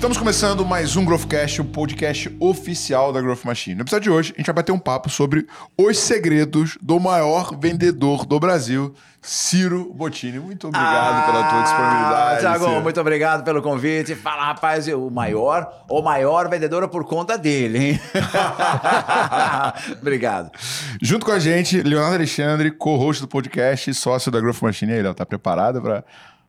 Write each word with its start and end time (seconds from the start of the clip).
Estamos 0.00 0.16
começando 0.16 0.64
mais 0.64 0.96
um 0.96 1.04
Growthcast, 1.04 1.60
o 1.60 1.64
podcast 1.66 2.34
oficial 2.40 3.12
da 3.12 3.20
Growth 3.20 3.44
Machine. 3.44 3.76
No 3.76 3.82
episódio 3.82 4.04
de 4.04 4.10
hoje, 4.10 4.32
a 4.34 4.38
gente 4.38 4.46
vai 4.46 4.54
bater 4.54 4.72
um 4.72 4.78
papo 4.78 5.10
sobre 5.10 5.46
os 5.76 5.98
segredos 5.98 6.78
do 6.80 6.98
maior 6.98 7.54
vendedor 7.54 8.24
do 8.24 8.40
Brasil, 8.40 8.94
Ciro 9.20 9.92
Bottini. 9.92 10.38
Muito 10.40 10.68
obrigado 10.68 11.18
ah, 11.18 11.26
pela 11.26 11.50
tua 11.50 11.62
disponibilidade. 11.62 12.40
Tiago, 12.40 12.80
muito 12.80 12.98
obrigado 12.98 13.44
pelo 13.44 13.60
convite. 13.60 14.14
Fala, 14.14 14.46
rapaz, 14.46 14.88
o 14.88 15.10
maior, 15.10 15.70
o 15.86 16.00
maior 16.00 16.48
vendedor 16.48 16.82
é 16.82 16.86
por 16.86 17.04
conta 17.04 17.36
dele, 17.36 17.90
hein? 17.90 18.00
obrigado. 20.00 20.50
Junto 21.02 21.26
com 21.26 21.32
a 21.32 21.38
gente, 21.38 21.82
Leonardo 21.82 22.14
Alexandre, 22.14 22.70
co-host 22.70 23.20
do 23.20 23.28
podcast 23.28 23.90
e 23.90 23.92
sócio 23.92 24.32
da 24.32 24.40
Growth 24.40 24.62
Machine. 24.62 24.94
Aí, 24.94 25.02
Léo, 25.02 25.12
tá 25.12 25.26
preparado 25.26 25.82
para 25.82 26.02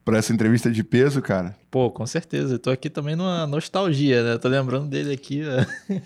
para 0.04 0.18
essa 0.18 0.34
entrevista 0.34 0.72
de 0.72 0.84
peso, 0.84 1.22
cara? 1.22 1.55
Pô, 1.70 1.90
com 1.91 2.05
certeza. 2.05 2.55
Eu 2.55 2.59
tô 2.59 2.70
aqui 2.70 2.90
também 2.90 3.16
numa 3.16 3.46
nostalgia, 3.46 4.23
né? 4.23 4.38
tô 4.38 4.48
lembrando 4.48 4.88
dele 4.88 5.14
aqui. 5.14 5.42
Né? 5.42 5.68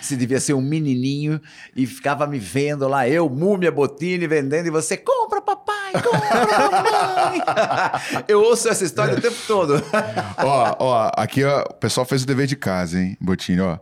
Você 0.00 0.16
devia 0.16 0.40
ser 0.40 0.54
um 0.54 0.60
menininho 0.60 1.40
e 1.74 1.86
ficava 1.86 2.26
me 2.26 2.38
vendo 2.38 2.86
lá, 2.86 3.08
eu, 3.08 3.28
Múmia 3.28 3.72
Botini, 3.72 4.26
vendendo, 4.26 4.66
e 4.66 4.70
você, 4.70 4.96
compra 4.96 5.42
papai, 5.42 5.92
compra 5.94 6.46
mamãe. 6.46 7.40
eu 8.28 8.40
ouço 8.40 8.68
essa 8.68 8.84
história 8.84 9.18
o 9.18 9.20
tempo 9.20 9.36
todo. 9.48 9.82
ó, 10.38 10.76
ó, 10.78 11.10
aqui 11.16 11.42
ó, 11.42 11.62
o 11.62 11.74
pessoal 11.74 12.06
fez 12.06 12.22
o 12.22 12.26
dever 12.26 12.46
de 12.46 12.54
casa, 12.54 13.00
hein, 13.00 13.16
Botini, 13.20 13.60
ó. 13.60 13.78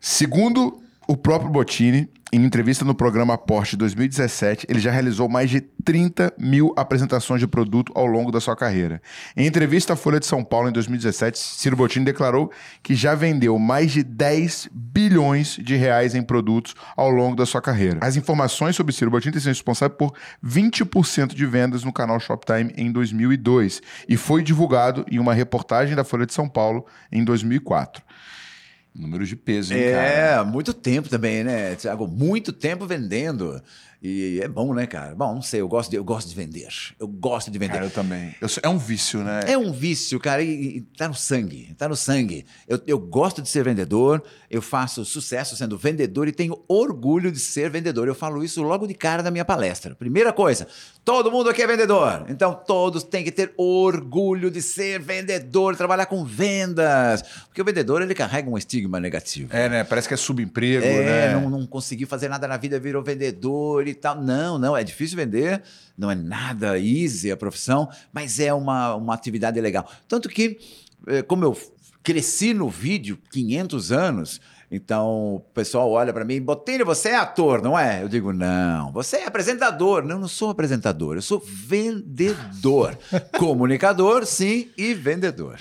Segundo 0.00 0.80
o 1.10 1.16
próprio 1.16 1.50
Botini, 1.50 2.08
em 2.32 2.44
entrevista 2.44 2.84
no 2.84 2.94
programa 2.94 3.36
Porsche 3.36 3.76
2017, 3.76 4.64
ele 4.68 4.78
já 4.78 4.92
realizou 4.92 5.28
mais 5.28 5.50
de 5.50 5.60
30 5.60 6.32
mil 6.38 6.72
apresentações 6.76 7.40
de 7.40 7.48
produto 7.48 7.90
ao 7.96 8.06
longo 8.06 8.30
da 8.30 8.38
sua 8.38 8.54
carreira. 8.54 9.02
Em 9.36 9.44
entrevista 9.44 9.94
à 9.94 9.96
Folha 9.96 10.20
de 10.20 10.26
São 10.26 10.44
Paulo 10.44 10.68
em 10.68 10.72
2017, 10.72 11.36
Ciro 11.36 11.74
Bottini 11.74 12.04
declarou 12.04 12.52
que 12.80 12.94
já 12.94 13.16
vendeu 13.16 13.58
mais 13.58 13.90
de 13.90 14.04
10 14.04 14.68
bilhões 14.72 15.58
de 15.60 15.74
reais 15.74 16.14
em 16.14 16.22
produtos 16.22 16.76
ao 16.96 17.10
longo 17.10 17.34
da 17.34 17.44
sua 17.44 17.60
carreira. 17.60 17.98
As 18.00 18.14
informações 18.14 18.76
sobre 18.76 18.92
Ciro 18.92 19.10
Bottini 19.10 19.32
têm 19.32 19.40
sido 19.40 19.48
responsáveis 19.48 19.98
por 19.98 20.14
20% 20.46 21.34
de 21.34 21.44
vendas 21.44 21.82
no 21.82 21.92
canal 21.92 22.20
Shoptime 22.20 22.72
em 22.76 22.92
2002 22.92 23.82
e 24.08 24.16
foi 24.16 24.44
divulgado 24.44 25.04
em 25.10 25.18
uma 25.18 25.34
reportagem 25.34 25.96
da 25.96 26.04
Folha 26.04 26.24
de 26.24 26.34
São 26.34 26.48
Paulo 26.48 26.86
em 27.10 27.24
2004. 27.24 28.00
Números 28.94 29.28
de 29.28 29.36
peso, 29.36 29.72
hein, 29.72 29.80
é, 29.80 29.92
cara? 29.92 30.06
É, 30.08 30.44
muito 30.44 30.74
tempo 30.74 31.08
também, 31.08 31.44
né, 31.44 31.76
Tiago? 31.76 32.08
Muito 32.08 32.52
tempo 32.52 32.86
vendendo. 32.86 33.62
E 34.02 34.40
é 34.42 34.48
bom, 34.48 34.72
né, 34.72 34.86
cara? 34.86 35.14
Bom, 35.14 35.34
não 35.34 35.42
sei, 35.42 35.60
eu 35.60 35.68
gosto 35.68 35.90
de, 35.90 35.96
eu 35.96 36.04
gosto 36.04 36.28
de 36.28 36.34
vender. 36.34 36.68
Eu 36.98 37.06
gosto 37.06 37.50
de 37.50 37.58
vender. 37.58 37.74
Cara, 37.74 37.84
eu 37.84 37.90
também. 37.90 38.34
Eu, 38.40 38.48
é 38.62 38.68
um 38.68 38.78
vício, 38.78 39.22
né? 39.22 39.40
É 39.46 39.58
um 39.58 39.72
vício, 39.72 40.18
cara, 40.18 40.42
e, 40.42 40.78
e 40.78 40.80
tá 40.80 41.06
no 41.06 41.14
sangue, 41.14 41.74
tá 41.76 41.86
no 41.86 41.94
sangue. 41.94 42.46
Eu, 42.66 42.80
eu 42.86 42.98
gosto 42.98 43.42
de 43.42 43.48
ser 43.48 43.62
vendedor, 43.62 44.22
eu 44.50 44.62
faço 44.62 45.04
sucesso 45.04 45.54
sendo 45.54 45.76
vendedor 45.76 46.26
e 46.28 46.32
tenho 46.32 46.62
orgulho 46.66 47.30
de 47.30 47.38
ser 47.38 47.68
vendedor. 47.68 48.08
Eu 48.08 48.14
falo 48.14 48.42
isso 48.42 48.62
logo 48.62 48.86
de 48.86 48.94
cara 48.94 49.22
da 49.22 49.30
minha 49.30 49.44
palestra. 49.44 49.94
Primeira 49.94 50.32
coisa, 50.32 50.66
todo 51.04 51.30
mundo 51.30 51.50
aqui 51.50 51.60
é 51.60 51.66
vendedor. 51.66 52.24
Então 52.30 52.54
todos 52.54 53.02
têm 53.02 53.22
que 53.22 53.30
ter 53.30 53.52
orgulho 53.58 54.50
de 54.50 54.62
ser 54.62 54.98
vendedor, 54.98 55.76
trabalhar 55.76 56.06
com 56.06 56.24
vendas. 56.24 57.22
Porque 57.48 57.60
o 57.60 57.64
vendedor, 57.64 58.00
ele 58.00 58.14
carrega 58.14 58.48
um 58.48 58.56
estigma 58.56 58.98
negativo. 58.98 59.54
É, 59.54 59.68
né? 59.68 59.84
Parece 59.84 60.08
que 60.08 60.14
é 60.14 60.16
subemprego, 60.16 60.86
é, 60.86 61.04
né? 61.04 61.34
Não, 61.34 61.50
não 61.50 61.66
conseguiu 61.66 62.06
fazer 62.06 62.28
nada 62.28 62.48
na 62.48 62.56
vida, 62.56 62.80
virou 62.80 63.02
vendedor 63.02 63.89
e 63.90 63.94
tal. 63.94 64.20
Não, 64.20 64.58
não, 64.58 64.76
é 64.76 64.82
difícil 64.82 65.16
vender, 65.16 65.62
não 65.96 66.10
é 66.10 66.14
nada 66.14 66.78
easy 66.78 67.30
a 67.30 67.36
profissão, 67.36 67.88
mas 68.12 68.40
é 68.40 68.52
uma, 68.52 68.94
uma 68.94 69.14
atividade 69.14 69.60
legal. 69.60 69.90
Tanto 70.08 70.28
que, 70.28 70.58
eh, 71.06 71.22
como 71.22 71.44
eu 71.44 71.56
cresci 72.02 72.54
no 72.54 72.68
vídeo 72.68 73.18
500 73.30 73.92
anos, 73.92 74.40
então 74.70 75.34
o 75.34 75.40
pessoal 75.52 75.90
olha 75.90 76.12
para 76.12 76.24
mim, 76.24 76.40
Botelho, 76.40 76.86
você 76.86 77.08
é 77.10 77.16
ator, 77.16 77.60
não 77.60 77.76
é? 77.76 78.02
Eu 78.02 78.08
digo, 78.08 78.32
não, 78.32 78.92
você 78.92 79.16
é 79.16 79.26
apresentador. 79.26 80.04
Não, 80.04 80.18
não 80.18 80.28
sou 80.28 80.50
apresentador, 80.50 81.16
eu 81.16 81.22
sou 81.22 81.40
vendedor. 81.44 82.96
Comunicador, 83.36 84.24
sim, 84.24 84.70
e 84.78 84.94
vendedor. 84.94 85.58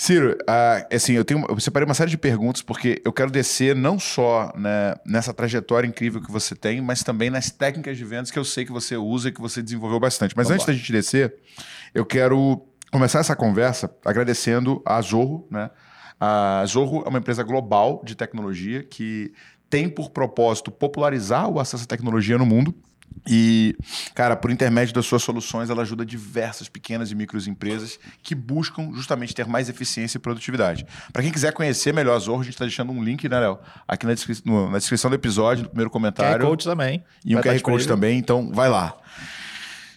Ciro, 0.00 0.38
uh, 0.42 0.94
assim, 0.94 1.14
eu, 1.14 1.24
tenho, 1.24 1.44
eu 1.48 1.58
separei 1.58 1.84
uma 1.84 1.92
série 1.92 2.08
de 2.08 2.16
perguntas 2.16 2.62
porque 2.62 3.02
eu 3.04 3.12
quero 3.12 3.32
descer 3.32 3.74
não 3.74 3.98
só 3.98 4.52
né, 4.56 4.94
nessa 5.04 5.34
trajetória 5.34 5.88
incrível 5.88 6.22
que 6.22 6.30
você 6.30 6.54
tem, 6.54 6.80
mas 6.80 7.02
também 7.02 7.30
nas 7.30 7.50
técnicas 7.50 7.98
de 7.98 8.04
vendas 8.04 8.30
que 8.30 8.38
eu 8.38 8.44
sei 8.44 8.64
que 8.64 8.70
você 8.70 8.96
usa 8.96 9.28
e 9.28 9.32
que 9.32 9.40
você 9.40 9.60
desenvolveu 9.60 9.98
bastante. 9.98 10.36
Mas 10.36 10.46
Vamos 10.46 10.62
antes 10.62 10.68
lá. 10.68 10.72
da 10.72 10.78
gente 10.78 10.92
descer, 10.92 11.34
eu 11.92 12.06
quero 12.06 12.64
começar 12.92 13.18
essa 13.18 13.34
conversa 13.34 13.90
agradecendo 14.04 14.80
a 14.86 15.02
Zorro, 15.02 15.48
né? 15.50 15.68
A 16.20 16.64
Zorro 16.64 17.02
é 17.04 17.08
uma 17.08 17.18
empresa 17.18 17.42
global 17.42 18.00
de 18.04 18.14
tecnologia 18.14 18.84
que 18.84 19.32
tem 19.68 19.88
por 19.88 20.10
propósito 20.10 20.70
popularizar 20.70 21.48
o 21.48 21.58
acesso 21.58 21.82
à 21.82 21.86
tecnologia 21.88 22.38
no 22.38 22.46
mundo. 22.46 22.72
E, 23.30 23.76
cara, 24.14 24.34
por 24.34 24.50
intermédio 24.50 24.94
das 24.94 25.04
suas 25.04 25.22
soluções, 25.22 25.68
ela 25.68 25.82
ajuda 25.82 26.04
diversas 26.04 26.68
pequenas 26.68 27.10
e 27.10 27.14
microempresas 27.14 27.98
que 28.22 28.34
buscam 28.34 28.90
justamente 28.94 29.34
ter 29.34 29.46
mais 29.46 29.68
eficiência 29.68 30.16
e 30.16 30.20
produtividade. 30.20 30.86
Para 31.12 31.22
quem 31.22 31.30
quiser 31.30 31.52
conhecer 31.52 31.92
melhor 31.92 32.16
a 32.16 32.18
Zorro, 32.18 32.40
a 32.40 32.44
gente 32.44 32.54
está 32.54 32.64
deixando 32.64 32.90
um 32.90 33.04
link, 33.04 33.28
né, 33.28 33.38
Léo? 33.38 33.58
Aqui 33.86 34.06
na, 34.06 34.14
descri 34.14 34.38
no, 34.44 34.70
na, 34.70 34.78
descrição 34.78 35.10
do 35.10 35.14
episódio, 35.14 35.64
no 35.64 35.68
primeiro 35.68 35.90
comentário. 35.90 36.40
QR 36.40 36.48
Code 36.48 36.64
também. 36.64 37.04
E 37.22 37.36
um 37.36 37.40
QR 37.40 37.60
Code 37.60 37.86
também, 37.86 38.18
então 38.18 38.50
vai 38.50 38.70
lá. 38.70 38.96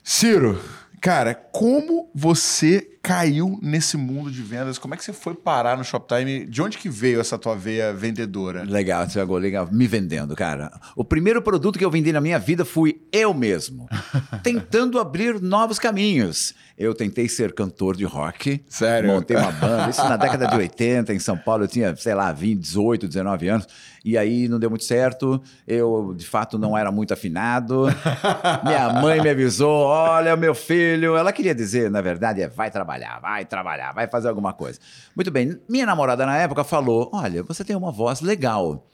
Ciro, 0.03 0.61
cara, 0.99 1.33
como 1.33 2.09
você 2.13 2.99
caiu 3.01 3.57
nesse 3.61 3.97
mundo 3.97 4.29
de 4.31 4.41
vendas? 4.41 4.77
Como 4.77 4.93
é 4.93 4.97
que 4.97 5.03
você 5.03 5.11
foi 5.11 5.33
parar 5.33 5.77
no 5.77 5.83
Shoptime? 5.83 6.45
De 6.45 6.61
onde 6.61 6.77
que 6.77 6.89
veio 6.89 7.19
essa 7.19 7.37
tua 7.37 7.55
veia 7.55 7.93
vendedora? 7.93 8.63
Legal, 8.63 9.07
Thiago, 9.07 9.37
legal. 9.37 9.67
Me 9.71 9.87
vendendo, 9.87 10.35
cara. 10.35 10.71
O 10.95 11.03
primeiro 11.03 11.41
produto 11.41 11.79
que 11.79 11.85
eu 11.85 11.91
vendi 11.91 12.11
na 12.11 12.21
minha 12.21 12.37
vida 12.37 12.63
fui 12.63 13.01
eu 13.11 13.33
mesmo, 13.33 13.89
tentando 14.43 14.99
abrir 14.99 15.41
novos 15.41 15.79
caminhos. 15.79 16.53
Eu 16.77 16.95
tentei 16.95 17.27
ser 17.29 17.53
cantor 17.53 17.95
de 17.95 18.05
rock. 18.05 18.63
Sério? 18.67 19.11
Montei 19.11 19.37
uma 19.37 19.51
banda. 19.53 19.89
Isso 19.89 20.03
na 20.03 20.17
década 20.17 20.47
de 20.47 20.55
80, 20.55 21.13
em 21.13 21.19
São 21.19 21.37
Paulo. 21.37 21.65
Eu 21.65 21.67
tinha, 21.67 21.95
sei 21.95 22.15
lá, 22.15 22.31
20, 22.31 22.59
18, 22.59 23.07
19 23.07 23.47
anos. 23.47 23.67
E 24.03 24.17
aí 24.17 24.47
não 24.47 24.57
deu 24.57 24.69
muito 24.69 24.85
certo. 24.85 25.39
Eu, 25.67 26.15
de 26.17 26.25
fato, 26.25 26.57
não 26.57 26.75
era 26.75 26.91
muito 26.91 27.13
afinado. 27.13 27.85
Minha 28.65 28.93
mãe 28.99 29.21
me 29.21 29.29
avisou: 29.29 29.85
olha, 29.85 30.35
meu 30.35 30.55
filho. 30.55 31.15
Ela 31.15 31.31
queria 31.31 31.53
dizer, 31.53 31.91
na 31.91 32.01
verdade, 32.01 32.41
é 32.41 32.47
vai 32.47 32.71
trabalhar 32.71 32.90
trabalhar, 32.91 33.19
vai 33.19 33.45
trabalhar, 33.45 33.93
vai 33.93 34.07
fazer 34.07 34.27
alguma 34.27 34.53
coisa. 34.53 34.79
Muito 35.15 35.31
bem, 35.31 35.59
minha 35.69 35.85
namorada 35.85 36.25
na 36.25 36.37
época 36.37 36.63
falou: 36.63 37.09
Olha, 37.13 37.43
você 37.43 37.63
tem 37.63 37.75
uma 37.75 37.91
voz 37.91 38.21
legal. 38.21 38.87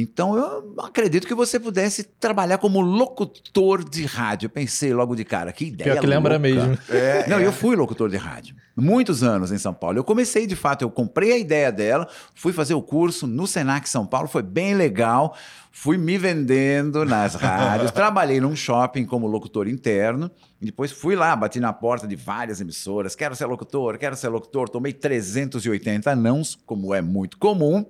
Então 0.00 0.36
eu 0.36 0.74
acredito 0.78 1.26
que 1.26 1.34
você 1.34 1.60
pudesse 1.60 2.04
trabalhar 2.04 2.58
como 2.58 2.80
locutor 2.80 3.88
de 3.88 4.04
rádio. 4.04 4.46
Eu 4.46 4.50
pensei 4.50 4.92
logo 4.94 5.14
de 5.14 5.24
cara, 5.24 5.52
que 5.52 5.66
ideia. 5.66 5.92
Pior 5.92 6.00
que 6.00 6.06
lembra 6.06 6.38
mesmo. 6.38 6.78
É, 6.88 7.28
Não, 7.28 7.38
é. 7.38 7.46
eu 7.46 7.52
fui 7.52 7.76
locutor 7.76 8.08
de 8.08 8.16
rádio. 8.16 8.54
Muitos 8.76 9.22
anos 9.22 9.52
em 9.52 9.58
São 9.58 9.74
Paulo. 9.74 9.98
Eu 9.98 10.04
comecei, 10.04 10.46
de 10.46 10.56
fato, 10.56 10.82
eu 10.82 10.90
comprei 10.90 11.32
a 11.32 11.38
ideia 11.38 11.70
dela, 11.70 12.08
fui 12.34 12.52
fazer 12.52 12.72
o 12.72 12.80
curso 12.80 13.26
no 13.26 13.46
Senac 13.46 13.88
São 13.88 14.06
Paulo, 14.06 14.26
foi 14.26 14.42
bem 14.42 14.74
legal. 14.74 15.36
Fui 15.72 15.96
me 15.96 16.18
vendendo 16.18 17.04
nas 17.04 17.34
rádios, 17.34 17.90
trabalhei 17.92 18.40
num 18.40 18.56
shopping 18.56 19.04
como 19.04 19.26
locutor 19.26 19.68
interno. 19.68 20.30
Depois 20.60 20.90
fui 20.90 21.14
lá, 21.14 21.34
bati 21.36 21.60
na 21.60 21.72
porta 21.72 22.08
de 22.08 22.16
várias 22.16 22.60
emissoras. 22.60 23.14
Quero 23.14 23.36
ser 23.36 23.46
locutor, 23.46 23.96
quero 23.98 24.16
ser 24.16 24.28
locutor. 24.28 24.68
Tomei 24.68 24.92
380 24.92 26.16
nãos, 26.16 26.58
como 26.66 26.94
é 26.94 27.00
muito 27.00 27.38
comum. 27.38 27.84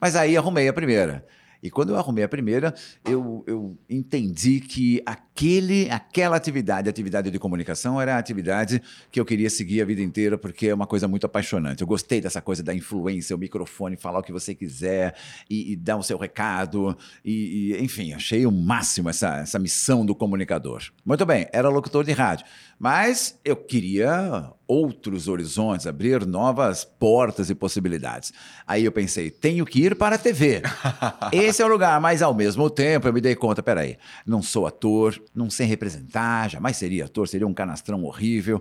Mas 0.00 0.14
aí 0.14 0.36
arrumei 0.36 0.68
a 0.68 0.72
primeira. 0.72 1.24
E 1.66 1.70
quando 1.70 1.90
eu 1.90 1.96
arrumei 1.96 2.22
a 2.22 2.28
primeira, 2.28 2.72
eu, 3.04 3.42
eu 3.46 3.76
entendi 3.90 4.60
que 4.60 5.02
aquele, 5.36 5.90
aquela 5.90 6.34
atividade, 6.34 6.88
a 6.88 6.90
atividade 6.90 7.30
de 7.30 7.38
comunicação, 7.38 8.00
era 8.00 8.16
a 8.16 8.18
atividade 8.18 8.80
que 9.12 9.20
eu 9.20 9.24
queria 9.24 9.50
seguir 9.50 9.82
a 9.82 9.84
vida 9.84 10.00
inteira, 10.00 10.38
porque 10.38 10.68
é 10.68 10.74
uma 10.74 10.86
coisa 10.86 11.06
muito 11.06 11.26
apaixonante. 11.26 11.82
Eu 11.82 11.86
gostei 11.86 12.22
dessa 12.22 12.40
coisa 12.40 12.62
da 12.62 12.74
influência, 12.74 13.36
o 13.36 13.38
microfone, 13.38 13.96
falar 13.96 14.20
o 14.20 14.22
que 14.22 14.32
você 14.32 14.54
quiser 14.54 15.14
e, 15.50 15.72
e 15.72 15.76
dar 15.76 15.98
o 15.98 16.02
seu 16.02 16.16
recado. 16.16 16.96
E, 17.22 17.74
e, 17.74 17.84
enfim, 17.84 18.14
achei 18.14 18.46
o 18.46 18.50
máximo 18.50 19.10
essa, 19.10 19.36
essa 19.36 19.58
missão 19.58 20.06
do 20.06 20.14
comunicador. 20.14 20.82
Muito 21.04 21.26
bem, 21.26 21.46
era 21.52 21.68
locutor 21.68 22.02
de 22.02 22.12
rádio. 22.12 22.46
Mas 22.78 23.38
eu 23.44 23.56
queria 23.56 24.52
outros 24.66 25.28
horizontes, 25.28 25.86
abrir 25.86 26.26
novas 26.26 26.84
portas 26.84 27.48
e 27.48 27.54
possibilidades. 27.54 28.32
Aí 28.66 28.84
eu 28.84 28.92
pensei, 28.92 29.30
tenho 29.30 29.64
que 29.64 29.80
ir 29.80 29.94
para 29.94 30.16
a 30.16 30.18
TV. 30.18 30.62
Esse 31.32 31.62
é 31.62 31.64
o 31.64 31.68
lugar, 31.68 32.00
mas 32.00 32.20
ao 32.20 32.34
mesmo 32.34 32.68
tempo 32.68 33.06
eu 33.06 33.12
me 33.12 33.20
dei 33.20 33.34
conta, 33.34 33.62
peraí, 33.62 33.96
não 34.26 34.42
sou 34.42 34.66
ator, 34.66 35.18
não 35.34 35.50
sei 35.50 35.66
representar, 35.66 36.50
jamais 36.50 36.76
seria 36.76 37.04
ator, 37.04 37.28
seria 37.28 37.46
um 37.46 37.54
canastrão 37.54 38.04
horrível. 38.04 38.60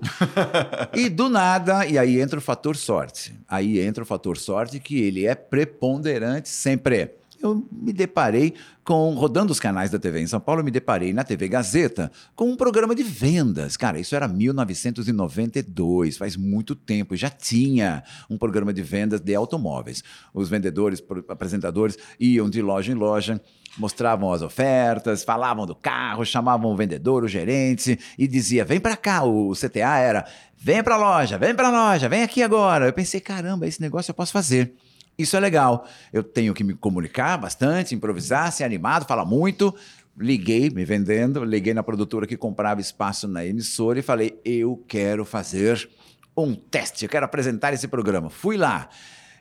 e 0.94 1.10
do 1.10 1.30
nada, 1.30 1.86
e 1.86 1.98
aí 1.98 2.20
entra 2.20 2.40
o 2.40 2.42
fator 2.42 2.76
sorte. 2.76 3.34
Aí 3.48 3.80
entra 3.80 4.04
o 4.04 4.06
fator 4.06 4.38
sorte 4.38 4.80
que 4.80 5.00
ele 5.00 5.26
é 5.26 5.36
preponderante 5.36 6.50
sempre. 6.50 7.12
Eu 7.42 7.68
me 7.72 7.94
deparei 7.94 8.54
com, 8.84 9.14
rodando 9.14 9.52
os 9.52 9.60
canais 9.60 9.90
da 9.90 9.98
TV 9.98 10.22
em 10.22 10.28
São 10.28 10.40
Paulo, 10.40 10.62
eu 10.62 10.66
me 10.66 10.72
deparei 10.72 11.12
na 11.14 11.24
TV 11.24 11.48
Gazeta 11.48 12.12
com 12.36 12.50
um 12.50 12.56
programa 12.56 12.94
de 12.94 13.04
vendas. 13.04 13.76
Cara, 13.76 14.00
isso 14.00 14.16
era 14.16 14.28
1992, 14.28 16.18
faz 16.18 16.36
muito 16.36 16.76
tempo. 16.76 17.16
Já 17.16 17.30
tinha 17.30 18.04
um 18.30 18.38
programa 18.38 18.74
de 18.74 18.82
vendas 18.82 19.20
de 19.20 19.34
automóveis. 19.34 20.04
Os 20.34 20.50
vendedores, 20.50 21.04
apresentadores 21.28 21.98
iam 22.20 22.50
de 22.50 22.62
loja 22.62 22.92
em 22.92 22.96
loja 22.96 23.42
mostravam 23.78 24.32
as 24.32 24.42
ofertas, 24.42 25.24
falavam 25.24 25.66
do 25.66 25.76
carro, 25.76 26.26
chamavam 26.26 26.72
o 26.72 26.76
vendedor, 26.76 27.24
o 27.24 27.28
gerente 27.28 28.00
e 28.18 28.28
dizia: 28.28 28.64
"Vem 28.64 28.80
para 28.80 28.96
cá". 28.96 29.24
O 29.24 29.54
CTA 29.54 29.98
era: 29.98 30.26
"Vem 30.58 30.82
para 30.84 30.96
a 30.96 30.98
loja, 30.98 31.38
vem 31.38 31.54
para 31.54 31.68
a 31.68 31.72
loja, 31.72 32.08
vem 32.08 32.24
aqui 32.24 32.42
agora". 32.42 32.86
Eu 32.86 32.94
pensei: 32.94 33.20
"Caramba, 33.20 33.68
esse 33.68 33.82
negócio 33.82 34.12
eu 34.12 34.16
posso 34.16 34.32
fazer". 34.32 34.74
Isso 35.18 35.38
é 35.38 35.40
legal. 35.40 35.88
Eu 36.12 36.24
tenho 36.24 36.54
que 36.54 36.64
me 36.64 36.74
comunicar 36.74 37.38
bastante, 37.38 37.96
improvisar, 37.96 38.52
ser 38.52 38.64
animado, 38.64 39.06
falar 39.06 39.26
muito. 39.26 39.74
Liguei, 40.18 40.70
me 40.70 40.86
vendendo, 40.86 41.44
liguei 41.44 41.74
na 41.74 41.84
produtora 41.84 42.26
que 42.26 42.38
comprava 42.38 42.80
espaço 42.80 43.28
na 43.28 43.46
emissora 43.46 44.00
e 44.00 44.02
falei: 44.02 44.40
eu 44.44 44.84
quero 44.88 45.26
fazer 45.26 45.90
um 46.38 46.54
teste, 46.54 47.06
eu 47.06 47.10
quero 47.10 47.26
apresentar 47.26 47.74
esse 47.74 47.88
programa. 47.88 48.30
Fui 48.30 48.58
lá, 48.58 48.90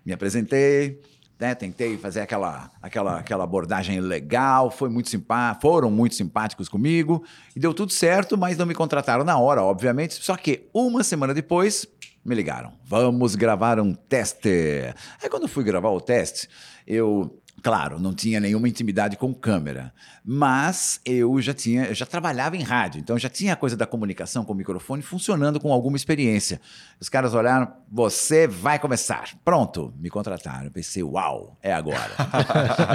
me 0.05 0.13
apresentei, 0.13 1.01
né, 1.39 1.55
tentei 1.55 1.97
fazer 1.97 2.21
aquela, 2.21 2.71
aquela, 2.81 3.19
aquela 3.19 3.45
abordagem 3.45 4.01
legal, 4.01 4.71
foi 4.71 4.89
muito 4.89 5.09
simpá 5.09 5.57
foram 5.61 5.91
muito 5.91 6.15
simpáticos 6.15 6.69
comigo 6.69 7.25
e 7.55 7.61
deu 7.61 7.75
tudo 7.75 7.93
certo, 7.93 8.39
mas 8.39 8.57
não 8.57 8.67
me 8.67 8.75
contrataram 8.75 9.25
na 9.25 9.39
hora, 9.39 9.63
obviamente. 9.63 10.15
Só 10.15 10.37
que 10.37 10.69
uma 10.73 11.03
semana 11.03 11.35
depois 11.35 11.87
me 12.25 12.35
ligaram. 12.35 12.73
Vamos 12.85 13.35
gravar 13.35 13.79
um 13.79 13.95
teste. 13.95 14.95
Aí 15.23 15.29
quando 15.29 15.47
fui 15.47 15.63
gravar 15.63 15.91
o 15.91 16.01
teste, 16.01 16.49
eu 16.87 17.43
Claro, 17.65 17.99
não 17.99 18.13
tinha 18.13 18.39
nenhuma 18.39 18.69
intimidade 18.69 19.17
com 19.17 19.33
câmera, 19.33 19.91
mas 20.23 21.01
eu 21.03 21.41
já 21.41 21.55
tinha, 21.55 21.87
eu 21.87 21.95
já 21.95 22.05
trabalhava 22.05 22.59
em 22.59 22.63
rádio, 22.63 23.01
então 23.01 23.19
já 23.19 23.31
tinha 23.31 23.55
a 23.55 23.57
coisa 23.57 23.75
da 23.75 23.87
comunicação 23.87 24.45
com 24.45 24.53
o 24.53 24.55
microfone 24.55 25.01
funcionando 25.01 25.59
com 25.59 25.73
alguma 25.73 25.97
experiência. 25.97 26.61
Os 27.01 27.09
caras 27.09 27.33
olharam, 27.33 27.73
você 27.91 28.47
vai 28.47 28.79
começar. 28.79 29.31
Pronto, 29.43 29.95
me 29.99 30.11
contrataram. 30.11 30.67
Eu 30.67 30.71
pensei, 30.71 31.03
uau, 31.03 31.57
é 31.63 31.73
agora. 31.73 32.11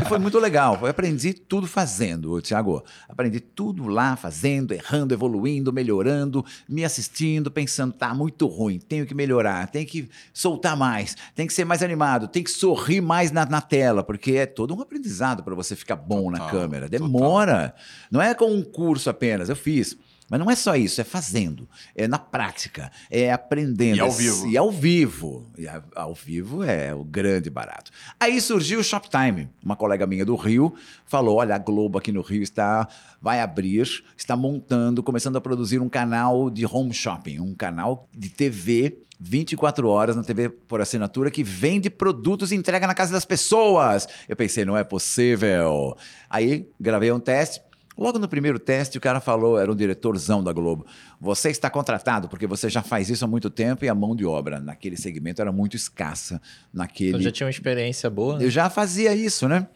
foi 0.08 0.20
muito 0.20 0.38
legal. 0.38 0.78
Eu 0.82 0.88
aprendi 0.88 1.34
tudo 1.34 1.66
fazendo, 1.66 2.40
Tiago. 2.40 2.84
Aprendi 3.08 3.40
tudo 3.40 3.88
lá, 3.88 4.16
fazendo, 4.16 4.72
errando, 4.72 5.16
evoluindo, 5.16 5.74
melhorando, 5.74 6.46
me 6.68 6.86
assistindo, 6.86 7.50
pensando, 7.50 7.92
tá 7.92 8.14
muito 8.14 8.46
ruim, 8.46 8.78
tenho 8.78 9.08
que 9.08 9.16
melhorar, 9.16 9.68
tenho 9.68 9.88
que 9.88 10.08
soltar 10.32 10.78
mais, 10.78 11.16
tem 11.34 11.48
que 11.48 11.54
ser 11.54 11.66
mais 11.66 11.82
animado, 11.82 12.28
tem 12.28 12.44
que 12.44 12.52
sorrir 12.52 13.02
mais 13.02 13.32
na, 13.32 13.48
na 13.48 13.62
tela, 13.62 14.04
porque 14.04 14.34
é 14.34 14.46
todo 14.60 14.76
um 14.76 14.82
aprendizado 14.82 15.42
para 15.42 15.56
você 15.56 15.74
ficar 15.74 15.96
bom 15.96 16.30
total, 16.30 16.46
na 16.46 16.52
câmera. 16.52 16.90
Demora. 16.90 17.70
Total. 17.70 17.86
Não 18.12 18.22
é 18.22 18.36
com 18.36 18.52
um 18.52 18.62
curso 18.62 19.10
apenas. 19.10 19.48
Eu 19.48 19.56
fiz. 19.56 19.98
Mas 20.30 20.38
não 20.38 20.52
é 20.52 20.56
só 20.56 20.76
isso, 20.76 21.02
é 21.02 21.04
fazendo, 21.04 21.68
é 21.96 22.08
na 22.08 22.20
prática, 22.20 22.92
é 23.10 23.34
aprendendo. 23.34 23.98
E 23.98 24.00
ao 24.00 24.12
vivo. 24.12 24.48
E 24.48 24.58
ao 24.58 24.72
vivo. 24.72 25.52
E 25.58 25.66
ao 25.96 26.14
vivo 26.14 26.62
é 26.62 26.94
o 26.94 27.04
grande 27.04 27.50
barato. 27.50 27.90
Aí 28.20 28.40
surgiu 28.40 28.80
o 28.80 28.84
Shoptime. 28.84 29.50
Uma 29.64 29.76
colega 29.76 30.06
minha 30.06 30.24
do 30.24 30.36
Rio 30.36 30.76
falou: 31.06 31.38
olha, 31.38 31.56
a 31.56 31.58
Globo 31.58 31.98
aqui 31.98 32.12
no 32.12 32.22
Rio 32.22 32.44
está 32.44 32.88
vai 33.20 33.40
abrir, 33.40 34.04
está 34.16 34.36
montando, 34.36 35.02
começando 35.02 35.38
a 35.38 35.42
produzir 35.42 35.80
um 35.80 35.90
canal 35.90 36.52
de 36.52 36.64
home 36.64 36.94
shopping, 36.94 37.40
um 37.40 37.56
canal 37.56 38.08
de 38.16 38.30
TV 38.30 39.00
24 39.20 39.88
horas 39.88 40.16
na 40.16 40.24
TV 40.24 40.50
por 40.50 40.80
assinatura 40.80 41.30
que 41.30 41.44
vende 41.44 41.90
produtos 41.90 42.52
e 42.52 42.56
entrega 42.56 42.88
na 42.88 42.94
casa 42.94 43.12
das 43.12 43.26
pessoas. 43.26 44.08
Eu 44.28 44.36
pensei, 44.36 44.64
não 44.64 44.78
é 44.78 44.84
possível. 44.84 45.96
Aí 46.30 46.70
gravei 46.80 47.12
um 47.12 47.20
teste. 47.20 47.62
Logo 47.98 48.18
no 48.18 48.30
primeiro 48.30 48.58
teste, 48.58 48.98
o 48.98 49.02
cara 49.02 49.20
falou, 49.20 49.60
era 49.60 49.70
um 49.70 49.76
diretorzão 49.76 50.42
da 50.42 50.54
Globo. 50.54 50.86
Você 51.20 51.50
está 51.50 51.70
contratado 51.70 52.30
porque 52.30 52.48
você 52.48 52.70
já 52.70 52.82
faz 52.82 53.10
isso 53.10 53.26
há 53.26 53.28
muito 53.28 53.50
tempo 53.50 53.84
e 53.84 53.90
a 53.90 53.96
mão 53.96 54.16
de 54.16 54.26
obra 54.26 54.62
naquele 54.62 54.96
segmento 54.96 55.42
era 55.42 55.52
muito 55.52 55.76
escassa. 55.76 56.42
Naquele... 56.74 57.18
Você 57.18 57.24
já 57.24 57.32
tinha 57.32 57.46
uma 57.48 57.52
experiência 57.52 58.10
boa? 58.10 58.38
Né? 58.38 58.46
Eu 58.46 58.50
já 58.50 58.70
fazia 58.70 59.14
isso, 59.14 59.50
né? 59.50 59.68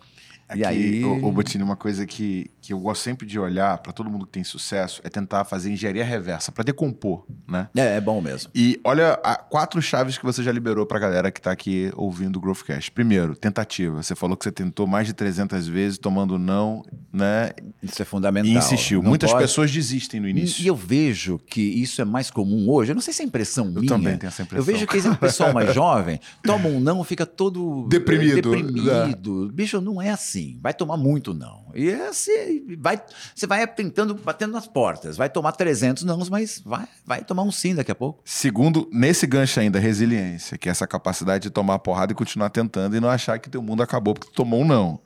Aqui, 0.47 0.61
e 0.61 0.65
aí... 0.65 1.03
o, 1.03 1.25
o 1.25 1.31
Botini, 1.33 1.63
uma 1.63 1.75
coisa 1.75 2.05
que, 2.05 2.49
que 2.63 2.71
eu 2.71 2.79
gosto 2.79 3.01
sempre 3.01 3.27
de 3.27 3.37
olhar 3.37 3.77
para 3.79 3.91
todo 3.91 4.09
mundo 4.09 4.25
que 4.25 4.31
tem 4.31 4.43
sucesso 4.43 5.01
é 5.03 5.09
tentar 5.09 5.43
fazer 5.43 5.69
engenharia 5.69 6.05
reversa, 6.05 6.49
para 6.49 6.63
decompor, 6.63 7.25
né? 7.45 7.67
É, 7.75 7.97
é 7.97 8.01
bom 8.01 8.21
mesmo. 8.21 8.49
E 8.55 8.79
olha 8.85 9.17
quatro 9.49 9.81
chaves 9.81 10.17
que 10.17 10.23
você 10.23 10.41
já 10.41 10.49
liberou 10.49 10.85
para 10.85 10.97
a 10.97 11.01
galera 11.01 11.29
que 11.29 11.41
está 11.41 11.51
aqui 11.51 11.91
ouvindo 11.93 12.37
o 12.37 12.39
Growthcast. 12.39 12.89
Primeiro, 12.91 13.35
tentativa. 13.35 14.01
Você 14.01 14.15
falou 14.15 14.37
que 14.37 14.45
você 14.45 14.51
tentou 14.51 14.87
mais 14.87 15.07
de 15.07 15.13
300 15.13 15.67
vezes, 15.67 15.97
tomando 15.97 16.39
não, 16.39 16.85
né? 17.11 17.51
Isso 17.81 18.01
é 18.01 18.05
fundamental. 18.05 18.49
E 18.49 18.55
insistiu. 18.55 19.03
Não 19.03 19.09
Muitas 19.09 19.31
pode... 19.31 19.43
pessoas 19.43 19.69
desistem 19.69 20.21
no 20.21 20.29
início. 20.29 20.63
E 20.63 20.67
eu 20.67 20.75
vejo 20.75 21.39
que 21.39 21.61
isso 21.61 22.01
é 22.01 22.05
mais 22.05 22.31
comum 22.31 22.69
hoje. 22.69 22.91
Eu 22.91 22.95
não 22.95 23.01
sei 23.01 23.13
se 23.13 23.23
é 23.23 23.25
impressão 23.25 23.65
eu 23.65 23.71
minha. 23.71 23.83
Eu 23.83 23.87
também 23.89 24.17
tenho 24.17 24.29
essa 24.29 24.41
impressão. 24.41 24.61
Eu 24.61 24.63
vejo 24.63 24.87
que 24.87 24.95
esse 24.95 25.13
pessoal 25.17 25.51
mais 25.51 25.73
jovem 25.75 26.17
toma 26.41 26.69
um 26.69 26.79
não, 26.79 27.03
fica 27.03 27.25
todo... 27.25 27.85
Deprimido. 27.89 28.35
Deprimido. 28.35 29.49
É. 29.49 29.51
Bicho, 29.51 29.81
não 29.81 30.01
é 30.01 30.11
assim. 30.11 30.57
Vai 30.61 30.73
tomar 30.73 30.95
muito 30.95 31.33
não. 31.33 31.62
E 31.75 31.89
é 31.89 32.07
assim, 32.07 32.77
vai, 32.79 33.01
você 33.35 33.47
vai 33.47 33.65
tentando, 33.67 34.15
batendo 34.15 34.53
nas 34.53 34.67
portas. 34.67 35.17
Vai 35.17 35.29
tomar 35.29 35.53
300 35.53 36.03
não, 36.03 36.17
mas 36.29 36.61
vai, 36.63 36.87
vai 37.05 37.23
tomar 37.23 37.43
um 37.43 37.51
sim 37.51 37.75
daqui 37.75 37.91
a 37.91 37.95
pouco. 37.95 38.21
Segundo, 38.25 38.89
nesse 38.91 39.25
gancho 39.25 39.59
ainda, 39.59 39.79
resiliência, 39.79 40.57
que 40.57 40.69
é 40.69 40.71
essa 40.71 40.87
capacidade 40.87 41.43
de 41.43 41.49
tomar 41.49 41.79
porrada 41.79 42.11
e 42.11 42.15
continuar 42.15 42.49
tentando 42.49 42.95
e 42.95 42.99
não 42.99 43.09
achar 43.09 43.39
que 43.39 43.49
teu 43.49 43.61
mundo 43.61 43.83
acabou 43.83 44.13
porque 44.13 44.31
tomou 44.33 44.61
um 44.61 44.65
não. 44.65 44.99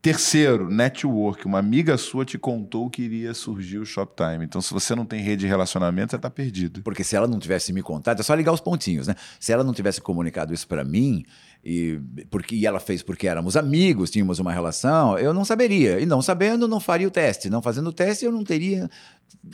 Terceiro, 0.00 0.70
network. 0.70 1.44
Uma 1.46 1.58
amiga 1.58 1.96
sua 1.96 2.24
te 2.24 2.38
contou 2.38 2.88
que 2.88 3.02
iria 3.02 3.34
surgir 3.34 3.78
o 3.78 3.86
Shoptime. 3.86 4.44
Então, 4.44 4.60
se 4.60 4.72
você 4.72 4.94
não 4.94 5.04
tem 5.04 5.20
rede 5.20 5.40
de 5.40 5.46
relacionamento, 5.46 6.10
você 6.10 6.16
está 6.16 6.30
perdido. 6.30 6.82
Porque 6.82 7.02
se 7.02 7.16
ela 7.16 7.26
não 7.26 7.38
tivesse 7.38 7.72
me 7.72 7.82
contado, 7.82 8.20
é 8.20 8.22
só 8.22 8.34
ligar 8.34 8.52
os 8.52 8.60
pontinhos, 8.60 9.08
né? 9.08 9.14
Se 9.40 9.52
ela 9.52 9.64
não 9.64 9.72
tivesse 9.72 10.00
comunicado 10.00 10.54
isso 10.54 10.66
para 10.68 10.84
mim, 10.84 11.24
e, 11.64 12.00
porque, 12.30 12.54
e 12.54 12.66
ela 12.66 12.80
fez 12.80 13.02
porque 13.02 13.26
éramos 13.26 13.56
amigos, 13.56 14.10
tínhamos 14.10 14.38
uma 14.38 14.52
relação, 14.52 15.18
eu 15.18 15.34
não 15.34 15.44
saberia. 15.44 16.00
E 16.00 16.06
não 16.06 16.22
sabendo, 16.22 16.68
não 16.68 16.80
faria 16.80 17.08
o 17.08 17.10
teste. 17.10 17.50
Não 17.50 17.60
fazendo 17.60 17.88
o 17.88 17.92
teste, 17.92 18.24
eu 18.24 18.32
não 18.32 18.44
teria 18.44 18.88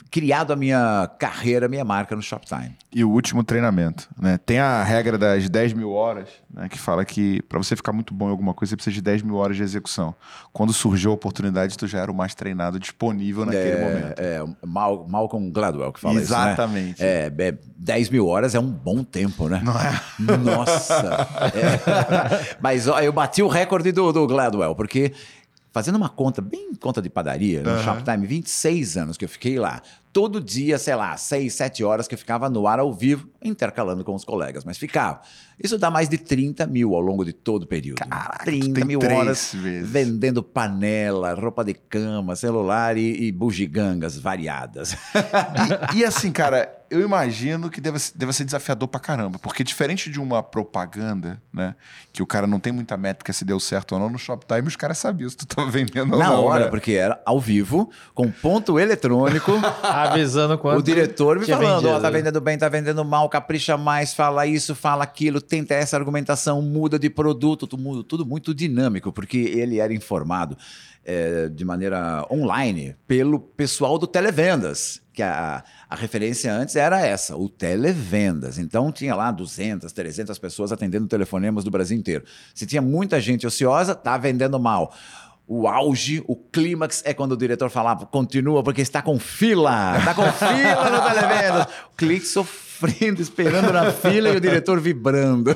criado 0.09 0.51
a 0.51 0.55
minha 0.55 1.09
carreira, 1.19 1.65
a 1.65 1.69
minha 1.69 1.83
marca 1.83 2.15
no 2.15 2.21
Shoptime. 2.21 2.75
E 2.93 3.03
o 3.03 3.09
último 3.09 3.43
treinamento, 3.43 4.09
né? 4.17 4.37
Tem 4.45 4.59
a 4.59 4.83
regra 4.83 5.17
das 5.17 5.49
10 5.49 5.73
mil 5.73 5.91
horas, 5.91 6.29
né? 6.53 6.69
Que 6.69 6.79
fala 6.79 7.03
que 7.03 7.41
para 7.43 7.57
você 7.57 7.75
ficar 7.75 7.91
muito 7.91 8.13
bom 8.13 8.27
em 8.27 8.31
alguma 8.31 8.53
coisa, 8.53 8.71
você 8.71 8.75
precisa 8.75 8.93
de 8.93 9.01
10 9.01 9.21
mil 9.23 9.35
horas 9.35 9.57
de 9.57 9.63
execução. 9.63 10.15
Quando 10.53 10.71
surgiu 10.73 11.11
a 11.11 11.13
oportunidade, 11.13 11.77
tu 11.77 11.87
já 11.87 11.99
era 11.99 12.11
o 12.11 12.15
mais 12.15 12.33
treinado 12.33 12.79
disponível 12.79 13.45
naquele 13.45 13.71
é, 13.71 13.81
momento. 13.81 14.19
É, 14.19 14.65
Mal, 14.65 15.05
Malcolm 15.07 15.51
Gladwell 15.51 15.91
que 15.91 15.99
fala 15.99 16.19
Exatamente. 16.19 16.93
isso, 16.93 17.03
né? 17.03 17.09
É, 17.09 17.33
é, 17.37 17.57
10 17.77 18.09
mil 18.09 18.27
horas 18.27 18.55
é 18.55 18.59
um 18.59 18.71
bom 18.71 19.03
tempo, 19.03 19.49
né? 19.49 19.61
Não 19.63 19.73
é? 19.77 20.37
Nossa! 20.37 21.27
é. 21.53 22.55
Mas 22.61 22.87
ó, 22.87 22.99
eu 22.99 23.11
bati 23.11 23.43
o 23.43 23.47
recorde 23.47 23.91
do, 23.91 24.11
do 24.11 24.27
Gladwell, 24.27 24.75
porque 24.75 25.13
fazendo 25.75 25.97
uma 25.97 26.07
conta, 26.07 26.41
bem 26.41 26.73
conta 26.73 27.01
de 27.01 27.09
padaria, 27.09 27.61
no 27.61 27.69
uhum. 27.69 27.83
Shoptime, 27.83 28.25
26 28.25 28.95
anos 28.95 29.17
que 29.17 29.25
eu 29.25 29.29
fiquei 29.29 29.59
lá. 29.59 29.81
Todo 30.15 30.39
dia, 30.39 30.79
sei 30.79 30.95
lá, 30.95 31.17
6, 31.17 31.53
7 31.53 31.83
horas 31.83 32.07
que 32.07 32.15
eu 32.15 32.17
ficava 32.17 32.49
no 32.49 32.67
ar 32.67 32.79
ao 32.79 32.93
vivo, 32.93 33.27
intercalando 33.43 34.01
com 34.01 34.15
os 34.15 34.23
colegas, 34.23 34.63
mas 34.63 34.77
ficava. 34.77 35.19
Isso 35.61 35.77
dá 35.77 35.91
mais 35.91 36.07
de 36.07 36.17
30 36.17 36.65
mil 36.67 36.95
ao 36.95 37.01
longo 37.01 37.25
de 37.25 37.33
todo 37.33 37.63
o 37.63 37.67
período. 37.67 37.97
Caraca, 37.97 38.45
30 38.45 38.85
mil 38.85 38.99
horas 39.03 39.53
vezes. 39.53 39.89
vendendo 39.89 40.41
panela, 40.41 41.33
roupa 41.33 41.65
de 41.65 41.73
cama, 41.73 42.33
celular 42.33 42.95
e, 42.95 43.25
e 43.25 43.31
bugigangas 43.33 44.17
variadas. 44.17 44.95
e, 45.93 45.97
e 45.97 46.05
assim, 46.05 46.31
cara, 46.31 46.85
eu 46.89 47.01
imagino 47.01 47.69
que 47.69 47.81
deva, 47.81 47.97
deva 48.13 48.33
ser 48.33 48.45
desafiador 48.45 48.87
pra 48.87 48.99
caramba. 48.99 49.39
Porque 49.39 49.63
diferente 49.63 50.09
de 50.09 50.19
uma 50.19 50.43
propaganda, 50.43 51.41
né? 51.53 51.75
Que 52.13 52.21
o 52.21 52.27
cara 52.27 52.45
não 52.45 52.59
tem 52.59 52.71
muita 52.71 52.95
métrica 52.97 53.33
se 53.33 53.43
deu 53.43 53.59
certo 53.59 53.93
ou 53.93 53.99
não, 53.99 54.09
no 54.09 54.17
Shoptime 54.17 54.67
os 54.67 54.75
caras 54.75 54.97
sabiam 54.97 55.29
se 55.29 55.37
tu 55.37 55.45
tava 55.45 55.69
vendendo 55.69 56.13
ou 56.13 56.19
Na 56.19 56.25
não. 56.25 56.33
Na 56.33 56.39
hora, 56.39 56.65
né? 56.65 56.69
porque 56.69 56.93
era 56.93 57.21
ao 57.25 57.39
vivo, 57.39 57.89
com 58.13 58.31
ponto 58.31 58.79
eletrônico. 58.79 59.51
Avisando 60.13 60.57
quando. 60.57 60.79
O 60.79 60.83
diretor 60.83 61.39
me 61.39 61.45
falando: 61.45 61.87
ó, 61.87 61.97
oh, 61.97 62.01
tá 62.01 62.09
vendendo 62.09 62.41
bem, 62.41 62.57
tá 62.57 62.69
vendendo 62.69 63.03
mal, 63.03 63.27
capricha 63.29 63.77
mais, 63.77 64.13
fala 64.13 64.45
isso, 64.45 64.75
fala 64.75 65.03
aquilo, 65.03 65.41
tenta 65.41 65.73
essa 65.73 65.97
argumentação, 65.97 66.61
muda 66.61 66.97
de 66.97 67.09
produto, 67.09 67.67
tudo, 67.67 68.03
tudo 68.03 68.25
muito 68.25 68.53
dinâmico, 68.53 69.11
porque 69.11 69.37
ele 69.37 69.79
era 69.79 69.93
informado 69.93 70.57
é, 71.05 71.47
de 71.49 71.63
maneira 71.63 72.25
online 72.31 72.95
pelo 73.07 73.39
pessoal 73.39 73.99
do 73.99 74.07
Televendas, 74.07 74.99
que 75.13 75.21
a, 75.21 75.63
a 75.87 75.95
referência 75.95 76.51
antes 76.51 76.75
era 76.75 77.05
essa, 77.05 77.37
o 77.37 77.47
Televendas. 77.47 78.57
Então 78.57 78.91
tinha 78.91 79.15
lá 79.15 79.31
200, 79.31 79.91
300 79.91 80.37
pessoas 80.39 80.71
atendendo 80.71 81.07
telefonemas 81.07 81.63
do 81.63 81.69
Brasil 81.69 81.97
inteiro. 81.97 82.25
Se 82.53 82.65
tinha 82.65 82.81
muita 82.81 83.21
gente 83.21 83.45
ociosa, 83.45 83.93
tá 83.93 84.17
vendendo 84.17 84.59
mal. 84.59 84.93
O 85.47 85.67
auge, 85.67 86.23
o 86.27 86.35
clímax 86.35 87.03
é 87.05 87.13
quando 87.13 87.33
o 87.33 87.37
diretor 87.37 87.69
falava, 87.69 88.07
continua 88.07 88.63
porque 88.63 88.81
está 88.81 89.01
com 89.01 89.19
fila, 89.19 89.95
está 89.99 90.13
com 90.15 90.23
fila 90.31 90.89
no 90.89 91.01
Televendas. 91.07 91.67
O 91.93 91.95
cliente 91.95 92.25
sofrendo, 92.79 93.21
esperando 93.21 93.71
na 93.71 93.91
fila 93.91 94.29
e 94.29 94.37
o 94.37 94.41
diretor 94.41 94.79
vibrando. 94.79 95.55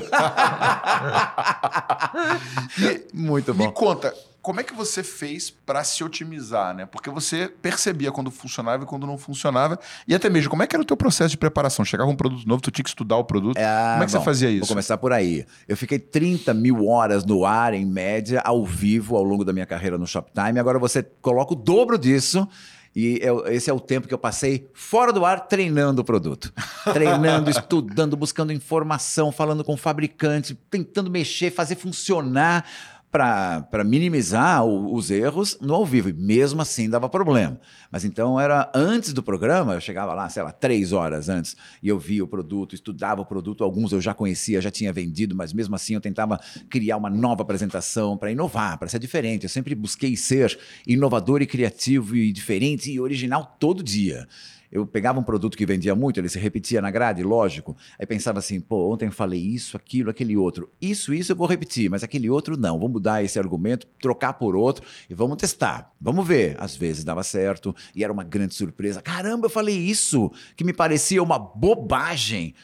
Muito 3.12 3.54
Me 3.54 3.66
bom. 3.66 3.72
conta, 3.72 4.14
como 4.42 4.60
é 4.60 4.62
que 4.62 4.72
você 4.72 5.02
fez 5.02 5.50
para 5.50 5.84
se 5.84 6.02
otimizar, 6.02 6.74
né? 6.74 6.86
Porque 6.86 7.10
você 7.10 7.48
percebia 7.60 8.10
quando 8.10 8.30
funcionava 8.30 8.84
e 8.84 8.86
quando 8.86 9.06
não 9.06 9.18
funcionava. 9.18 9.78
E 10.08 10.14
até 10.14 10.30
mesmo, 10.30 10.48
como 10.50 10.62
é 10.62 10.66
que 10.66 10.74
era 10.74 10.82
o 10.82 10.84
teu 10.84 10.96
processo 10.96 11.30
de 11.30 11.36
preparação? 11.36 11.84
Chegava 11.84 12.10
um 12.10 12.16
produto 12.16 12.46
novo, 12.48 12.62
tu 12.62 12.70
tinha 12.70 12.82
que 12.82 12.88
estudar 12.90 13.16
o 13.16 13.24
produto. 13.24 13.58
Ah, 13.58 13.92
como 13.92 14.04
é 14.04 14.06
que 14.06 14.12
bom, 14.12 14.18
você 14.18 14.24
fazia 14.24 14.48
Vou 14.48 14.58
isso? 14.58 14.68
começar 14.68 14.96
por 14.96 15.12
aí. 15.12 15.44
Eu 15.68 15.76
fiquei 15.76 15.98
30 15.98 16.54
mil 16.54 16.86
horas 16.86 17.24
no 17.24 17.44
ar, 17.44 17.74
em 17.74 17.84
média, 17.84 18.40
ao 18.44 18.64
vivo, 18.64 19.16
ao 19.16 19.22
longo 19.22 19.44
da 19.44 19.52
minha 19.52 19.66
carreira 19.66 19.98
no 19.98 20.06
Shoptime. 20.06 20.58
Agora 20.58 20.78
você 20.78 21.02
coloca 21.02 21.52
o 21.52 21.56
dobro 21.56 21.98
disso. 21.98 22.48
E 22.94 23.18
eu- 23.22 23.46
esse 23.46 23.70
é 23.70 23.72
o 23.72 23.78
tempo 23.78 24.08
que 24.08 24.14
eu 24.14 24.18
passei 24.18 24.68
fora 24.74 25.12
do 25.12 25.24
ar 25.24 25.46
treinando 25.46 26.02
o 26.02 26.04
produto. 26.04 26.52
Treinando, 26.92 27.48
estudando, 27.50 28.16
buscando 28.16 28.52
informação, 28.52 29.30
falando 29.30 29.62
com 29.62 29.74
o 29.74 29.76
fabricante, 29.76 30.58
tentando 30.68 31.10
mexer, 31.10 31.50
fazer 31.52 31.76
funcionar 31.76 32.64
para 33.10 33.82
minimizar 33.84 34.64
o- 34.64 34.94
os 34.94 35.10
erros 35.10 35.58
no 35.60 35.74
ao 35.74 35.84
vivo. 35.84 36.08
E 36.08 36.12
mesmo 36.12 36.62
assim 36.62 36.88
dava 36.88 37.08
problema. 37.08 37.60
Mas 37.90 38.04
então 38.04 38.38
era 38.38 38.70
antes 38.74 39.12
do 39.12 39.22
programa, 39.22 39.74
eu 39.74 39.80
chegava 39.80 40.14
lá, 40.14 40.28
sei 40.28 40.42
lá, 40.42 40.52
três 40.52 40.92
horas 40.92 41.28
antes, 41.28 41.56
e 41.82 41.88
eu 41.88 41.98
via 41.98 42.22
o 42.22 42.28
produto, 42.28 42.74
estudava 42.74 43.20
o 43.20 43.26
produto. 43.26 43.64
Alguns 43.64 43.92
eu 43.92 44.00
já 44.00 44.14
conhecia, 44.14 44.60
já 44.60 44.70
tinha 44.70 44.92
vendido, 44.92 45.34
mas 45.34 45.52
mesmo 45.52 45.74
assim 45.74 45.94
eu 45.94 46.00
tentava 46.00 46.38
criar 46.68 46.96
uma 46.96 47.10
nova 47.10 47.42
apresentação 47.42 48.16
para 48.16 48.30
inovar, 48.30 48.78
para 48.78 48.88
ser 48.88 49.00
diferente. 49.00 49.42
Eu 49.42 49.50
sempre 49.50 49.74
busquei 49.74 50.16
ser 50.16 50.56
inovador 50.86 51.42
e 51.42 51.46
criativo 51.46 52.14
e 52.14 52.30
diferente 52.32 52.92
e 52.92 53.00
original 53.00 53.56
todo 53.58 53.82
dia. 53.82 54.28
Eu 54.70 54.86
pegava 54.86 55.18
um 55.18 55.22
produto 55.22 55.56
que 55.56 55.66
vendia 55.66 55.94
muito, 55.94 56.20
ele 56.20 56.28
se 56.28 56.38
repetia 56.38 56.80
na 56.80 56.90
grade, 56.90 57.22
lógico. 57.22 57.76
Aí 57.98 58.06
pensava 58.06 58.38
assim, 58.38 58.60
pô, 58.60 58.92
ontem 58.92 59.06
eu 59.06 59.12
falei 59.12 59.40
isso, 59.40 59.76
aquilo, 59.76 60.10
aquele 60.10 60.36
outro. 60.36 60.70
Isso, 60.80 61.12
isso 61.12 61.32
eu 61.32 61.36
vou 61.36 61.46
repetir, 61.46 61.90
mas 61.90 62.04
aquele 62.04 62.30
outro 62.30 62.56
não. 62.56 62.78
Vamos 62.78 62.92
mudar 62.92 63.24
esse 63.24 63.38
argumento, 63.38 63.86
trocar 64.00 64.34
por 64.34 64.54
outro 64.54 64.86
e 65.08 65.14
vamos 65.14 65.36
testar. 65.36 65.92
Vamos 66.00 66.26
ver. 66.26 66.56
Às 66.58 66.76
vezes 66.76 67.02
dava 67.02 67.22
certo 67.22 67.74
e 67.94 68.04
era 68.04 68.12
uma 68.12 68.24
grande 68.24 68.54
surpresa. 68.54 69.02
Caramba, 69.02 69.46
eu 69.46 69.50
falei 69.50 69.76
isso, 69.76 70.30
que 70.56 70.64
me 70.64 70.72
parecia 70.72 71.22
uma 71.22 71.38
bobagem. 71.38 72.54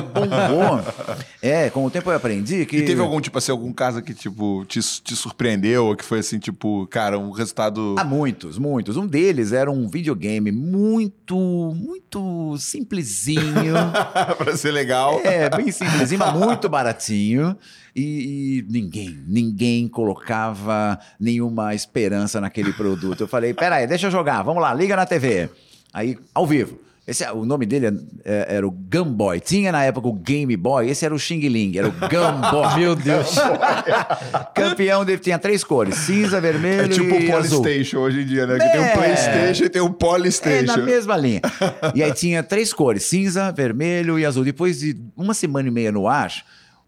Bombom. 0.00 0.82
é, 1.42 1.68
com 1.68 1.84
o 1.84 1.90
tempo 1.90 2.10
eu 2.10 2.16
aprendi 2.16 2.64
que. 2.64 2.78
E 2.78 2.84
teve 2.84 3.00
algum, 3.00 3.20
tipo 3.20 3.36
assim, 3.36 3.52
algum 3.52 3.72
caso 3.72 4.00
que, 4.00 4.14
tipo, 4.14 4.64
te, 4.64 4.80
te 4.80 5.14
surpreendeu, 5.14 5.86
ou 5.86 5.96
que 5.96 6.04
foi 6.04 6.20
assim, 6.20 6.38
tipo, 6.38 6.86
cara, 6.86 7.18
um 7.18 7.30
resultado. 7.30 7.94
Há 7.98 8.04
muitos, 8.04 8.58
muitos. 8.58 8.96
Um 8.96 9.06
deles 9.06 9.52
era 9.52 9.70
um 9.70 9.88
videogame 9.88 10.50
muito, 10.50 11.36
muito 11.74 12.56
simplesinho. 12.58 13.74
pra 14.38 14.56
ser 14.56 14.70
legal. 14.70 15.20
É, 15.24 15.48
bem 15.50 15.70
simplesinho, 15.70 16.18
mas 16.18 16.34
muito 16.34 16.68
baratinho. 16.68 17.56
E, 17.94 18.60
e 18.60 18.66
ninguém, 18.70 19.22
ninguém 19.26 19.88
colocava 19.88 20.98
nenhuma 21.18 21.74
esperança 21.74 22.40
naquele 22.40 22.72
produto. 22.72 23.22
Eu 23.22 23.28
falei, 23.28 23.52
peraí, 23.52 23.86
deixa 23.86 24.06
eu 24.06 24.10
jogar, 24.10 24.42
vamos 24.42 24.62
lá, 24.62 24.72
liga 24.72 24.96
na 24.96 25.06
TV. 25.06 25.50
Aí, 25.92 26.18
ao 26.34 26.46
vivo. 26.46 26.78
Esse, 27.12 27.24
é- 27.24 27.30
o 27.32 27.44
nome 27.44 27.66
dele 27.66 27.86
é- 27.86 27.92
é- 28.24 28.56
era 28.56 28.66
o 28.66 28.70
Gunboy. 28.70 29.38
Tinha 29.38 29.70
na 29.70 29.84
época 29.84 30.08
o 30.08 30.12
Game 30.14 30.56
Boy, 30.56 30.88
esse 30.88 31.04
era 31.04 31.14
o 31.14 31.18
Xing 31.18 31.40
Ling, 31.48 31.76
era 31.78 31.88
o 31.88 31.92
Gunboy. 31.92 32.74
Meu 32.80 32.96
Deus. 32.96 33.34
Campeão 34.54 35.04
dele 35.04 35.18
tinha 35.18 35.38
três 35.38 35.62
cores: 35.64 35.94
cinza, 35.96 36.40
vermelho 36.40 36.82
É 36.84 36.88
tipo 36.88 37.14
o 37.14 37.36
azul. 37.36 37.62
Polystation 37.62 37.98
hoje 38.00 38.22
em 38.22 38.26
dia, 38.26 38.46
né? 38.46 38.58
Que 38.58 38.70
tem 38.72 38.80
É. 38.82 38.90
o 38.94 38.98
Playstation 38.98 39.64
e 39.64 39.68
tem 39.68 39.82
o 39.82 39.86
É 39.86 39.88
na 39.88 39.94
Polystation. 39.94 40.82
mesma 40.84 41.16
linha. 41.16 41.40
E 41.94 42.02
aí 42.02 42.12
tinha 42.12 42.42
três 42.42 42.72
cores: 42.72 43.02
cinza, 43.04 43.52
vermelho 43.52 44.18
e 44.18 44.24
azul. 44.26 44.44
Depois 44.44 44.78
de 44.80 44.96
uma 45.16 45.34
semana 45.34 45.68
e 45.68 45.70
meia 45.70 45.92
no 45.92 46.08
ar, 46.08 46.32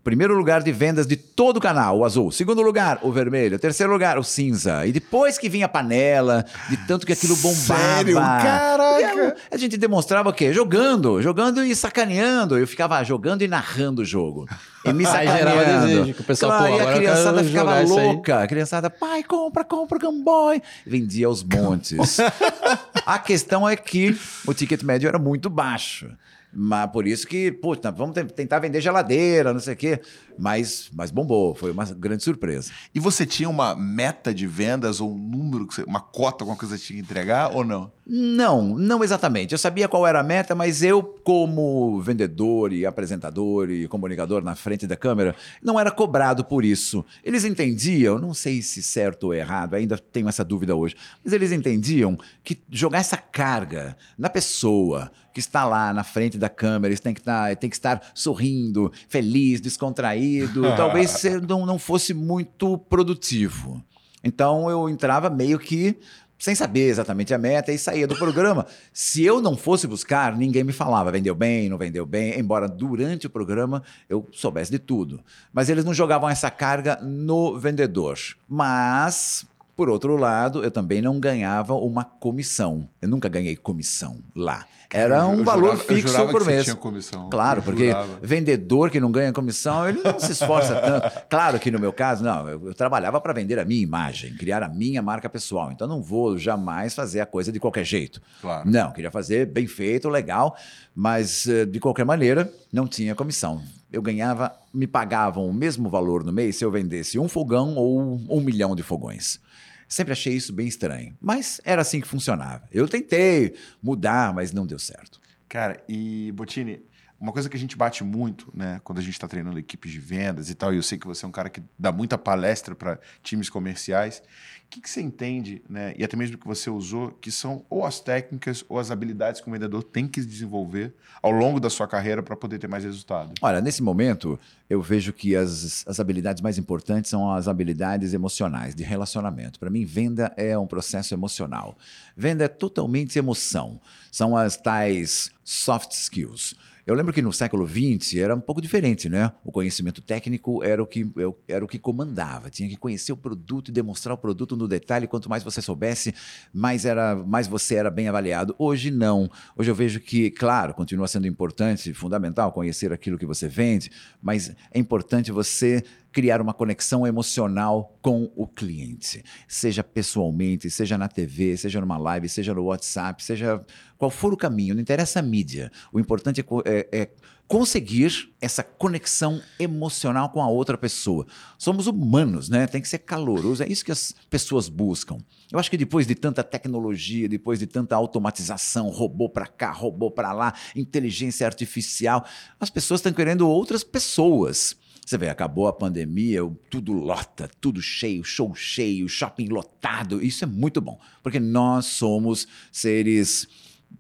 primeiro 0.04 0.37
lugar 0.37 0.62
de 0.62 0.70
vendas 0.70 1.06
de 1.06 1.16
todo 1.16 1.56
o 1.56 1.61
canal, 1.61 1.99
o 1.99 2.04
azul. 2.04 2.30
Segundo 2.30 2.61
lugar, 2.61 2.99
o 3.02 3.11
vermelho. 3.11 3.58
Terceiro 3.58 3.90
lugar, 3.90 4.18
o 4.18 4.23
cinza. 4.23 4.87
E 4.87 4.92
depois 4.92 5.38
que 5.38 5.49
vinha 5.49 5.64
a 5.64 5.68
panela, 5.68 6.44
de 6.68 6.76
tanto 6.87 7.06
que 7.06 7.12
aquilo 7.14 7.34
bombava. 7.37 7.80
Sério? 7.80 8.16
Caraca! 8.16 9.37
A 9.50 9.56
gente 9.56 9.78
demonstrava 9.78 10.28
o 10.28 10.32
quê? 10.32 10.52
Jogando, 10.52 11.23
jogando 11.23 11.64
e 11.64 11.75
sacaneando. 11.75 12.58
Eu 12.58 12.66
ficava 12.66 13.02
jogando 13.02 13.42
e 13.42 13.49
narrando 13.49 14.02
o 14.02 14.04
jogo. 14.04 14.46
E 14.84 14.92
me 14.92 15.06
sacaneando. 15.06 15.87
desejo, 15.87 16.14
que 16.14 16.20
o 16.20 16.25
pessoal, 16.25 16.58
claro, 16.58 16.73
pô, 16.75 16.78
e 16.78 16.80
a 16.87 16.92
criançada 16.94 17.42
ficava 17.42 17.80
louca. 17.80 18.42
A 18.42 18.46
criançada, 18.46 18.90
pai, 18.90 19.23
compra, 19.23 19.64
compra 19.64 19.99
Gamboy. 19.99 20.61
Vendia 20.87 21.26
aos 21.26 21.42
montes. 21.42 22.18
a 23.06 23.18
questão 23.18 23.66
é 23.66 23.75
que 23.75 24.14
o 24.46 24.52
ticket 24.52 24.82
médio 24.82 25.08
era 25.08 25.18
muito 25.18 25.49
baixo. 25.49 26.11
Mas 26.56 26.90
por 26.90 27.06
isso 27.06 27.26
que, 27.26 27.50
puta, 27.50 27.90
vamos 27.90 28.14
te- 28.14 28.25
tentar 28.25 28.58
vender 28.61 28.80
geladeira, 28.80 29.52
não 29.52 29.61
sei 29.61 29.75
o 29.75 29.76
quê. 29.76 30.00
Mas, 30.38 30.90
mas 30.92 31.11
bombou, 31.11 31.54
foi 31.54 31.70
uma 31.70 31.84
grande 31.84 32.23
surpresa. 32.25 32.70
E 32.94 32.99
você 32.99 33.25
tinha 33.25 33.49
uma 33.49 33.75
meta 33.76 34.34
de 34.34 34.46
vendas 34.46 35.00
ou 35.00 35.12
um 35.12 35.18
número, 35.18 35.66
que 35.66 35.75
você- 35.75 35.84
uma 35.84 36.00
cota, 36.00 36.42
alguma 36.42 36.56
coisa 36.58 36.75
que 36.76 36.80
você 36.80 36.87
tinha 36.88 36.96
que 36.99 37.04
entregar 37.04 37.54
ou 37.54 37.64
não? 37.64 37.92
Não, 38.06 38.76
não 38.76 39.02
exatamente. 39.04 39.52
Eu 39.52 39.58
sabia 39.58 39.88
qual 39.88 40.06
era 40.06 40.20
a 40.20 40.25
meta, 40.25 40.54
mas 40.54 40.82
eu, 40.82 41.02
como 41.02 42.00
vendedor 42.00 42.73
e 42.73 42.84
apresentador 42.84 43.70
e 43.70 43.87
comunicador 43.88 44.42
na 44.42 44.54
frente 44.54 44.87
da 44.87 44.96
câmera, 44.96 45.34
não 45.62 45.78
era 45.78 45.90
cobrado 45.90 46.44
por 46.44 46.64
isso. 46.64 47.04
Eles 47.23 47.44
entendiam, 47.44 48.18
não 48.18 48.34
sei 48.34 48.61
se 48.61 48.82
certo 48.82 49.25
ou 49.25 49.34
errado, 49.34 49.75
ainda 49.75 49.96
tenho 49.96 50.28
essa 50.28 50.44
dúvida 50.44 50.75
hoje, 50.75 50.96
mas 51.25 51.32
eles 51.32 51.52
entendiam 51.52 52.18
que 52.42 52.61
jogar 52.70 52.99
essa 52.99 53.16
carga 53.16 53.96
na 54.18 54.28
pessoa 54.28 55.11
que 55.35 55.41
está 55.41 55.64
lá 55.64 55.93
na 55.93 56.05
frente 56.05 56.38
da 56.38 56.49
câmera, 56.49 56.97
têm 56.97 57.12
que 57.12 57.21
estar, 57.21 57.55
tem 57.57 57.69
que 57.69 57.76
estar 57.76 58.00
sorrindo, 58.14 58.91
feliz, 59.09 59.61
descontraído, 59.61 60.62
talvez 60.76 61.11
ser- 61.11 61.43
não, 61.43 61.67
não 61.67 61.79
fosse 61.79 62.14
muito 62.14 62.79
produtivo. 62.79 63.83
Então 64.23 64.71
eu 64.71 64.88
entrava 64.88 65.29
meio 65.29 65.59
que 65.59 65.99
sem 66.38 66.55
saber 66.55 66.88
exatamente 66.88 67.33
a 67.33 67.38
meta 67.38 67.73
e 67.73 67.79
saía 67.79 68.07
do 68.07 68.17
programa. 68.17 68.67
Se 68.93 69.25
eu 69.25 69.41
não 69.41 69.57
fosse 69.57 69.87
buscar, 69.87 70.37
ninguém 70.37 70.62
me 70.64 70.73
falava, 70.73 71.11
vendeu 71.11 71.35
bem, 71.35 71.69
não 71.69 71.79
vendeu 71.79 72.05
bem, 72.05 72.38
embora 72.38 72.69
durante 72.69 73.26
o 73.26 73.31
programa 73.31 73.83
eu 74.09 74.29
soubesse 74.33 74.71
de 74.71 74.79
tudo. 74.79 75.21
Mas 75.53 75.69
eles 75.69 75.85
não 75.85 75.95
jogavam 75.95 76.29
essa 76.29 76.50
carga 76.50 76.99
no 77.03 77.59
vendedor. 77.59 78.19
Mas, 78.49 79.47
por 79.76 79.88
outro 79.88 80.17
lado, 80.17 80.62
eu 80.62 80.71
também 80.71 81.00
não 81.00 81.19
ganhava 81.19 81.75
uma 81.75 82.05
comissão. 82.05 82.88
Eu 83.00 83.09
nunca 83.09 83.29
ganhei 83.29 83.57
comissão 83.57 84.19
lá. 84.35 84.67
Era 84.95 85.27
um 85.27 85.39
Eu 85.39 85.45
valor 85.45 85.77
jurava- 85.77 85.85
fixo 85.85 86.27
por 86.29 86.45
mês. 86.45 86.65
tinha 86.65 86.77
comissão. 86.77 87.29
Claro, 87.29 87.63
porque 87.63 87.91
vendedor 88.23 88.91
que 88.91 89.01
não 89.01 89.11
ganha 89.11 89.33
comissão, 89.33 89.89
ele 89.89 90.01
não 90.03 90.19
se 90.21 90.33
esforça 90.33 90.75
tanto. 90.77 91.11
Claro 91.29 91.59
que 91.59 91.71
no 91.71 91.79
meu 91.81 91.93
caso, 91.93 92.23
não, 92.23 92.49
eu, 92.49 92.69
eu 92.69 92.75
trabalhava 92.75 93.21
para 93.21 93.33
vender 93.33 93.59
a 93.59 93.65
minha 93.65 93.83
imagem, 93.83 94.35
criar 94.37 94.63
a 94.63 94.69
minha 94.69 95.03
marca 95.03 95.29
pessoal. 95.29 95.73
Então 95.73 95.89
não 95.89 96.01
vou 96.01 96.39
jamais 96.39 96.95
fazer 96.95 97.21
a 97.21 97.27
coisa 97.27 97.51
de 97.51 97.59
qualquer 97.59 97.85
jeito. 97.85 98.21
Claro. 98.41 98.71
Não, 98.71 98.93
queria 98.93 99.11
fazer 99.11 99.47
bem 99.47 99.67
feito, 99.67 100.09
legal, 100.09 100.57
mas 100.95 101.47
eh, 101.49 101.65
de 101.65 101.81
qualquer 101.81 102.05
maneira 102.05 102.51
não 102.73 102.87
tinha 102.87 103.15
comissão. 103.15 103.61
Eu 103.93 104.01
ganhava, 104.03 104.53
me 104.73 104.87
pagavam 104.87 105.49
o 105.49 105.53
mesmo 105.53 105.89
valor 105.89 106.25
no 106.25 106.33
mês 106.33 106.57
se 106.57 106.65
eu 106.65 106.71
vendesse 106.71 107.19
um 107.19 107.29
fogão 107.29 107.75
ou 107.77 108.21
um 108.29 108.41
milhão 108.41 108.75
de 108.77 108.83
fogões. 108.83 109.39
Sempre 109.88 110.12
achei 110.12 110.35
isso 110.35 110.53
bem 110.53 110.67
estranho, 110.67 111.17
mas 111.21 111.61
era 111.64 111.83
assim 111.83 112.00
que 112.00 112.09
funcionava. 112.09 112.69
Eu 112.73 112.88
tentei 112.88 113.55
mudar, 113.83 114.33
mas 114.33 114.53
não 114.53 114.67
deu 114.67 114.79
certo. 114.79 115.21
Cara, 115.49 115.83
e 115.88 116.33
Botini, 116.33 116.83
uma 117.21 117.33
coisa 117.33 117.49
que 117.49 117.56
a 117.56 117.61
gente 117.61 117.76
bate 117.76 118.04
muito, 118.04 118.50
né, 118.54 118.80
quando 118.85 118.99
a 118.99 119.02
gente 119.02 119.14
está 119.14 119.26
treinando 119.26 119.59
equipes 119.59 119.90
de 119.90 119.99
vendas 119.99 120.50
e 120.50 120.54
tal, 120.54 120.73
e 120.75 120.76
eu 120.76 120.83
sei 120.83 120.99
que 120.99 121.06
você 121.06 121.25
é 121.25 121.28
um 121.28 121.33
cara 121.33 121.49
que 121.49 121.62
dá 121.78 121.90
muita 121.90 122.18
palestra 122.18 122.75
para 122.75 122.99
times 123.23 123.49
comerciais. 123.49 124.23
O 124.66 124.71
que, 124.75 124.80
que 124.80 124.90
você 124.90 125.00
entende, 125.00 125.62
né, 125.68 125.94
e 125.97 126.02
até 126.02 126.16
mesmo 126.16 126.37
que 126.37 126.47
você 126.47 126.68
usou, 126.68 127.12
que 127.12 127.30
são 127.30 127.64
ou 127.71 127.87
as 127.87 128.00
técnicas 128.00 128.64
ou 128.68 128.78
as 128.78 128.90
habilidades 128.90 129.40
que 129.40 129.49
o 129.49 129.52
vendedor 129.52 129.85
tem 129.85 130.09
que 130.09 130.21
desenvolver 130.21 130.92
ao 131.23 131.30
longo 131.30 131.61
da 131.61 131.71
sua 131.71 131.87
carreira 131.87 132.23
para 132.23 132.37
poder 132.37 132.59
ter 132.59 132.66
mais 132.66 132.83
resultado? 132.83 133.33
Olha, 133.40 133.61
nesse 133.61 133.83
momento, 133.83 134.38
eu 134.68 134.83
vejo 134.83 135.12
que 135.12 135.37
as, 135.37 135.85
as 135.87 136.00
habilidades 136.00 136.42
mais 136.42 136.59
importantes 136.59 137.11
são 137.11 137.33
as 137.33 137.47
habilidades 137.47 138.12
emocionais, 138.12 138.75
de 138.75 138.83
relacionamento. 138.83 139.59
Para 139.61 139.71
mim, 139.71 139.85
venda 139.85 140.33
é 140.37 140.59
um 140.59 140.66
processo 140.66 141.14
emocional. 141.14 141.78
Venda 142.16 142.44
é 142.44 142.49
totalmente 142.49 143.18
emoção. 143.18 143.80
São 144.11 144.37
as 144.37 144.56
tais 144.56 145.30
soft 145.44 145.92
skills. 145.92 146.54
Eu 146.87 146.95
lembro 146.95 147.14
que 147.14 147.23
no 147.23 147.33
século 147.33 147.67
XX 147.67 148.17
era 148.17 148.35
um 148.35 148.41
pouco 148.41 148.61
diferente, 148.61 149.09
né? 149.09 149.33
O 149.43 149.50
conhecimento 149.50 150.03
técnico 150.03 150.62
era 150.62 150.83
o 150.83 150.87
que, 150.87 151.11
era 151.49 151.64
o 151.64 151.69
que 151.69 151.79
comandava. 151.79 152.50
Tinha 152.50 152.69
que 152.69 152.76
conhecer 152.76 153.11
o 153.11 153.17
produto 153.17 153.69
e 153.69 153.73
demonstrar 153.73 154.14
o 154.14 154.19
produto 154.19 154.55
no 154.55 154.69
detalhe. 154.69 155.07
Quanto 155.07 155.31
mais 155.31 155.43
você 155.43 155.62
soubesse, 155.62 156.14
mais, 156.53 156.85
era, 156.85 157.17
mais 157.17 157.49
você 157.49 157.76
era 157.76 157.91
bem 157.91 158.07
avaliado. 158.07 158.55
Hoje, 158.59 158.91
não. 158.91 159.31
Hoje 159.57 159.71
eu 159.71 159.75
vejo 159.75 159.99
que, 159.99 160.31
claro, 160.31 160.75
continua 160.75 161.09
sendo 161.09 161.26
importante, 161.26 161.95
fundamental 161.95 162.53
conhecer 162.53 162.93
aquilo 162.93 163.17
que 163.17 163.25
você 163.25 163.49
vende, 163.49 163.91
mas 164.23 164.55
é 164.71 164.79
importante 164.79 165.33
você 165.33 165.83
criar 166.14 166.40
uma 166.40 166.54
conexão 166.54 167.04
emocional 167.04 167.99
com 168.00 168.30
o 168.37 168.47
cliente, 168.47 169.25
seja 169.49 169.83
pessoalmente, 169.83 170.71
seja 170.71 170.97
na 170.97 171.09
TV, 171.09 171.56
seja 171.56 171.80
numa 171.80 171.99
live, 171.99 172.28
seja 172.28 172.54
no 172.54 172.62
WhatsApp, 172.62 173.23
seja 173.23 173.61
qual 173.99 174.12
for 174.12 174.33
o 174.33 174.37
caminho, 174.37 174.75
não 174.75 174.80
interessa 174.80 175.18
a 175.18 175.23
mídia. 175.23 175.73
O 175.92 175.99
importante 175.99 176.40
é, 176.40 176.44
é, 176.64 177.00
é 177.00 177.11
conseguir 177.49 178.33
essa 178.40 178.62
conexão 178.62 179.42
emocional 179.59 180.30
com 180.30 180.40
a 180.40 180.49
outra 180.49 180.78
pessoa. 180.78 181.26
Somos 181.59 181.88
humanos, 181.88 182.49
né? 182.49 182.68
Tem 182.68 182.80
que 182.80 182.88
ser 182.88 182.99
caloroso. 182.99 183.64
É 183.64 183.68
isso 183.68 183.85
que 183.85 183.92
as 183.92 184.14
pessoas 184.30 184.68
buscam. 184.68 185.18
Eu 185.50 185.59
acho 185.59 185.68
que 185.68 185.76
depois 185.76 186.06
de 186.06 186.14
tanta 186.14 186.44
tecnologia, 186.44 187.28
depois 187.28 187.59
de 187.59 187.66
tanta 187.66 187.97
automatização, 187.97 188.88
robô 188.88 189.28
para 189.28 189.49
cá, 189.49 189.73
robô 189.73 190.12
para 190.12 190.33
lá, 190.33 190.54
inteligência 190.76 191.44
artificial, 191.44 192.25
as 192.61 192.71
pessoas 192.71 193.00
estão 193.00 193.12
querendo 193.12 193.49
outras 193.49 193.83
pessoas. 193.83 194.76
Você 195.04 195.18
vê, 195.18 195.28
acabou 195.28 195.66
a 195.68 195.73
pandemia, 195.73 196.40
tudo 196.70 196.92
lota, 196.92 197.50
tudo 197.61 197.82
cheio, 197.82 198.25
show 198.25 198.54
cheio, 198.54 199.06
shopping 199.08 199.49
lotado. 199.49 200.25
Isso 200.25 200.44
é 200.44 200.46
muito 200.46 200.80
bom, 200.80 200.99
porque 201.23 201.38
nós 201.38 201.87
somos 201.87 202.49
seres 202.73 203.46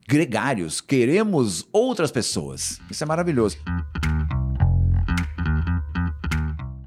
gregários, 0.08 0.80
queremos 0.80 1.66
outras 1.70 2.10
pessoas. 2.10 2.80
Isso 2.90 3.04
é 3.04 3.06
maravilhoso. 3.06 3.58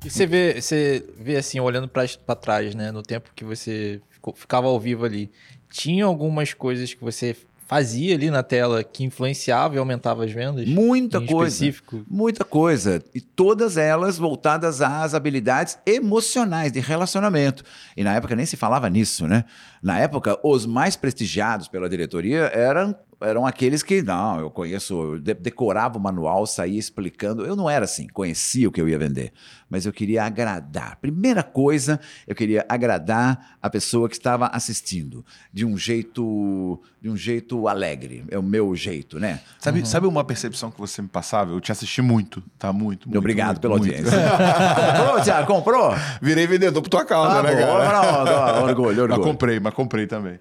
E 0.03 0.09
você 0.09 0.25
vê, 0.25 0.61
você 0.61 1.05
vê 1.19 1.35
assim, 1.35 1.59
olhando 1.59 1.87
para 1.87 2.35
trás, 2.35 2.73
né, 2.73 2.91
no 2.91 3.03
tempo 3.03 3.31
que 3.35 3.43
você 3.43 4.01
ficou, 4.09 4.33
ficava 4.33 4.65
ao 4.67 4.79
vivo 4.79 5.05
ali, 5.05 5.29
tinha 5.69 6.05
algumas 6.05 6.53
coisas 6.53 6.93
que 6.93 7.03
você 7.03 7.35
fazia 7.67 8.15
ali 8.15 8.31
na 8.31 8.41
tela 8.41 8.83
que 8.83 9.03
influenciava 9.03 9.75
e 9.75 9.77
aumentava 9.77 10.23
as 10.23 10.31
vendas? 10.31 10.67
Muita 10.67 11.19
coisa. 11.19 11.53
Específico? 11.53 12.05
Muita 12.09 12.45
coisa. 12.45 13.03
E 13.13 13.19
todas 13.19 13.75
elas 13.75 14.17
voltadas 14.17 14.81
às 14.81 15.13
habilidades 15.13 15.77
emocionais 15.85 16.71
de 16.71 16.79
relacionamento. 16.79 17.63
E 17.95 18.03
na 18.03 18.15
época 18.15 18.35
nem 18.35 18.45
se 18.45 18.55
falava 18.55 18.89
nisso, 18.89 19.27
né? 19.27 19.43
Na 19.83 19.99
época, 19.99 20.39
os 20.43 20.65
mais 20.65 20.95
prestigiados 20.95 21.67
pela 21.67 21.89
diretoria 21.89 22.49
eram 22.53 22.95
eram 23.19 23.45
aqueles 23.45 23.81
que, 23.81 24.01
não, 24.01 24.39
eu 24.39 24.51
conheço, 24.51 25.15
eu 25.15 25.19
decorava 25.19 25.97
o 25.97 26.01
manual, 26.01 26.45
saía 26.45 26.77
explicando. 26.77 27.45
Eu 27.45 27.55
não 27.55 27.69
era 27.69 27.85
assim, 27.85 28.07
conhecia 28.07 28.67
o 28.67 28.71
que 28.71 28.79
eu 28.79 28.87
ia 28.87 28.97
vender, 28.97 29.33
mas 29.69 29.85
eu 29.85 29.93
queria 29.93 30.23
agradar. 30.23 30.97
Primeira 30.97 31.41
coisa, 31.41 31.99
eu 32.27 32.35
queria 32.35 32.65
agradar 32.69 33.57
a 33.61 33.69
pessoa 33.69 34.07
que 34.07 34.15
estava 34.15 34.47
assistindo, 34.47 35.25
de 35.51 35.65
um 35.65 35.75
jeito, 35.77 36.79
de 37.01 37.09
um 37.09 37.17
jeito 37.17 37.67
alegre. 37.67 38.23
É 38.29 38.37
o 38.37 38.43
meu 38.43 38.75
jeito, 38.75 39.19
né? 39.19 39.41
Sabe, 39.59 39.79
uhum. 39.79 39.85
sabe 39.85 40.05
uma 40.05 40.23
percepção 40.23 40.69
que 40.69 40.79
você 40.79 41.01
me 41.01 41.07
passava? 41.07 41.51
Eu 41.51 41.59
te 41.59 41.71
assisti 41.71 42.03
muito, 42.03 42.43
tá? 42.59 42.71
Muito, 42.71 43.07
muito 43.07 43.17
Obrigado 43.17 43.47
muito, 43.47 43.61
pela 43.61 43.77
muito. 43.77 43.95
audiência. 43.95 44.17
comprou, 44.97 45.21
Tiago? 45.21 45.47
Comprou? 45.47 45.95
Virei 46.21 46.45
vendedor 46.45 46.83
por 46.83 46.89
tua 46.89 47.03
causa, 47.05 47.39
ah, 47.39 47.43
né, 47.43 47.55
cara? 47.55 48.03
Não, 48.03 48.25
não, 48.25 48.63
orgulho, 48.63 49.01
orgulho. 49.01 49.09
Mas 49.09 49.27
comprei, 49.27 49.59
mas 49.59 49.73
comprei 49.73 50.05
também. 50.05 50.39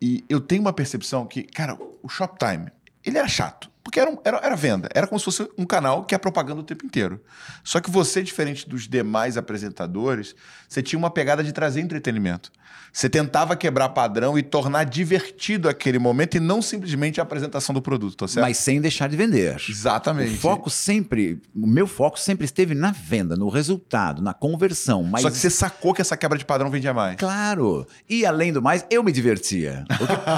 E 0.00 0.24
eu 0.28 0.40
tenho 0.40 0.62
uma 0.62 0.72
percepção 0.72 1.26
que, 1.26 1.42
cara, 1.42 1.78
o 2.02 2.08
Shoptime, 2.08 2.70
ele 3.04 3.18
era 3.18 3.28
chato. 3.28 3.70
Porque 3.82 4.00
era, 4.00 4.10
um, 4.10 4.18
era, 4.24 4.38
era, 4.38 4.56
venda. 4.56 4.88
Era 4.94 5.06
como 5.06 5.18
se 5.18 5.26
fosse 5.26 5.46
um 5.58 5.66
canal 5.66 6.04
que 6.04 6.14
é 6.14 6.18
propaganda 6.18 6.60
o 6.60 6.64
tempo 6.64 6.86
inteiro. 6.86 7.22
Só 7.62 7.80
que 7.80 7.90
você, 7.90 8.22
diferente 8.22 8.66
dos 8.68 8.88
demais 8.88 9.36
apresentadores, 9.36 10.34
você 10.66 10.82
tinha 10.82 10.98
uma 10.98 11.10
pegada 11.10 11.44
de 11.44 11.52
trazer 11.52 11.82
entretenimento. 11.82 12.50
Você 12.92 13.08
tentava 13.08 13.56
quebrar 13.56 13.88
padrão 13.88 14.38
e 14.38 14.42
tornar 14.42 14.84
divertido 14.84 15.68
aquele 15.68 15.98
momento 15.98 16.36
e 16.36 16.40
não 16.40 16.62
simplesmente 16.62 17.20
a 17.20 17.24
apresentação 17.24 17.74
do 17.74 17.82
produto, 17.82 18.16
tá 18.16 18.28
certo? 18.28 18.46
Mas 18.46 18.56
sem 18.58 18.80
deixar 18.80 19.08
de 19.08 19.16
vender. 19.16 19.60
Exatamente. 19.68 20.34
O 20.34 20.38
foco 20.38 20.70
sempre, 20.70 21.42
o 21.52 21.66
meu 21.66 21.88
foco 21.88 22.20
sempre 22.20 22.44
esteve 22.44 22.72
na 22.72 22.92
venda, 22.92 23.34
no 23.36 23.48
resultado, 23.48 24.22
na 24.22 24.32
conversão. 24.32 25.02
Mas... 25.02 25.22
Só 25.22 25.30
que 25.30 25.36
você 25.36 25.50
sacou 25.50 25.92
que 25.92 26.00
essa 26.00 26.16
quebra 26.16 26.38
de 26.38 26.44
padrão 26.44 26.70
vendia 26.70 26.94
mais. 26.94 27.16
Claro. 27.16 27.84
E 28.08 28.24
além 28.24 28.52
do 28.52 28.62
mais, 28.62 28.86
eu 28.88 29.02
me 29.02 29.10
divertia. 29.10 29.84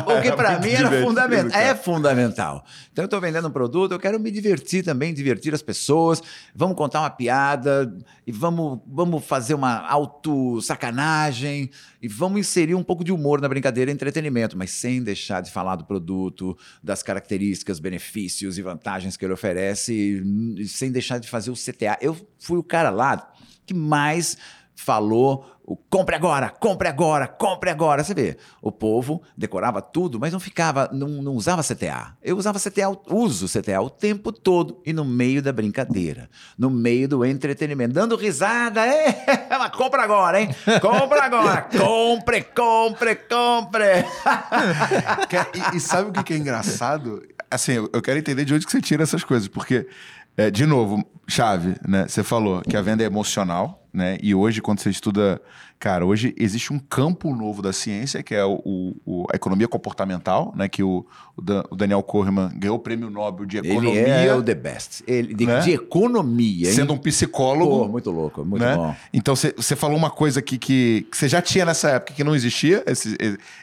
O 0.07 0.23
que, 0.23 0.31
que 0.31 0.33
para 0.33 0.59
mim 0.59 0.71
era 0.71 1.02
fundamental. 1.02 1.61
É 1.61 1.75
fundamental. 1.75 2.64
Então 2.90 3.02
eu 3.02 3.07
estou 3.07 3.21
vendendo 3.21 3.49
um 3.49 3.50
produto, 3.50 3.93
eu 3.93 3.99
quero 3.99 4.19
me 4.19 4.31
divertir 4.31 4.83
também, 4.83 5.12
divertir 5.12 5.52
as 5.55 5.61
pessoas. 5.61 6.23
Vamos 6.55 6.75
contar 6.75 7.00
uma 7.00 7.11
piada 7.11 7.95
e 8.26 8.33
vamos, 8.33 8.81
vamos 8.87 9.25
fazer 9.25 9.52
uma 9.52 9.87
auto-sacanagem 9.87 11.71
e 12.00 12.09
vamos 12.09 12.41
inserir 12.41 12.75
um 12.75 12.83
pouco 12.83 13.03
de 13.03 13.12
humor 13.12 13.41
na 13.41 13.49
brincadeira 13.49 13.91
e 13.91 13.95
entretenimento, 13.95 14.57
mas 14.57 14.71
sem 14.71 15.03
deixar 15.03 15.41
de 15.41 15.50
falar 15.50 15.76
do 15.76 15.85
produto, 15.85 16.57
das 16.83 17.03
características, 17.03 17.79
benefícios 17.79 18.59
e 18.59 18.62
vantagens 18.62 19.17
que 19.17 19.25
ele 19.25 19.33
oferece, 19.33 20.23
e 20.57 20.69
sem 20.69 20.91
deixar 20.91 21.19
de 21.19 21.29
fazer 21.29 21.50
o 21.50 21.55
CTA. 21.55 21.99
Eu 22.00 22.17
fui 22.39 22.59
o 22.59 22.65
cara 22.65 22.91
lá 22.91 23.32
que 23.65 23.75
mais 23.75 24.37
falou 24.76 25.55
o 25.67 25.76
compre 25.76 26.15
agora, 26.15 26.49
compre 26.49 26.87
agora, 26.87 27.26
compre 27.26 27.71
agora. 27.71 28.05
Você 28.05 28.15
vê, 28.15 28.37
o 28.63 28.71
povo 28.71 29.21
decorava 29.37 29.83
tudo, 29.83 30.21
mas 30.21 30.33
não 30.33 30.39
ficava, 30.39 30.89
não, 30.93 31.09
não 31.09 31.35
usava 31.35 31.61
CTA. 31.63 32.17
Eu 32.23 32.37
usava 32.37 32.61
CTA, 32.61 32.97
uso 33.11 33.49
CTA 33.49 33.81
o 33.81 33.91
tempo 33.91 34.31
todo 34.31 34.81
e 34.87 34.93
no 34.93 35.05
meio 35.05 35.43
da 35.43 35.52
brincadeira, 35.52 36.31
no 36.57 36.71
meio 36.71 37.09
do 37.09 37.25
entretenimento, 37.25 37.93
dando 37.93 38.15
risada. 38.17 38.87
É, 39.49 39.59
mas 39.59 39.71
compra 39.71 40.02
agora, 40.02 40.41
hein? 40.41 40.49
Compra 40.81 41.25
agora, 41.25 41.63
compre, 41.63 42.43
compre, 42.43 43.17
compre. 43.17 44.05
e, 45.73 45.76
e, 45.76 45.81
sabe 45.81 46.19
o 46.19 46.25
que 46.25 46.35
é 46.35 46.37
engraçado? 46.37 47.23
Assim, 47.50 47.73
eu 47.75 48.02
quero 48.02 48.19
entender 48.19 48.45
de 48.45 48.55
onde 48.55 48.67
que 48.67 48.73
você 48.73 48.81
tira 48.81 49.02
essas 49.02 49.25
coisas, 49.25 49.49
porque 49.49 49.89
é, 50.37 50.50
de 50.50 50.67
novo, 50.67 51.05
chave, 51.26 51.76
né? 51.87 52.07
Você 52.07 52.23
falou 52.23 52.61
que 52.63 52.76
a 52.76 52.83
venda 52.83 53.02
é 53.02 53.07
emocional 53.07 53.86
né? 53.97 54.19
E 54.23 54.35
hoje, 54.35 54.61
quando 54.61 54.80
você 54.80 54.91
estuda. 54.91 55.41
Cara, 55.78 56.04
hoje 56.04 56.35
existe 56.39 56.73
um 56.73 56.78
campo 56.78 57.35
novo 57.35 57.63
da 57.63 57.73
ciência, 57.73 58.23
que 58.23 58.35
é 58.35 58.45
o, 58.45 58.95
o 59.06 59.26
a 59.32 59.37
economia 59.37 59.67
comportamental, 59.67 60.52
né? 60.54 60.69
Que 60.69 60.82
o, 60.82 61.06
o, 61.35 61.75
Daniel 61.75 62.02
Kahneman 62.02 62.50
ganhou 62.56 62.76
o 62.76 62.78
prêmio 62.78 63.09
Nobel 63.09 63.47
de 63.47 63.59
Economia. 63.59 63.93
Ele 63.93 64.28
é 64.28 64.35
o 64.35 64.43
the 64.43 64.54
best. 64.54 65.02
Ele, 65.06 65.35
de, 65.35 65.47
né? 65.47 65.61
de 65.61 65.73
economia, 65.73 66.69
hein? 66.69 66.75
Sendo 66.75 66.93
um 66.93 66.99
psicólogo. 66.99 67.85
Pô, 67.85 67.89
muito 67.89 68.11
louco, 68.11 68.45
muito 68.45 68.63
né? 68.63 68.76
bom. 68.76 68.95
Então, 69.15 69.35
você 69.35 69.75
falou 69.75 69.97
uma 69.97 70.11
coisa 70.11 70.41
aqui 70.41 70.59
que, 70.59 71.06
que 71.11 71.17
você 71.17 71.26
já 71.26 71.41
tinha 71.41 71.65
nessa 71.65 71.89
época, 71.91 72.13
que 72.13 72.23
não 72.23 72.35
existia 72.35 72.85
esse, 72.87 73.17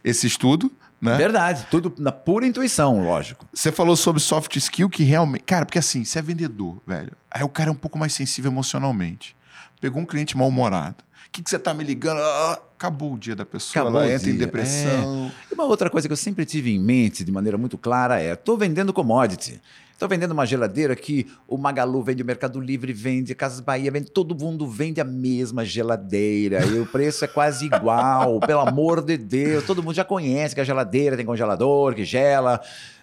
esse 0.03 0.25
estudo. 0.25 0.71
Né? 0.99 1.15
Verdade, 1.15 1.67
tudo 1.69 1.93
na 1.97 2.11
pura 2.11 2.47
intuição, 2.47 3.03
lógico. 3.03 3.45
Você 3.53 3.71
falou 3.71 3.95
sobre 3.95 4.21
soft 4.21 4.55
skill 4.55 4.89
que 4.89 5.03
realmente. 5.03 5.43
Cara, 5.43 5.65
porque 5.65 5.79
assim, 5.79 6.03
você 6.03 6.17
é 6.17 6.21
vendedor, 6.21 6.81
velho. 6.87 7.11
Aí 7.29 7.43
o 7.43 7.49
cara 7.49 7.69
é 7.69 7.71
um 7.71 7.75
pouco 7.75 7.99
mais 7.99 8.13
sensível 8.13 8.51
emocionalmente. 8.51 9.35
Pegou 9.83 10.01
um 10.01 10.05
cliente 10.05 10.37
mal-humorado. 10.37 11.03
O 11.27 11.29
que, 11.29 11.43
que 11.43 11.49
você 11.49 11.57
está 11.57 11.73
me 11.73 11.83
ligando? 11.83 12.21
Ah, 12.21 12.61
acabou 12.73 13.15
o 13.15 13.19
dia 13.19 13.35
da 13.35 13.45
pessoa, 13.45 13.83
acabou 13.83 14.01
ela 14.01 14.13
entra 14.13 14.29
em 14.29 14.37
depressão. 14.37 15.29
É. 15.29 15.51
E 15.51 15.53
uma 15.53 15.65
outra 15.65 15.89
coisa 15.89 16.07
que 16.07 16.11
eu 16.13 16.15
sempre 16.15 16.45
tive 16.45 16.73
em 16.73 16.79
mente 16.79 17.21
de 17.21 17.29
maneira 17.33 17.57
muito 17.57 17.77
clara 17.77 18.21
é: 18.21 18.31
estou 18.31 18.57
vendendo 18.57 18.93
commodity. 18.93 19.59
Estou 19.91 20.07
vendendo 20.07 20.31
uma 20.31 20.45
geladeira 20.45 20.95
que 20.95 21.27
o 21.45 21.57
Magalu 21.57 22.01
vende, 22.01 22.23
o 22.23 22.25
Mercado 22.25 22.61
Livre 22.61 22.93
vende, 22.93 23.35
Casas 23.35 23.59
Bahia 23.59 23.91
vende, 23.91 24.09
todo 24.09 24.33
mundo 24.33 24.65
vende 24.65 25.01
a 25.01 25.03
mesma 25.03 25.65
geladeira 25.65 26.65
e 26.65 26.79
o 26.79 26.85
preço 26.85 27.25
é 27.25 27.27
quase 27.27 27.65
igual, 27.65 28.39
pelo 28.47 28.61
amor 28.61 29.01
de 29.01 29.17
Deus. 29.17 29.65
Todo 29.65 29.83
mundo 29.83 29.95
já 29.95 30.05
conhece 30.05 30.55
que 30.55 30.61
a 30.61 30.63
geladeira 30.63 31.17
tem 31.17 31.25
congelador, 31.25 31.93
que 31.93 32.05
gela. 32.05 32.61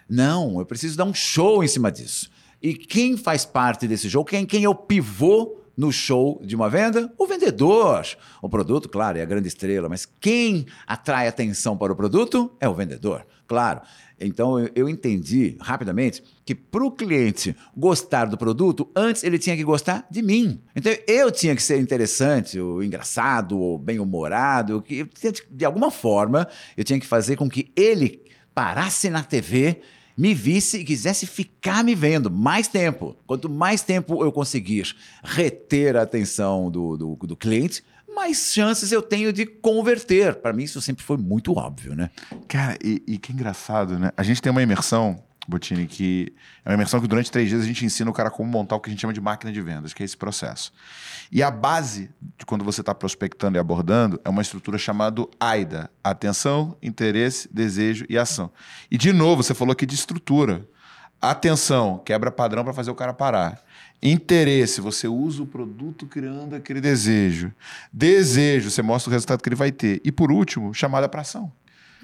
Não, 0.09 0.59
eu 0.59 0.65
preciso 0.65 0.97
dar 0.97 1.05
um 1.05 1.13
show 1.13 1.63
em 1.63 1.69
cima 1.69 1.93
disso. 1.93 2.31
E 2.63 2.73
quem 2.73 3.19
faz 3.19 3.45
parte 3.45 3.87
desse 3.87 4.09
jogo, 4.09 4.31
quem, 4.31 4.47
quem 4.47 4.65
é 4.65 4.69
o 4.69 4.75
pivô 4.75 5.60
no 5.81 5.91
show 5.91 6.39
de 6.45 6.55
uma 6.55 6.69
venda? 6.69 7.11
O 7.17 7.27
vendedor. 7.27 8.05
O 8.43 8.51
produto, 8.51 8.87
claro, 8.87 9.17
é 9.17 9.23
a 9.23 9.25
grande 9.25 9.49
estrela, 9.49 9.89
mas 9.89 10.05
quem 10.05 10.67
atrai 10.87 11.27
atenção 11.27 11.75
para 11.75 11.91
o 11.91 11.97
produto 11.97 12.55
é 12.61 12.69
o 12.69 12.75
vendedor, 12.75 13.27
claro. 13.47 13.81
Então 14.21 14.59
eu 14.75 14.91
entendi 14.91 15.57
rapidamente 15.59 16.23
que 16.45 16.55
para 16.55 16.85
o 16.85 16.91
cliente 16.91 17.57
gostar 17.75 18.27
do 18.27 18.37
produto, 18.37 18.91
antes 18.95 19.25
ele 19.25 19.39
tinha 19.39 19.57
que 19.57 19.65
gostar 19.65 20.07
de 20.11 20.21
mim. 20.21 20.61
Então 20.77 20.93
eu 21.09 21.31
tinha 21.31 21.57
que 21.57 21.63
ser 21.63 21.81
interessante, 21.81 22.61
ou 22.61 22.85
engraçado, 22.85 23.59
ou 23.59 23.79
bem-humorado, 23.79 24.85
de 25.51 25.65
alguma 25.65 25.91
forma 25.91 26.47
eu 26.77 26.85
tinha 26.85 27.01
que 27.01 27.07
fazer 27.07 27.37
com 27.37 27.49
que 27.49 27.73
ele 27.75 28.23
parasse 28.55 29.09
na 29.09 29.25
TV 29.25 29.81
me 30.17 30.35
visse 30.35 30.79
e 30.79 30.85
quisesse 30.85 31.27
ficar 31.27 31.83
me 31.85 31.95
vendo 31.95 32.31
mais 32.31 32.69
tempo. 32.69 33.17
Quanto 33.27 33.49
mais 33.49 33.83
tempo 33.83 34.25
eu 34.25 34.33
conseguir 34.33 34.95
reter 35.23 35.97
a 35.97 36.03
atenção 36.03 36.71
do, 36.71 36.97
do, 36.97 37.15
do 37.17 37.37
cliente, 37.37 37.83
mais 38.15 38.53
chances 38.53 38.93
eu 38.93 39.01
tenho 39.01 39.33
de 39.33 39.47
converter. 39.47 40.35
Para 40.37 40.53
mim, 40.53 40.65
isso 40.65 40.81
sempre 40.81 41.05
foi 41.05 41.17
muito 41.17 41.57
óbvio, 41.57 41.95
né? 41.95 42.11
Cara, 42.49 42.77
e, 42.85 43.03
e 43.07 43.19
que 43.19 43.33
engraçado, 43.33 43.99
né? 43.99 44.11
A 44.17 44.23
gente 44.23 44.43
tem 44.43 44.51
uma 44.51 44.63
imersão 44.63 45.23
Botini, 45.49 45.87
que 45.87 46.33
é 46.65 46.69
uma 46.69 46.75
imersão 46.75 47.01
que 47.01 47.09
durante 47.09 47.31
três 47.31 47.49
dias 47.49 47.63
a 47.63 47.65
gente 47.65 47.85
ensina 47.85 48.11
o 48.11 48.13
cara 48.13 48.31
como 48.31 48.51
montar 48.51 48.77
o 48.77 48.81
que 48.81 48.89
a 48.89 48.93
gente 48.93 49.01
chama 49.01 49.13
de 49.13 49.21
máquina 49.21 49.53
de 49.53 49.61
vendas, 49.61 49.93
que 49.93 50.03
é 50.03 50.05
esse 50.05 50.17
processo. 50.17 50.73
E 51.33 51.43
a 51.43 51.51
base 51.51 52.11
de 52.39 52.45
quando 52.45 52.65
você 52.65 52.81
está 52.81 52.95
prospectando 52.95 53.57
e 53.57 53.61
abordando 53.61 54.21
é 54.25 54.29
uma 54.29 54.43
estrutura 54.43 54.79
chamada 54.79 55.27
AIDA: 55.39 55.91
atenção, 56.03 56.77
interesse, 56.83 57.49
desejo 57.53 58.05
e 58.09 58.19
ação. 58.19 58.51
E 58.91 58.99
de 58.99 59.13
novo, 59.13 59.43
você 59.43 59.55
falou 59.55 59.73
aqui 59.73 59.87
de 59.87 59.95
estrutura. 59.95 60.67
Atenção, 61.23 61.99
quebra 61.99 62.31
padrão 62.31 62.65
para 62.65 62.73
fazer 62.73 62.91
o 62.91 62.95
cara 62.95 63.13
parar. 63.13 63.63
Interesse, 64.03 64.81
você 64.81 65.07
usa 65.07 65.43
o 65.43 65.47
produto 65.47 66.07
criando 66.07 66.57
aquele 66.57 66.81
desejo. 66.81 67.53
Desejo, 67.93 68.71
você 68.71 68.81
mostra 68.81 69.11
o 69.11 69.13
resultado 69.13 69.43
que 69.43 69.49
ele 69.51 69.57
vai 69.57 69.71
ter. 69.71 70.01
E 70.03 70.11
por 70.11 70.33
último, 70.33 70.73
chamada 70.73 71.07
para 71.11 71.21
ação. 71.21 71.53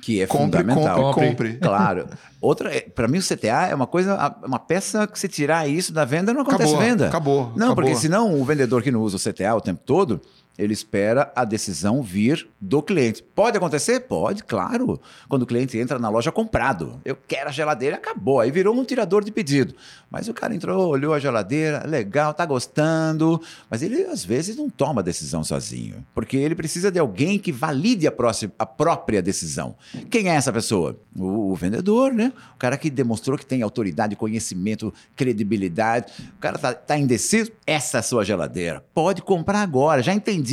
Que 0.03 0.21
é 0.23 0.27
Compre, 0.27 0.61
fundamental. 0.61 1.13
compre, 1.13 1.29
compre. 1.29 1.53
Claro. 1.63 2.07
Outra, 2.41 2.71
para 2.95 3.09
mim 3.09 3.19
o 3.19 3.23
CTA 3.23 3.69
é 3.71 3.75
uma 3.75 3.87
coisa, 3.87 4.37
uma 4.45 4.59
peça 4.59 5.07
que 5.07 5.19
se 5.19 5.27
tirar 5.27 5.69
isso 5.69 5.93
da 5.93 6.05
venda 6.05 6.33
não 6.33 6.43
acontece 6.43 6.71
Acabou, 6.75 6.81
venda. 6.89 7.09
acabou, 7.09 7.43
Não, 7.57 7.67
acabou. 7.69 7.75
porque 7.77 7.95
senão 7.97 8.41
o 8.41 8.45
vendedor 8.45 8.83
que 8.83 8.91
não 8.93 9.01
usa 9.01 9.17
o 9.17 9.21
CTA 9.21 9.55
o 9.55 9.61
tempo 9.61 9.81
todo, 9.85 10.21
ele 10.59 10.73
espera 10.73 11.33
a 11.35 11.45
decisão 11.45 12.03
vir 12.03 12.49
do 12.61 12.83
cliente. 12.83 13.23
Pode 13.23 13.57
acontecer? 13.57 14.01
Pode, 14.01 14.43
claro. 14.43 15.01
Quando 15.29 15.43
o 15.43 15.47
cliente 15.47 15.77
entra 15.79 15.99
na 15.99 16.09
loja 16.09 16.33
comprado, 16.33 17.01
eu 17.05 17.17
quero 17.17 17.49
a 17.49 17.53
geladeira, 17.53 17.97
acabou. 17.97 18.41
Aí 18.41 18.51
virou 18.51 18.75
um 18.75 18.85
tirador 18.85 19.23
de 19.23 19.31
pedido. 19.31 19.75
Mas 20.11 20.29
o 20.29 20.35
cara 20.35 20.55
entrou, 20.55 20.89
olhou 20.89 21.13
a 21.13 21.19
geladeira, 21.19 21.85
legal, 21.87 22.33
tá 22.33 22.47
gostando. 22.47 23.41
Mas 23.69 23.83
ele 23.83 24.05
às 24.05 24.25
vezes 24.25 24.57
não 24.57 24.71
toma 24.71 25.01
a 25.01 25.05
decisão 25.05 25.45
sozinho, 25.45 26.05
porque 26.15 26.37
ele 26.37 26.55
precisa 26.55 26.91
de 26.91 26.99
alguém 26.99 27.39
que 27.39 27.53
valide 27.53 28.07
a, 28.07 28.13
próxima, 28.13 28.53
a 28.59 28.65
própria 28.65 29.21
decisão. 29.21 29.77
Quem 30.11 30.31
é 30.31 30.35
essa 30.35 30.53
pessoa? 30.53 30.99
O, 31.15 31.53
o 31.53 31.55
vendedor, 31.55 32.13
né? 32.13 32.33
O 32.55 32.59
cara 32.59 32.79
que 32.79 32.89
demonstrou 32.89 33.37
que 33.37 33.45
tem 33.45 33.63
autoridade, 33.63 34.17
conhecimento, 34.17 34.93
credibilidade. 35.15 36.13
O 36.37 36.41
cara 36.41 36.59
tá, 36.59 36.73
tá 36.73 36.97
indeciso? 36.97 37.53
Essa 37.67 37.99
é 37.99 38.01
a 38.01 38.03
sua 38.03 38.25
geladeira. 38.25 38.83
Pode 38.95 39.21
comprar 39.23 39.61
agora, 39.61 40.03
já 40.03 40.15
entendi. 40.15 40.46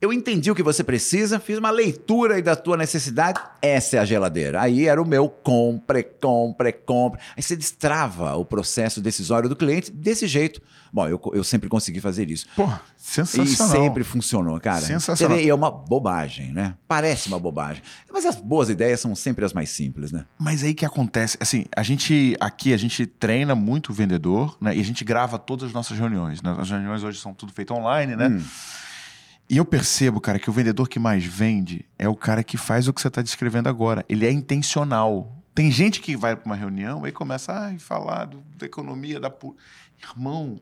Eu 0.00 0.14
entendi 0.14 0.50
o 0.50 0.54
que 0.54 0.62
você 0.62 0.82
precisa, 0.82 1.38
fiz 1.38 1.58
uma 1.58 1.70
leitura 1.70 2.36
aí 2.36 2.42
da 2.42 2.56
tua 2.56 2.74
necessidade. 2.74 3.38
Essa 3.60 3.96
é 3.96 3.98
a 4.00 4.04
geladeira. 4.06 4.58
Aí 4.58 4.86
era 4.88 5.00
o 5.00 5.06
meu 5.06 5.28
compre, 5.28 6.02
compre, 6.02 6.72
compre. 6.72 7.20
Aí 7.36 7.42
você 7.42 7.54
destrava 7.54 8.34
o 8.34 8.42
processo 8.42 8.98
decisório 9.02 9.46
do 9.46 9.54
cliente 9.54 9.90
desse 9.92 10.26
jeito. 10.26 10.62
Bom, 10.90 11.06
eu, 11.06 11.20
eu 11.34 11.44
sempre 11.44 11.68
consegui 11.68 12.00
fazer 12.00 12.30
isso. 12.30 12.46
Pô, 12.56 12.64
E 12.64 12.70
sensacional. 12.96 13.76
sempre 13.76 14.02
funcionou, 14.02 14.58
cara. 14.58 14.80
Sensacional. 14.80 15.36
Vê, 15.36 15.44
e 15.44 15.50
é 15.50 15.54
uma 15.54 15.70
bobagem, 15.70 16.50
né? 16.50 16.74
Parece 16.88 17.28
uma 17.28 17.38
bobagem. 17.38 17.82
Mas 18.10 18.24
as 18.24 18.36
boas 18.36 18.70
ideias 18.70 19.00
são 19.00 19.14
sempre 19.14 19.44
as 19.44 19.52
mais 19.52 19.68
simples, 19.68 20.12
né? 20.12 20.24
Mas 20.38 20.64
aí 20.64 20.72
que 20.72 20.86
acontece, 20.86 21.36
assim, 21.38 21.66
a 21.76 21.82
gente 21.82 22.34
aqui, 22.40 22.72
a 22.72 22.78
gente 22.78 23.04
treina 23.04 23.54
muito 23.54 23.90
o 23.90 23.94
vendedor, 23.94 24.56
né? 24.58 24.74
E 24.74 24.80
a 24.80 24.84
gente 24.84 25.04
grava 25.04 25.38
todas 25.38 25.68
as 25.68 25.74
nossas 25.74 25.98
reuniões, 25.98 26.40
né? 26.40 26.56
As 26.58 26.70
reuniões 26.70 27.04
hoje 27.04 27.20
são 27.20 27.34
tudo 27.34 27.52
feito 27.52 27.74
online, 27.74 28.16
né? 28.16 28.28
Hum. 28.28 28.42
E 29.50 29.56
eu 29.56 29.64
percebo, 29.64 30.20
cara, 30.20 30.38
que 30.38 30.48
o 30.48 30.52
vendedor 30.52 30.88
que 30.88 31.00
mais 31.00 31.24
vende 31.24 31.84
é 31.98 32.08
o 32.08 32.14
cara 32.14 32.44
que 32.44 32.56
faz 32.56 32.86
o 32.86 32.92
que 32.92 33.00
você 33.00 33.08
está 33.08 33.20
descrevendo 33.20 33.68
agora. 33.68 34.04
Ele 34.08 34.24
é 34.24 34.30
intencional. 34.30 35.42
Tem 35.52 35.72
gente 35.72 36.00
que 36.00 36.16
vai 36.16 36.36
para 36.36 36.46
uma 36.46 36.54
reunião 36.54 37.04
e 37.04 37.10
começa 37.10 37.52
a 37.52 37.76
falar 37.80 38.26
do- 38.26 38.44
da 38.56 38.64
economia, 38.66 39.18
da. 39.18 39.30
Irmão, 40.00 40.60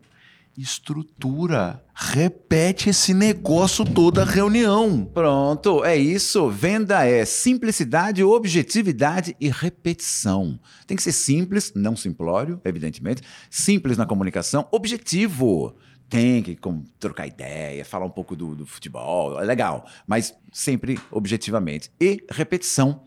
estrutura. 0.56 1.84
Repete 1.94 2.88
esse 2.88 3.12
negócio 3.12 3.84
toda 3.84 4.22
a 4.22 4.24
reunião. 4.24 5.04
Pronto, 5.12 5.84
é 5.84 5.96
isso. 5.96 6.48
Venda 6.48 7.04
é 7.04 7.24
simplicidade, 7.24 8.24
objetividade 8.24 9.36
e 9.38 9.50
repetição. 9.50 10.58
Tem 10.86 10.96
que 10.96 11.02
ser 11.02 11.12
simples, 11.12 11.72
não 11.76 11.94
simplório, 11.94 12.60
evidentemente. 12.64 13.22
Simples 13.50 13.96
na 13.98 14.06
comunicação, 14.06 14.66
objetivo. 14.72 15.76
Tem 16.08 16.42
que 16.42 16.58
trocar 16.98 17.26
ideia, 17.26 17.84
falar 17.84 18.06
um 18.06 18.10
pouco 18.10 18.34
do, 18.34 18.54
do 18.54 18.66
futebol, 18.66 19.40
é 19.40 19.44
legal, 19.44 19.86
mas 20.06 20.34
sempre 20.52 20.98
objetivamente. 21.10 21.90
E 22.00 22.24
repetição. 22.30 23.02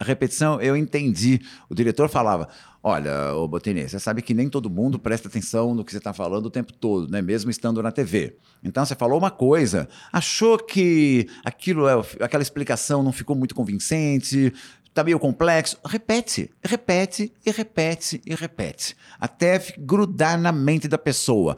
Repetição, 0.00 0.60
eu 0.60 0.76
entendi. 0.76 1.40
O 1.68 1.74
diretor 1.74 2.08
falava: 2.08 2.48
Olha, 2.88 3.34
ô 3.34 3.48
Botini, 3.48 3.88
você 3.88 3.98
sabe 3.98 4.22
que 4.22 4.32
nem 4.32 4.48
todo 4.48 4.70
mundo 4.70 4.96
presta 4.96 5.26
atenção 5.26 5.74
no 5.74 5.84
que 5.84 5.90
você 5.90 5.98
está 5.98 6.12
falando 6.12 6.46
o 6.46 6.50
tempo 6.50 6.72
todo, 6.72 7.10
né? 7.10 7.20
mesmo 7.20 7.50
estando 7.50 7.82
na 7.82 7.90
TV. 7.90 8.36
Então 8.62 8.84
você 8.84 8.94
falou 8.94 9.18
uma 9.18 9.30
coisa, 9.30 9.88
achou 10.12 10.56
que 10.56 11.26
aquilo 11.44 11.88
é, 11.88 11.94
aquela 12.20 12.42
explicação 12.42 13.02
não 13.02 13.10
ficou 13.10 13.34
muito 13.34 13.56
convincente, 13.56 14.52
está 14.96 15.04
meio 15.04 15.18
complexo. 15.18 15.76
Repete, 15.84 16.50
repete 16.64 17.30
e 17.44 17.50
repete 17.50 18.22
e 18.24 18.34
repete. 18.34 18.96
Até 19.20 19.62
grudar 19.78 20.38
na 20.40 20.50
mente 20.50 20.88
da 20.88 20.96
pessoa. 20.96 21.56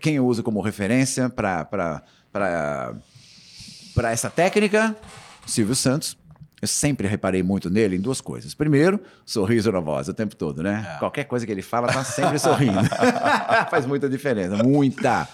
Quem 0.00 0.16
eu 0.16 0.26
uso 0.26 0.42
como 0.42 0.60
referência 0.60 1.30
para 1.30 2.02
essa 4.10 4.28
técnica? 4.28 4.96
Silvio 5.46 5.76
Santos. 5.76 6.18
Eu 6.60 6.68
sempre 6.68 7.08
reparei 7.08 7.42
muito 7.42 7.70
nele 7.70 7.96
em 7.96 8.00
duas 8.00 8.20
coisas. 8.20 8.52
Primeiro, 8.52 9.00
sorriso 9.24 9.72
na 9.72 9.80
voz 9.80 10.08
o 10.08 10.12
tempo 10.12 10.36
todo, 10.36 10.62
né? 10.62 10.96
Qualquer 10.98 11.24
coisa 11.24 11.46
que 11.46 11.52
ele 11.52 11.62
fala, 11.62 11.88
tá 11.88 12.04
sempre 12.04 12.38
sorrindo. 12.38 12.84
Faz 13.70 13.86
muita 13.86 14.10
diferença, 14.10 14.62
muita. 14.62 15.26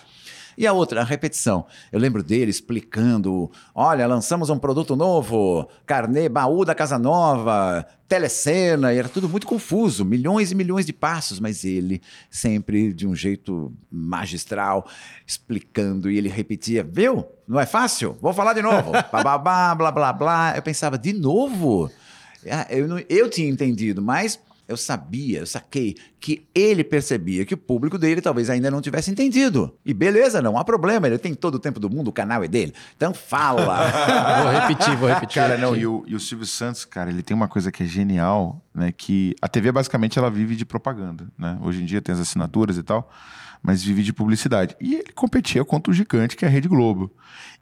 E 0.59 0.67
a 0.67 0.73
outra, 0.73 1.03
a 1.03 1.05
repetição. 1.05 1.67
Eu 1.93 1.99
lembro 2.01 2.23
dele 2.23 2.51
explicando: 2.51 3.51
olha, 3.75 4.07
lançamos 4.07 4.49
um 4.51 4.59
produto 4.59 4.97
novo, 4.97 5.69
carnê, 5.85 6.29
baú 6.29 6.65
da 6.65 6.75
Casa 6.75 6.99
Nova, 6.99 7.87
telecena, 8.09 8.93
e 8.95 8.99
era 8.99 9.09
tudo 9.09 9.29
muito 9.29 9.47
confuso, 9.47 10.05
milhões 10.05 10.53
e 10.53 10.55
milhões 10.55 10.87
de 10.87 10.93
passos, 10.93 11.39
mas 11.41 11.65
ele 11.65 12.01
sempre 12.31 12.93
de 12.93 13.07
um 13.07 13.15
jeito 13.15 13.73
magistral, 13.91 14.89
explicando, 15.27 16.11
e 16.11 16.17
ele 16.17 16.29
repetia: 16.29 16.83
viu? 16.83 17.27
Não 17.47 17.61
é 17.61 17.67
fácil? 17.67 18.17
Vou 18.21 18.33
falar 18.33 18.55
de 18.55 18.63
novo. 18.63 18.93
Bababá, 19.13 19.75
blá, 19.75 19.93
blá, 19.93 20.13
blá. 20.13 20.53
Eu 20.57 20.63
pensava, 20.63 20.97
de 20.99 21.13
novo? 21.13 21.91
Ah, 22.51 22.67
Eu, 22.71 22.89
não- 22.89 23.03
eu 23.09 23.29
tinha 23.29 23.49
entendido, 23.49 24.01
mas 24.01 24.39
eu 24.69 24.77
sabia, 24.77 25.41
eu 25.41 25.47
saquei 25.47 25.97
que 26.19 26.47
ele 26.55 26.83
percebia 26.83 27.45
que 27.45 27.55
o 27.55 27.57
público 27.57 27.97
dele 27.97 28.21
talvez 28.21 28.51
ainda 28.51 28.71
não 28.71 28.81
tivesse 28.81 29.11
entendido. 29.11 29.77
E 29.85 29.95
beleza, 29.95 30.43
não 30.43 30.59
há 30.59 30.65
problema, 30.65 31.07
ele 31.07 31.19
tem 31.19 31.35
todo 31.35 31.55
o 31.55 31.59
tempo 31.59 31.79
do 31.79 31.89
mundo, 31.89 32.09
o 32.09 32.13
canal 32.13 32.43
é 32.43 32.49
dele. 32.49 32.75
Então 32.97 33.15
fala. 33.15 33.87
Vou 34.43 34.53
repetir, 34.53 34.97
vou 34.97 35.09
repetir. 35.09 35.41
Cara, 35.41 35.57
não, 35.57 35.77
e 35.77 35.87
o, 35.87 36.05
e 36.07 36.15
o 36.15 36.21
Silvio 36.21 36.47
Santos, 36.47 36.85
cara, 36.85 37.11
ele 37.11 37.23
tem 37.23 37.37
uma 37.37 37.49
coisa 37.49 37.71
que 37.71 37.83
é 37.83 37.87
genial, 37.87 38.61
né? 38.75 38.93
Que 38.93 39.35
a 39.41 39.49
TV 39.49 39.71
basicamente 39.71 40.19
ela 40.19 40.31
vive 40.31 40.57
de 40.57 40.65
propaganda, 40.65 41.27
né? 41.39 41.59
Hoje 41.63 41.83
em 41.83 41.87
dia 41.87 42.03
tem 42.03 42.13
as 42.13 42.21
assinaturas 42.21 42.77
e 42.77 42.83
tal, 42.83 43.11
mas 43.63 43.83
vive 43.83 44.03
de 44.03 44.13
publicidade. 44.13 44.77
E 44.81 44.95
ele 44.95 45.13
competia 45.15 45.65
contra 45.65 45.91
o 45.91 45.95
gigante 45.95 46.37
que 46.37 46.45
é 46.45 46.49
a 46.49 46.51
Rede 46.51 46.69
Globo. 46.69 47.13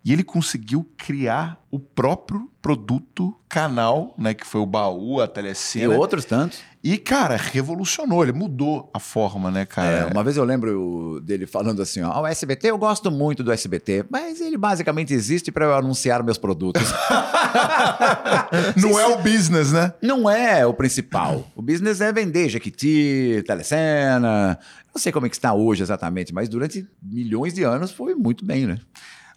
E 0.04 0.12
ele 0.12 0.22
conseguiu 0.22 0.86
criar 0.96 1.58
o 1.70 1.78
próprio 1.78 2.50
produto 2.60 3.34
canal, 3.48 4.14
né? 4.18 4.34
Que 4.34 4.46
foi 4.46 4.60
o 4.60 4.66
baú, 4.66 5.20
a 5.20 5.24
e 5.24 5.28
telecena. 5.28 5.94
outros 5.94 6.24
tantos. 6.24 6.60
E, 6.87 6.99
cara, 6.99 7.35
revolucionou, 7.37 8.23
ele 8.23 8.35
mudou 8.35 8.90
a 8.92 9.01
forma, 9.01 9.51
né, 9.51 9.62
É, 9.62 9.64
cara? 9.64 10.11
uma 10.12 10.23
vez 10.23 10.37
eu 10.37 10.44
lembro 10.44 11.18
dele 11.25 11.47
falando 11.47 11.81
assim: 11.81 12.03
ó, 12.03 12.20
o 12.20 12.27
SBT, 12.27 12.68
eu 12.70 12.77
gosto 12.77 13.11
muito 13.11 13.42
do 13.42 13.51
SBT, 13.51 14.05
mas 14.11 14.38
ele 14.42 14.59
basicamente 14.59 15.14
existe 15.14 15.51
para 15.51 15.64
eu 15.64 15.75
anunciar 15.75 16.23
meus 16.23 16.37
produtos. 16.37 16.83
Não 18.77 19.01
é 19.01 19.07
o 19.07 19.18
business, 19.23 19.73
né? 19.73 19.94
Não 20.03 20.29
é 20.29 20.66
o 20.66 20.75
principal. 20.75 21.47
O 21.57 21.62
business 21.62 22.03
é 22.03 22.12
vender 22.12 22.51
Jequiti, 22.51 23.42
Telecena. 23.47 24.59
Não 24.94 25.01
sei 25.01 25.11
como 25.11 25.25
é 25.25 25.29
que 25.31 25.37
está 25.37 25.55
hoje 25.55 25.83
exatamente, 25.83 26.35
mas 26.35 26.49
durante 26.51 26.87
milhões 27.03 27.55
de 27.55 27.62
anos 27.64 27.90
foi 27.92 28.14
muito 28.14 28.44
bem, 28.44 28.66
né? 28.66 28.79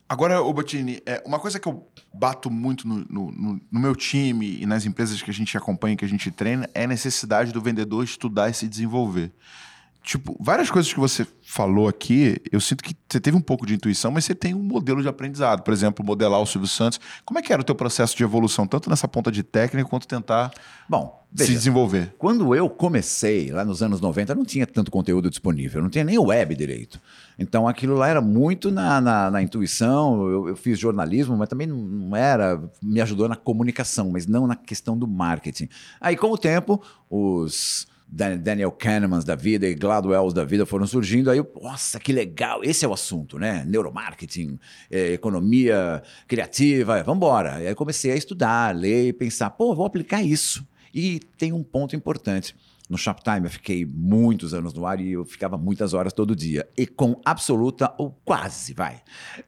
Agora, 0.09 0.41
ô 0.41 0.53
Bottini, 0.53 1.01
é, 1.05 1.21
uma 1.25 1.37
coisa 1.37 1.59
que 1.59 1.67
eu 1.67 1.85
bato 2.13 2.49
muito 2.49 2.87
no- 2.87 3.05
no- 3.09 3.61
no 3.69 3.79
meu 3.79 3.93
time 3.95 4.61
e 4.61 4.65
nas 4.65 4.85
empresas 4.85 5.21
que 5.21 5.29
a 5.29 5.33
gente 5.33 5.57
acompanha, 5.57 5.97
que 5.97 6.05
a 6.05 6.07
gente 6.07 6.31
treina, 6.31 6.69
é 6.73 6.85
a 6.85 6.87
necessidade 6.87 7.51
do 7.51 7.61
vendedor 7.61 8.03
estudar 8.05 8.49
e 8.49 8.53
se 8.53 8.67
desenvolver. 8.69 9.33
Tipo, 10.07 10.37
várias 10.39 10.71
coisas 10.71 10.93
que 10.93 10.99
você 11.01 11.27
falou 11.43 11.85
aqui, 11.85 12.41
eu 12.49 12.61
sinto 12.61 12.81
que 12.81 12.95
você 13.09 13.19
teve 13.19 13.35
um 13.35 13.41
pouco 13.41 13.65
de 13.65 13.73
intuição, 13.73 14.09
mas 14.09 14.23
você 14.23 14.33
tem 14.33 14.53
um 14.53 14.63
modelo 14.63 15.01
de 15.01 15.09
aprendizado. 15.09 15.63
Por 15.63 15.73
exemplo, 15.73 16.05
modelar 16.05 16.39
o 16.39 16.45
Silvio 16.45 16.65
Santos. 16.69 16.97
Como 17.25 17.37
é 17.37 17.41
que 17.41 17.51
era 17.51 17.61
o 17.61 17.65
teu 17.65 17.75
processo 17.75 18.15
de 18.15 18.23
evolução, 18.23 18.65
tanto 18.65 18.89
nessa 18.89 19.05
ponta 19.05 19.29
de 19.29 19.43
técnica 19.43 19.89
quanto 19.89 20.07
tentar 20.07 20.49
Bom, 20.87 21.27
se 21.35 21.43
veja, 21.43 21.51
desenvolver? 21.51 22.15
Quando 22.17 22.55
eu 22.55 22.69
comecei, 22.69 23.51
lá 23.51 23.65
nos 23.65 23.83
anos 23.83 23.99
90, 23.99 24.33
não 24.33 24.45
tinha 24.45 24.65
tanto 24.65 24.89
conteúdo 24.89 25.29
disponível, 25.29 25.81
não 25.81 25.89
tinha 25.89 26.05
nem 26.05 26.17
web 26.17 26.55
direito. 26.55 27.01
Então 27.37 27.67
aquilo 27.67 27.95
lá 27.95 28.07
era 28.07 28.21
muito 28.21 28.71
na, 28.71 29.01
na, 29.01 29.29
na 29.29 29.41
intuição. 29.41 30.25
Eu, 30.25 30.47
eu 30.47 30.55
fiz 30.55 30.79
jornalismo, 30.79 31.35
mas 31.35 31.49
também 31.49 31.67
não 31.67 32.15
era. 32.15 32.57
Me 32.81 33.01
ajudou 33.01 33.27
na 33.27 33.35
comunicação, 33.35 34.09
mas 34.09 34.25
não 34.25 34.47
na 34.47 34.55
questão 34.55 34.97
do 34.97 35.05
marketing. 35.05 35.67
Aí, 35.99 36.15
com 36.15 36.31
o 36.31 36.37
tempo, 36.37 36.81
os. 37.09 37.85
Dan- 38.09 38.37
Daniel 38.37 38.71
Kahnemans 38.71 39.25
da 39.25 39.35
vida 39.35 39.67
e 39.67 39.75
Gladwells 39.75 40.33
da 40.33 40.45
vida 40.45 40.65
foram 40.65 40.87
surgindo, 40.87 41.29
aí 41.29 41.43
nossa, 41.61 41.99
que 41.99 42.13
legal, 42.13 42.63
esse 42.63 42.85
é 42.85 42.87
o 42.87 42.93
assunto, 42.93 43.37
né? 43.37 43.65
Neuromarketing, 43.67 44.57
eh, 44.89 45.13
economia 45.13 46.01
criativa, 46.27 47.03
vamos 47.03 47.17
embora. 47.17 47.61
E 47.61 47.67
aí 47.67 47.75
comecei 47.75 48.11
a 48.11 48.15
estudar, 48.15 48.73
ler 48.75 49.09
e 49.09 49.13
pensar, 49.13 49.49
pô, 49.49 49.75
vou 49.75 49.85
aplicar 49.85 50.23
isso. 50.23 50.65
E 50.93 51.19
tem 51.37 51.51
um 51.51 51.61
ponto 51.63 51.95
importante. 51.95 52.55
No 52.89 52.97
Shoptime 52.97 53.45
eu 53.45 53.49
fiquei 53.49 53.85
muitos 53.85 54.53
anos 54.53 54.73
no 54.73 54.85
ar 54.85 55.01
e 55.01 55.11
eu 55.11 55.25
ficava 55.25 55.57
muitas 55.57 55.93
horas 55.93 56.13
todo 56.13 56.35
dia. 56.35 56.67
E 56.77 56.87
com 56.87 57.19
absoluta, 57.25 57.93
ou 57.97 58.11
quase, 58.23 58.73
vai, 58.73 59.01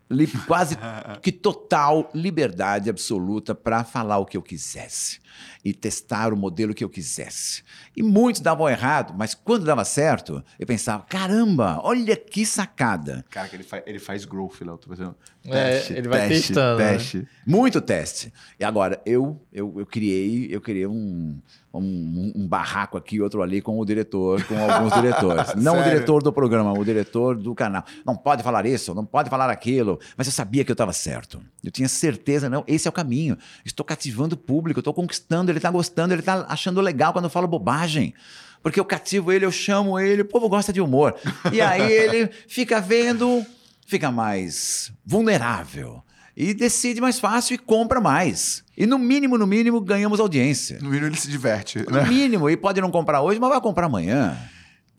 li, 0.10 0.28
quase 0.45 0.78
que 1.21 1.32
total 1.32 2.10
liberdade 2.13 2.89
absoluta 2.89 3.56
para 3.56 3.84
falar 3.84 4.17
o 4.17 4.25
que 4.25 4.36
eu 4.36 4.41
quisesse 4.41 5.19
e 5.63 5.73
testar 5.73 6.34
o 6.34 6.38
modelo 6.38 6.73
que 6.73 6.84
eu 6.84 6.89
quisesse. 6.89 7.63
E 7.95 8.02
muitos 8.02 8.41
davam 8.41 8.69
errado, 8.69 9.13
mas 9.17 9.34
quando 9.34 9.65
dava 9.65 9.84
certo, 9.84 10.43
eu 10.58 10.65
pensava: 10.65 11.04
caramba, 11.04 11.80
olha 11.84 12.15
que 12.15 12.45
sacada. 12.45 13.25
Cara, 13.30 13.47
que 13.47 13.56
ele, 13.56 13.63
faz, 13.63 13.84
ele 13.86 13.99
faz 13.99 14.25
growth 14.25 14.62
lá, 14.62 14.78
tô 14.78 14.89
fazendo. 14.89 15.15
É, 15.45 15.86
ele 15.91 16.08
vai 16.08 16.28
testando, 16.28 16.80
né? 16.80 16.93
Teste. 16.93 17.28
Muito 17.45 17.82
teste. 17.82 18.34
E 18.60 18.63
agora, 18.63 19.02
eu, 19.06 19.41
eu, 19.52 19.73
eu 19.80 19.86
criei, 19.86 20.47
eu 20.49 20.62
criei 20.62 20.88
um, 20.88 21.39
um, 21.73 22.32
um 22.36 22.47
barraco 22.47 22.97
aqui, 22.97 23.21
outro 23.21 23.41
ali 23.41 23.62
com 23.62 23.79
o 23.79 23.86
diretor, 23.86 24.43
com 24.45 24.58
alguns 24.58 24.93
diretores. 24.93 25.53
Não 25.55 25.73
o 25.73 25.77
Sério? 25.77 25.93
diretor 25.93 26.23
do 26.23 26.34
programa, 26.34 26.73
o 26.73 26.84
diretor 26.84 27.38
do 27.38 27.53
canal. 27.53 27.84
Não 28.05 28.15
pode 28.15 28.41
falar 28.41 28.65
isso, 28.65 28.93
não 28.95 29.05
pode 29.05 29.29
falar 29.29 29.49
aquilo. 29.49 29.99
Mas 30.17 30.27
eu 30.27 30.34
sabia 30.34 30.63
que 30.63 30.71
eu 30.71 30.73
estava 30.73 30.93
certo. 30.93 31.41
Eu 31.63 31.71
tinha 31.71 31.88
certeza, 31.88 32.49
não, 32.49 32.63
esse 32.67 32.88
é 32.88 32.89
o 32.89 32.93
caminho. 32.93 33.38
Estou 33.63 33.86
cativando 33.86 34.36
o 34.36 34.38
público, 34.38 34.79
estou 34.79 34.93
conquistando, 34.93 35.51
ele 35.51 35.60
está 35.60 35.69
gostando, 35.69 36.13
ele 36.13 36.21
está 36.21 36.45
achando 36.49 36.82
legal 36.82 37.13
quando 37.13 37.25
eu 37.25 37.29
falo 37.29 37.47
bobagem. 37.47 38.13
Porque 38.62 38.79
eu 38.79 38.86
cativo 38.86 39.32
ele, 39.32 39.45
eu 39.45 39.51
chamo 39.51 39.99
ele, 39.99 40.23
o 40.23 40.25
povo 40.25 40.49
gosta 40.49 40.73
de 40.73 40.82
humor. 40.82 41.15
E 41.51 41.62
aí 41.62 41.91
ele 41.91 42.29
fica 42.47 42.82
vendo, 42.82 43.45
fica 43.86 44.12
mais 44.12 44.91
vulnerável. 45.05 46.03
E 46.41 46.54
decide 46.54 47.02
mais 47.02 47.19
fácil 47.19 47.56
e 47.56 47.58
compra 47.58 47.99
mais. 47.99 48.63
E 48.78 48.86
no 48.86 48.97
mínimo, 48.97 49.38
no 49.38 49.45
mínimo, 49.45 49.82
ganhamos 49.82 50.21
audiência. 50.21 50.80
No 50.82 50.89
mínimo 50.89 51.08
ele 51.08 51.17
se 51.17 51.28
diverte, 51.28 51.80
No 51.80 51.97
né? 51.97 52.08
mínimo, 52.08 52.49
e 52.49 52.56
pode 52.56 52.80
não 52.80 52.89
comprar 52.89 53.21
hoje, 53.21 53.38
mas 53.41 53.49
vai 53.49 53.60
comprar 53.60 53.88
amanhã. 53.88 54.38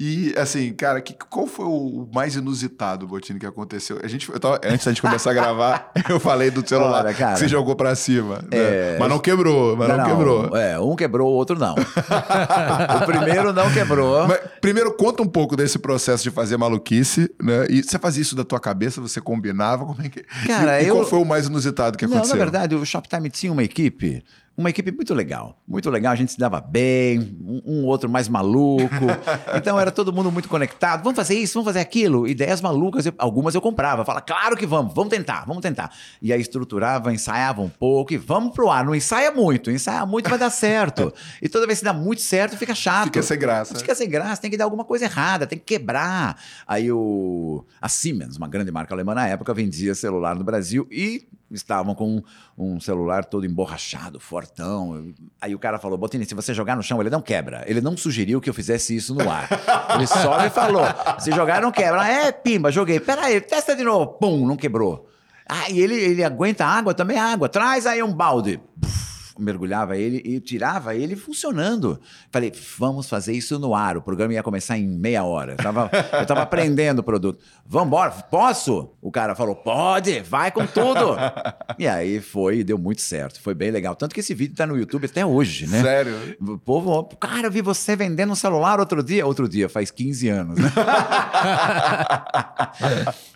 E, 0.03 0.33
assim, 0.39 0.73
cara, 0.73 0.99
que, 1.03 1.13
qual 1.29 1.47
foi 1.47 1.67
o 1.67 2.09
mais 2.11 2.35
inusitado, 2.35 3.07
Botini, 3.07 3.39
que 3.39 3.45
aconteceu? 3.45 4.01
A 4.03 4.09
gente, 4.09 4.27
eu 4.33 4.41
tava- 4.41 4.59
antes 4.65 4.87
da 4.87 4.93
gente 4.93 5.03
começar 5.03 5.31
a 5.31 5.35
gravar, 5.35 5.93
eu 6.09 6.19
falei 6.19 6.51
do 6.51 6.67
celular 6.67 7.05
Olha, 7.05 7.13
cara. 7.15 7.35
que 7.35 7.41
você 7.41 7.49
jogou 7.49 7.77
pra 7.77 7.95
cima. 7.95 8.37
né? 8.37 8.49
É, 8.53 8.97
mas 8.99 9.11
não 9.11 9.19
quebrou, 9.19 9.77
mas 9.77 9.89
não, 9.89 10.05
quebrou. 10.07 10.57
É, 10.57 10.81
um 10.81 10.97
quebrou, 10.97 11.31
o 11.31 11.35
outro 11.35 11.59
não. 11.59 11.75
o 13.03 13.07
primeiro 13.07 13.53
não 13.53 13.71
quebrou. 13.73 14.27
Mas, 14.27 14.41
primeiro, 14.61 14.91
conta 14.97 15.23
um 15.23 15.29
pouco 15.29 15.55
desse 15.55 15.79
processo 15.79 16.23
de 16.23 16.31
fazer 16.31 16.57
maluquice, 16.57 17.31
né? 17.39 17.67
E 17.69 17.83
você 17.83 17.99
fazia 17.99 18.23
isso 18.23 18.35
da 18.35 18.43
tua 18.45 18.59
cabeça? 18.59 19.03
Você 19.03 19.21
combinava? 19.21 19.85
Como 19.85 20.01
é 20.01 20.09
que... 20.09 20.23
Cara, 20.47 20.81
e, 20.81 20.87
e 20.87 20.89
qual 20.91 21.01
eu- 21.03 21.07
foi 21.07 21.19
o 21.19 21.27
mais 21.27 21.47
inusitado 21.47 21.99
que 21.99 22.07
Não, 22.07 22.15
aconteceu? 22.15 22.37
na 22.39 22.43
verdade, 22.45 22.75
o 22.75 22.87
Shoptime 22.87 23.29
tinha 23.29 23.53
uma 23.53 23.63
equipe, 23.63 24.25
uma 24.61 24.71
equipe 24.71 24.93
muito 24.93 25.13
legal. 25.15 25.59
Muito 25.67 25.89
legal, 25.91 26.13
a 26.13 26.17
gente 26.17 26.33
se 26.33 26.39
dava 26.39 26.61
bem, 26.61 27.37
um, 27.43 27.63
um 27.65 27.85
outro 27.87 28.09
mais 28.09 28.29
maluco. 28.29 28.89
Então 29.57 29.79
era 29.79 29.91
todo 29.91 30.13
mundo 30.13 30.31
muito 30.31 30.49
conectado. 30.49 31.03
Vamos 31.03 31.17
fazer 31.17 31.35
isso, 31.35 31.55
vamos 31.55 31.67
fazer 31.67 31.81
aquilo. 31.81 32.27
Ideias 32.29 32.61
malucas, 32.61 33.07
eu- 33.07 33.15
algumas 33.19 33.55
eu 33.55 33.61
comprava. 33.61 34.05
Fala, 34.05 34.21
claro 34.21 34.57
que 34.57 34.67
vamos, 34.67 34.95
vamos 34.95 35.11
tentar, 35.11 35.45
vamos 35.47 35.61
tentar. 35.63 35.91
E 36.23 36.33
aí 36.33 36.41
estruturava, 36.41 37.13
ensaiava 37.13 37.61
um 37.61 37.69
pouco 37.69 38.13
e 38.13 38.17
vamos 38.17 38.55
pro 38.55 38.71
ar. 38.71 38.85
Não 38.85 38.95
ensaia 38.95 39.31
muito, 39.33 39.71
ensaia 39.71 40.05
muito 40.07 40.29
vai 40.31 40.39
dar 40.39 40.51
certo. 40.51 41.13
E 41.43 41.49
toda 41.49 41.67
vez 41.67 41.81
que 41.81 41.85
dá 41.85 41.93
muito 41.93 42.23
certo, 42.23 42.57
fica 42.57 42.75
chato. 42.75 43.05
Fica 43.07 43.23
sem 43.23 43.39
graça. 43.39 43.75
Fica 43.75 43.95
sem 43.95 44.09
graça, 44.09 44.41
tem 44.41 44.51
que 44.51 44.57
dar 44.57 44.65
alguma 44.65 44.85
coisa 44.85 45.05
errada, 45.07 45.47
tem 45.47 45.59
que 45.59 45.65
quebrar. 45.65 46.37
Aí 46.67 46.91
o, 46.93 47.65
a 47.81 47.89
Siemens, 47.89 48.37
uma 48.37 48.49
grande 48.49 48.71
marca 48.71 48.95
alemã 48.95 49.15
na 49.15 49.27
época, 49.27 49.53
vendia 49.55 49.95
celular 49.95 50.35
no 50.37 50.45
Brasil 50.45 50.87
e 50.91 51.27
estavam 51.51 51.95
com 51.95 52.23
um 52.57 52.79
celular 52.81 53.25
todo 53.25 53.45
emborrachado, 53.47 54.21
fortão. 54.21 55.13
Aí 55.41 55.55
o 55.55 55.59
cara 55.59 55.79
falou, 55.79 55.99
Botini, 55.99 56.25
se 56.25 56.35
você 56.35 56.55
jogar 56.55 56.77
no 56.77 56.83
chão, 56.83 57.01
ele 57.01 57.11
não 57.11 57.21
quebra. 57.21 57.65
Ele 57.67 57.81
não 57.81 57.97
sugeriu 57.97 58.41
que 58.41 58.49
eu 58.49 58.55
fizesse 58.55 58.95
isso 58.95 59.15
no 59.15 59.29
ar. 59.31 59.49
Ele 59.95 60.07
só 60.07 60.41
me 60.41 60.51
falou, 60.51 60.85
se 61.19 61.33
jogar 61.33 61.61
não 61.63 61.73
quebra. 61.73 62.03
Ah, 62.03 62.09
É, 62.09 62.33
pimba, 62.33 62.71
joguei. 62.71 63.01
Peraí, 63.01 63.41
testa 63.41 63.75
de 63.75 63.83
novo. 63.83 64.07
Pum, 64.19 64.47
não 64.47 64.57
quebrou. 64.57 65.09
Ah, 65.49 65.69
e 65.69 65.81
ele, 65.81 65.97
ele 65.97 66.23
aguenta 66.23 66.65
água 66.65 66.95
também? 66.95 67.19
Água. 67.19 67.49
Traz 67.49 67.85
aí 67.85 68.01
um 68.03 68.13
balde. 68.13 68.61
Puf, 68.81 69.00
mergulhava 69.41 69.97
ele 69.97 70.23
e 70.25 70.41
tirava 70.41 70.95
ele 70.95 71.17
funcionando. 71.17 71.99
Falei, 72.31 72.53
vamos 72.79 73.09
fazer 73.09 73.33
isso 73.33 73.59
no 73.59 73.75
ar. 73.75 73.97
O 73.97 74.03
programa 74.03 74.35
ia 74.35 74.43
começar 74.43 74.79
em 74.79 74.87
meia 74.87 75.25
hora. 75.25 75.53
Eu 75.53 75.57
tava, 75.57 75.91
eu 76.13 76.27
tava 76.27 76.43
aprendendo 76.43 77.01
o 77.01 77.03
produto. 77.03 77.43
Vambora, 77.67 78.11
posso? 78.11 78.91
O 79.01 79.11
cara 79.11 79.35
falou, 79.35 79.57
pode, 79.57 80.21
vai 80.21 80.51
com 80.51 80.67
tudo. 80.67 81.17
E 81.79 81.89
aí 81.89 82.21
foi 82.21 82.63
deu 82.63 82.79
muito 82.79 83.01
certo. 83.01 83.41
Foi 83.41 83.55
bem 83.55 83.71
legal. 83.71 83.97
Tanto 83.97 84.15
que 84.15 84.21
esse 84.21 84.35
vídeo 84.35 84.57
tá 84.57 84.67
no 84.67 84.77
YouTube 84.77 85.07
até 85.07 85.25
hoje, 85.25 85.67
né? 85.67 85.83
Sério? 85.83 86.37
O 86.41 86.59
povo, 86.59 87.05
cara, 87.17 87.47
eu 87.47 87.51
vi 87.51 87.63
você 87.63 87.97
vendendo 87.97 88.33
um 88.33 88.37
celular 88.37 88.79
outro 88.79 89.03
dia. 89.03 89.27
Outro 89.27 89.49
dia, 89.49 89.69
faz 89.69 89.91
15 89.91 90.29
anos, 90.29 90.59
né? 90.59 90.71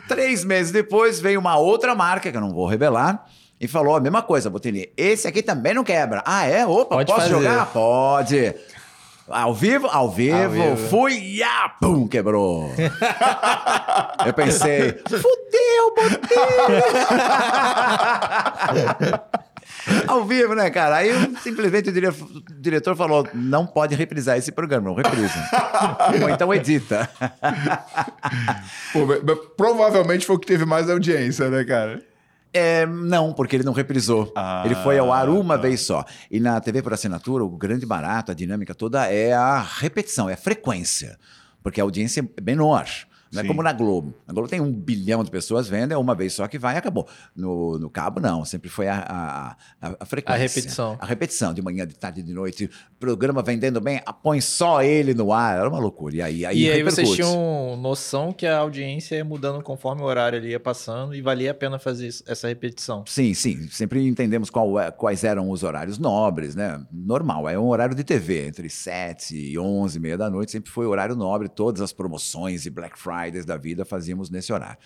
Três 0.09 0.45
meses 0.45 0.73
depois 0.73 1.21
veio 1.21 1.41
uma 1.41 1.57
outra 1.57 1.95
marca, 1.95 2.31
que 2.31 2.37
eu 2.37 2.41
não 2.41 2.53
vou 2.53 2.67
revelar, 2.67 3.27
e 3.61 3.67
falou 3.69 3.97
a 3.97 4.01
mesma 4.01 4.23
coisa, 4.23 4.51
Botini. 4.51 4.89
Esse 4.97 5.27
aqui 5.29 5.43
também 5.43 5.75
não 5.75 5.85
quebra. 5.85 6.23
Ah, 6.27 6.47
é? 6.47 6.67
Opa, 6.67 6.97
Pode 6.97 7.07
posso 7.13 7.23
fazer. 7.29 7.35
jogar? 7.35 7.67
Pode. 7.67 8.55
Ao 9.29 9.55
vivo? 9.55 9.87
Ao 9.87 10.11
vivo. 10.11 10.37
Ao 10.37 10.51
vivo. 10.51 10.77
Fui 10.89 11.15
e 11.15 11.43
ah, 11.43 11.71
pum, 11.81 12.07
quebrou. 12.07 12.71
eu 14.27 14.35
pensei, 14.35 14.93
fudeu, 15.09 15.95
Botini. 15.97 16.83
Ao 20.07 20.25
vivo, 20.25 20.55
né, 20.55 20.71
cara? 20.71 20.97
Aí 20.97 21.11
simplesmente 21.43 21.91
o 21.91 21.93
dire- 21.93 22.09
o 22.09 22.43
diretor 22.61 22.97
falou: 22.97 23.27
não 23.35 23.67
pode 23.67 23.95
reprisar 23.95 24.39
esse 24.39 24.51
programa, 24.51 24.89
não 24.89 24.95
reprisa. 24.95 25.35
Ou 26.23 26.29
então 26.31 26.55
edita. 26.55 27.09
Pô, 28.93 29.01
provavelmente 29.57 30.25
foi 30.25 30.37
o 30.37 30.39
que 30.39 30.47
teve 30.47 30.65
mais 30.65 30.89
audiência, 30.89 31.51
né, 31.51 31.65
cara? 31.65 32.01
É, 32.57 32.87
não, 32.87 33.33
porque 33.33 33.57
ele 33.57 33.65
não 33.65 33.73
reprisou. 33.73 34.33
Ah, 34.37 34.63
ele 34.65 34.77
foi 34.77 34.97
ao 34.97 35.13
ar 35.13 35.29
uma 35.29 35.57
tá. 35.57 35.63
vez 35.63 35.81
só. 35.81 36.05
E 36.31 36.39
na 36.39 36.61
TV 36.61 36.83
por 36.83 36.95
assinatura, 36.95 37.43
o 37.43 37.51
grande 37.51 37.85
barato, 37.85 38.31
a 38.31 38.35
dinâmica 38.35 38.73
toda 38.73 39.07
é 39.13 39.33
a 39.33 39.61
repetição, 39.61 40.31
é 40.31 40.35
a 40.35 40.37
frequência. 40.37 41.19
Porque 41.65 41.81
a 41.81 41.85
audiência 41.85 42.21
é 42.21 42.41
menor. 42.41 42.87
Não 43.35 43.41
Sim. 43.43 43.47
é 43.47 43.49
como 43.49 43.63
na 43.63 43.73
Globo. 43.73 44.15
Na 44.27 44.33
Globo 44.33 44.49
tem 44.49 44.61
um 44.61 44.73
bilhão 44.73 45.25
de 45.25 45.31
pessoas 45.31 45.69
vendo, 45.69 45.93
é 45.93 45.97
uma 45.97 46.15
vez 46.15 46.33
só 46.33 46.47
que 46.47 46.59
vai 46.59 46.75
e 46.75 46.79
acabou. 46.79 47.07
No, 47.35 47.79
no 47.79 47.91
cabo, 47.91 48.21
não. 48.21 48.45
Sempre 48.45 48.69
foi 48.71 48.89
a, 48.89 48.99
a, 49.81 49.89
a, 49.89 49.97
a 50.01 50.05
frequência. 50.07 50.35
A 50.35 50.39
repetição. 50.49 50.97
A 51.01 51.07
repetição, 51.07 51.53
de 51.55 51.61
manhã, 51.63 51.87
de 51.87 51.95
tarde, 51.95 52.23
de 52.23 52.33
noite. 52.33 52.71
Programa 52.99 53.43
vendendo 53.43 53.81
bem, 53.81 54.01
ah, 54.07 54.13
põe 54.13 54.41
só 54.41 54.83
ele 54.83 55.13
no 55.15 55.33
ar. 55.33 55.59
Era 55.59 55.69
uma 55.69 55.79
loucura. 55.79 56.17
E 56.17 56.23
aí, 56.23 56.47
aí 56.47 56.59
e 56.63 56.71
aí 56.71 56.83
vocês 56.83 57.11
tinham 57.11 57.77
noção 57.77 58.33
que 58.33 58.47
a 58.47 58.59
audiência 58.59 59.17
ia 59.17 59.25
mudando 59.25 59.63
conforme 59.63 60.03
o 60.03 60.05
horário 60.05 60.39
ali 60.39 60.51
ia 60.51 60.61
passando 60.61 61.15
e 61.15 61.21
valia 61.21 61.51
a 61.51 61.55
pena 61.55 61.79
fazer 61.79 62.07
isso- 62.09 62.25
essa 62.27 62.49
repetição. 62.49 63.05
Sim, 63.07 63.35
sim. 63.35 63.69
Sempre 63.69 64.07
entendemos 64.07 64.49
qual 64.51 64.79
é- 64.79 64.91
quais 64.91 65.25
eram 65.25 65.51
os 65.51 65.63
horários 65.63 65.99
nobres, 65.99 66.55
né? 66.55 66.81
Normal, 66.93 67.49
é 67.49 67.59
um 67.59 67.67
horário 67.69 67.95
de 67.95 68.05
TV, 68.05 68.47
entre 68.47 68.69
7 68.71 69.37
e 69.37 69.59
11 69.59 69.99
e 69.99 70.01
meia 70.01 70.17
da 70.17 70.31
noite, 70.31 70.53
sempre 70.53 70.71
foi 70.71 70.87
horário 70.87 71.15
nobre. 71.17 71.49
Todas 71.49 71.81
as 71.83 71.93
promoções 71.93 72.65
e 72.67 72.71
Black 72.71 72.99
Fridays 73.25 73.45
da 73.45 73.57
vida 73.57 73.85
fazíamos 73.85 74.31
nesse 74.31 74.53
horário. 74.53 74.79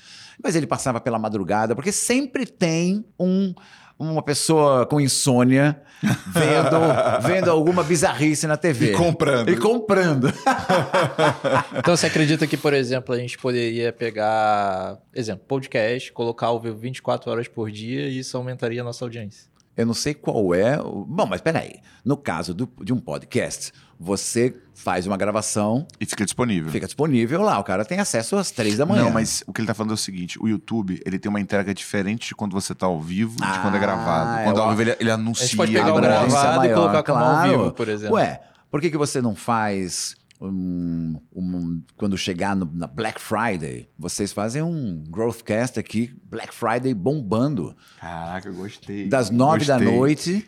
Mas 0.42 0.55
ele 0.57 0.66
passava 0.66 1.01
pela 1.01 1.18
madrugada, 1.18 1.74
porque 1.74 1.92
sempre 1.92 2.46
tem 2.46 3.05
um. 3.18 3.55
Uma 4.01 4.22
pessoa 4.22 4.87
com 4.87 5.01
insônia 5.01 5.83
vendo, 6.29 6.79
vendo 7.27 7.51
alguma 7.51 7.83
bizarrice 7.83 8.46
na 8.46 8.57
TV. 8.57 8.92
E 8.92 8.96
comprando. 8.96 9.48
E 9.51 9.57
comprando. 9.57 10.33
Então 11.77 11.96
você 11.96 12.07
acredita 12.07 12.46
que, 12.46 12.57
por 12.57 12.72
exemplo, 12.72 13.14
a 13.14 13.18
gente 13.18 13.37
poderia 13.38 13.92
pegar, 13.92 14.98
exemplo, 15.14 15.44
podcast, 15.46 16.12
colocar 16.12 16.46
ao 16.46 16.61
vivo 16.61 16.77
24 16.79 17.31
horas 17.31 17.48
por 17.48 17.70
dia 17.70 18.09
e 18.09 18.18
isso 18.20 18.37
aumentaria 18.37 18.81
a 18.81 18.85
nossa 18.85 19.05
audiência? 19.05 19.48
Eu 19.77 19.87
não 19.87 19.94
sei 19.94 20.14
qual 20.14 20.55
é. 20.55 20.81
o- 20.81 21.05
Bom, 21.05 21.27
mas 21.27 21.40
peraí. 21.40 21.81
No 22.05 22.16
caso 22.16 22.53
do- 22.55 22.70
de 22.83 22.92
um 22.92 22.98
podcast, 23.01 23.72
você 23.98 24.54
faz 24.74 25.06
uma 25.06 25.16
gravação, 25.16 25.87
E 26.00 26.06
fica 26.06 26.24
disponível. 26.24 26.70
fica 26.70 26.87
disponível 26.87 27.42
lá. 27.42 27.58
O 27.58 27.64
cara 27.64 27.84
tem 27.84 27.98
acesso 27.98 28.37
às 28.37 28.50
três 28.52 28.76
da 28.76 28.87
manhã. 28.87 29.04
Não, 29.04 29.11
mas 29.11 29.42
o 29.46 29.52
que 29.52 29.61
ele 29.61 29.66
tá 29.66 29.74
falando 29.74 29.90
é 29.90 29.94
o 29.94 29.96
seguinte: 29.98 30.38
o 30.40 30.46
YouTube 30.48 31.00
ele 31.04 31.18
tem 31.18 31.28
uma 31.28 31.40
entrega 31.40 31.74
diferente 31.74 32.28
de 32.28 32.34
quando 32.34 32.52
você 32.52 32.74
tá 32.74 32.87
ao 32.87 33.00
vivo 33.00 33.34
e 33.34 33.37
de 33.38 33.42
Ah, 33.44 33.58
quando 33.61 33.76
é 33.76 33.80
gravado. 33.80 34.40
é 34.40 34.44
Quando 34.44 34.58
é 34.58 34.62
ao 34.62 34.70
vivo 34.70 34.82
ele, 34.82 34.96
ele 35.00 35.11
anuncia. 35.11 35.44
A 35.44 35.46
gente 35.46 35.56
pode 35.56 35.72
pegar 35.72 35.92
o 35.92 36.00
gravado 36.00 36.28
e 36.28 36.58
maior, 36.58 36.74
colocar 36.74 37.02
como 37.02 37.18
ao 37.18 37.30
claro. 37.30 37.50
vivo, 37.50 37.72
por 37.72 37.88
exemplo. 37.88 38.14
Ué, 38.16 38.40
por 38.70 38.80
que, 38.80 38.90
que 38.90 38.96
você 38.98 39.20
não 39.20 39.34
faz. 39.34 40.16
um- 40.40 41.16
um- 41.34 41.82
quando 41.96 42.16
chegar 42.16 42.54
no- 42.54 42.70
na 42.72 42.87
Black 42.87 43.20
Friday, 43.20 43.88
vocês 43.98 44.32
fazem 44.32 44.62
um 44.62 45.02
Growthcast 45.11 45.80
aqui, 45.80 46.14
Black 46.30 46.54
Friday 46.54 46.94
bombando. 46.94 47.74
Caraca, 48.00 48.48
eu 48.48 48.54
gostei. 48.54 49.08
Das 49.08 49.30
nove 49.30 49.64
da 49.64 49.80
noite 49.80 50.46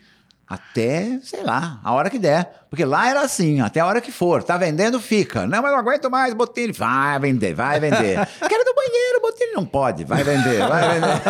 até, 0.51 1.21
sei 1.23 1.45
lá, 1.45 1.79
a 1.85 1.93
hora 1.93 2.11
que 2.11 2.19
der. 2.19 2.65
Porque 2.69 2.85
lá 2.85 3.09
era 3.09 3.21
assim, 3.21 3.61
até 3.61 3.79
a 3.79 3.87
hora 3.87 4.01
que 4.01 4.11
for. 4.11 4.43
Tá 4.43 4.57
vendendo, 4.59 4.99
fica. 4.99 5.47
Não, 5.47 5.63
mas 5.63 5.71
não 5.71 5.79
aguento 5.79 6.11
mais, 6.11 6.35
Botini. 6.35 6.73
Vai 6.73 7.21
vender, 7.21 7.55
vai 7.55 7.79
vender. 7.79 8.27
Quero 8.49 8.65
do 8.65 8.75
banheiro, 8.75 9.21
Botini. 9.23 9.53
Não 9.53 9.65
pode, 9.65 10.03
vai 10.05 10.25
vender, 10.25 10.59
vai 10.67 11.01
vender. 11.01 11.21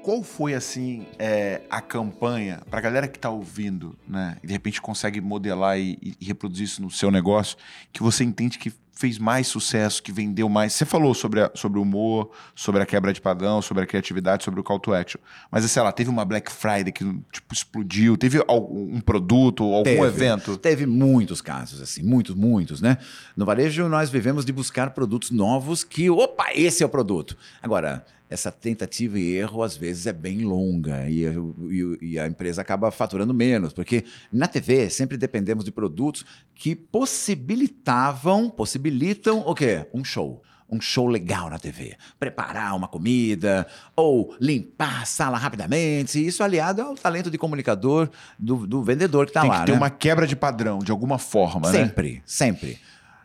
qual 0.05 0.21
foi, 0.21 0.53
assim, 0.53 1.07
é, 1.17 1.63
a 1.67 1.81
campanha, 1.81 2.61
pra 2.69 2.79
galera 2.79 3.07
que 3.07 3.17
tá 3.17 3.31
ouvindo, 3.31 3.97
né, 4.07 4.37
e 4.43 4.45
de 4.45 4.53
repente 4.53 4.79
consegue 4.79 5.19
modelar 5.19 5.79
e, 5.79 5.97
e 6.21 6.23
reproduzir 6.23 6.65
isso 6.65 6.79
no 6.79 6.91
seu 6.91 7.09
negócio, 7.09 7.57
que 7.91 8.03
você 8.03 8.23
entende 8.23 8.59
que 8.59 8.71
fez 8.93 9.17
mais 9.17 9.47
sucesso, 9.47 10.03
que 10.03 10.11
vendeu 10.11 10.47
mais? 10.47 10.73
Você 10.73 10.85
falou 10.85 11.15
sobre, 11.15 11.41
a, 11.41 11.51
sobre 11.55 11.79
o 11.79 11.81
humor, 11.81 12.29
sobre 12.53 12.83
a 12.83 12.85
quebra 12.85 13.11
de 13.11 13.19
padrão, 13.19 13.63
sobre 13.63 13.83
a 13.83 13.87
criatividade, 13.87 14.43
sobre 14.43 14.59
o 14.59 14.63
call 14.63 14.79
to 14.79 14.93
action. 14.93 15.19
Mas, 15.49 15.69
sei 15.69 15.81
lá, 15.81 15.91
teve 15.91 16.09
uma 16.11 16.23
Black 16.23 16.51
Friday 16.51 16.91
que, 16.91 17.03
tipo, 17.31 17.51
explodiu? 17.51 18.15
Teve 18.15 18.43
algum 18.47 18.95
um 18.95 19.01
produto, 19.01 19.63
algum 19.63 19.83
Teve. 19.83 20.05
evento? 20.05 20.55
Teve 20.55 20.85
muitos 20.85 21.41
casos, 21.41 21.81
assim, 21.81 22.03
muitos, 22.03 22.35
muitos, 22.35 22.79
né? 22.79 22.99
No 23.35 23.43
varejo, 23.43 23.89
nós 23.89 24.11
vivemos 24.11 24.45
de 24.45 24.53
buscar 24.53 24.91
produtos 24.91 25.31
novos 25.31 25.83
que, 25.83 26.11
opa, 26.11 26.45
esse 26.53 26.83
é 26.83 26.85
o 26.85 26.89
produto. 26.89 27.35
Agora, 27.61 28.05
essa 28.29 28.51
tentativa 28.51 29.19
e 29.19 29.33
erro, 29.35 29.61
às 29.61 29.77
vezes, 29.77 30.07
é 30.07 30.13
bem 30.13 30.43
longa 30.43 31.07
e, 31.09 31.23
e- 31.25 31.97
e 32.01 32.19
a 32.19 32.25
empresa 32.27 32.61
acaba 32.61 32.89
faturando 32.91 33.33
menos, 33.33 33.71
porque 33.73 34.03
na 34.31 34.47
TV 34.47 34.89
sempre 34.89 35.15
dependemos 35.17 35.63
de 35.63 35.71
produtos 35.71 36.25
que 36.55 36.75
possibilitavam, 36.75 38.49
possibilitam 38.49 39.39
o 39.45 39.53
quê? 39.53 39.85
Um 39.93 40.03
show. 40.03 40.41
Um 40.67 40.81
show 40.81 41.07
legal 41.07 41.47
na 41.49 41.59
TV. 41.59 41.95
Preparar 42.19 42.75
uma 42.75 42.87
comida 42.87 43.67
ou 43.95 44.35
limpar 44.41 45.03
a 45.03 45.05
sala 45.05 45.37
rapidamente. 45.37 46.25
Isso 46.25 46.43
aliado 46.43 46.81
ao 46.81 46.95
talento 46.95 47.29
de 47.29 47.37
comunicador 47.37 48.09
do, 48.39 48.65
do 48.65 48.81
vendedor 48.83 49.25
que 49.25 49.29
está 49.29 49.41
Tem 49.41 49.49
lá. 49.51 49.59
que 49.59 49.65
ter 49.67 49.71
né? 49.73 49.77
uma 49.77 49.91
quebra 49.91 50.25
de 50.25 50.35
padrão, 50.35 50.79
de 50.79 50.91
alguma 50.91 51.19
forma, 51.19 51.71
né? 51.71 51.79
Sempre, 51.85 52.23
sempre. 52.25 52.79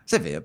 Você 0.05 0.19
vê, 0.19 0.43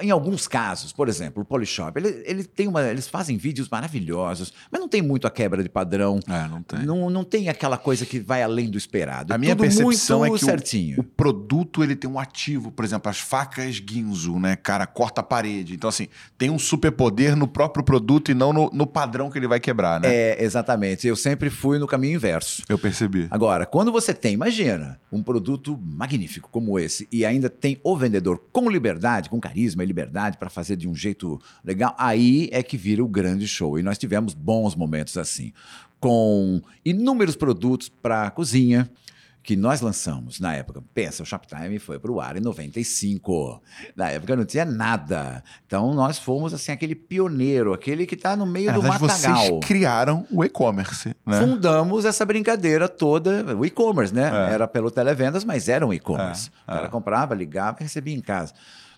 em 0.00 0.10
alguns 0.10 0.48
casos, 0.48 0.92
por 0.92 1.08
exemplo, 1.08 1.42
o 1.42 1.46
Polishop, 1.46 1.98
ele, 1.98 2.22
ele 2.24 2.44
tem 2.44 2.66
uma, 2.66 2.82
eles 2.82 3.08
fazem 3.08 3.36
vídeos 3.36 3.68
maravilhosos, 3.68 4.52
mas 4.70 4.80
não 4.80 4.88
tem 4.88 5.02
muito 5.02 5.26
a 5.26 5.30
quebra 5.30 5.62
de 5.62 5.68
padrão. 5.68 6.20
É, 6.28 6.48
não 6.48 6.62
tem. 6.62 6.84
Não, 6.84 7.10
não 7.10 7.24
tem 7.24 7.48
aquela 7.48 7.76
coisa 7.76 8.04
que 8.04 8.18
vai 8.18 8.42
além 8.42 8.70
do 8.70 8.78
esperado. 8.78 9.32
A 9.32 9.36
É 9.36 9.38
minha 9.38 9.54
percepção 9.56 10.24
é 10.24 10.30
que 10.30 10.38
certinho. 10.38 10.98
O, 10.98 11.00
o 11.00 11.04
produto 11.04 11.82
ele 11.82 11.94
tem 11.94 12.10
um 12.10 12.18
ativo, 12.18 12.70
por 12.70 12.84
exemplo, 12.84 13.10
as 13.10 13.18
facas 13.18 13.76
Ginzo, 13.76 14.38
né? 14.38 14.56
Cara, 14.56 14.86
corta 14.86 15.20
a 15.20 15.24
parede. 15.24 15.74
Então, 15.74 15.88
assim, 15.88 16.08
tem 16.36 16.50
um 16.50 16.58
superpoder 16.58 17.36
no 17.36 17.46
próprio 17.46 17.84
produto 17.84 18.30
e 18.30 18.34
não 18.34 18.52
no, 18.52 18.70
no 18.72 18.86
padrão 18.86 19.30
que 19.30 19.38
ele 19.38 19.48
vai 19.48 19.60
quebrar, 19.60 20.00
né? 20.00 20.08
É, 20.12 20.42
exatamente. 20.42 21.06
Eu 21.06 21.16
sempre 21.16 21.50
fui 21.50 21.78
no 21.78 21.86
caminho 21.86 22.16
inverso. 22.16 22.62
Eu 22.68 22.78
percebi. 22.78 23.28
Agora, 23.30 23.66
quando 23.66 23.92
você 23.92 24.12
tem, 24.12 24.34
imagina, 24.34 25.00
um 25.12 25.22
produto 25.22 25.78
magnífico 25.82 26.48
como 26.50 26.78
esse 26.78 27.08
e 27.10 27.24
ainda 27.24 27.48
tem 27.48 27.78
o 27.82 27.96
vendedor 27.96 28.42
com 28.52 28.68
liberdade, 28.70 29.28
com 29.28 29.40
carisma 29.58 29.82
e 29.82 29.86
liberdade 29.86 30.38
para 30.38 30.48
fazer 30.48 30.76
de 30.76 30.88
um 30.88 30.94
jeito 30.94 31.40
legal, 31.64 31.94
aí 31.98 32.48
é 32.52 32.62
que 32.62 32.76
vira 32.76 33.02
o 33.02 33.08
grande 33.08 33.48
show. 33.48 33.78
E 33.78 33.82
nós 33.82 33.98
tivemos 33.98 34.34
bons 34.34 34.74
momentos 34.74 35.16
assim, 35.16 35.52
com 35.98 36.60
inúmeros 36.84 37.34
produtos 37.34 37.88
para 37.88 38.30
cozinha 38.30 38.88
que 39.42 39.56
nós 39.56 39.80
lançamos 39.80 40.40
na 40.40 40.54
época. 40.54 40.82
Pensa, 40.92 41.22
o 41.22 41.26
Shoptime 41.26 41.78
foi 41.78 41.98
para 41.98 42.12
o 42.12 42.20
ar 42.20 42.36
em 42.36 42.40
95. 42.40 43.62
Na 43.96 44.10
época 44.10 44.36
não 44.36 44.44
tinha 44.44 44.64
nada. 44.66 45.42
Então 45.66 45.94
nós 45.94 46.18
fomos 46.18 46.52
assim 46.52 46.70
aquele 46.70 46.94
pioneiro, 46.94 47.72
aquele 47.72 48.04
que 48.04 48.14
está 48.14 48.36
no 48.36 48.44
meio 48.44 48.66
Na 48.66 48.74
do 48.74 48.82
matagal 48.82 49.08
vocês 49.08 49.64
criaram 49.64 50.26
o 50.30 50.44
e-commerce, 50.44 51.14
né? 51.24 51.40
fundamos 51.40 52.04
essa 52.04 52.26
brincadeira 52.26 52.90
toda, 52.90 53.56
o 53.56 53.64
e-commerce, 53.64 54.14
né? 54.14 54.30
É. 54.50 54.52
Era 54.52 54.68
pelo 54.68 54.90
televendas, 54.90 55.44
mas 55.44 55.66
era 55.66 55.86
um 55.86 55.94
e-commerce. 55.94 56.50
É, 56.66 56.72
o 56.72 56.74
cara 56.74 56.86
é. 56.86 56.90
comprava, 56.90 57.34
ligava 57.34 57.78
e 57.80 57.84
recebia 57.84 58.14
em 58.14 58.20
casa. 58.20 58.52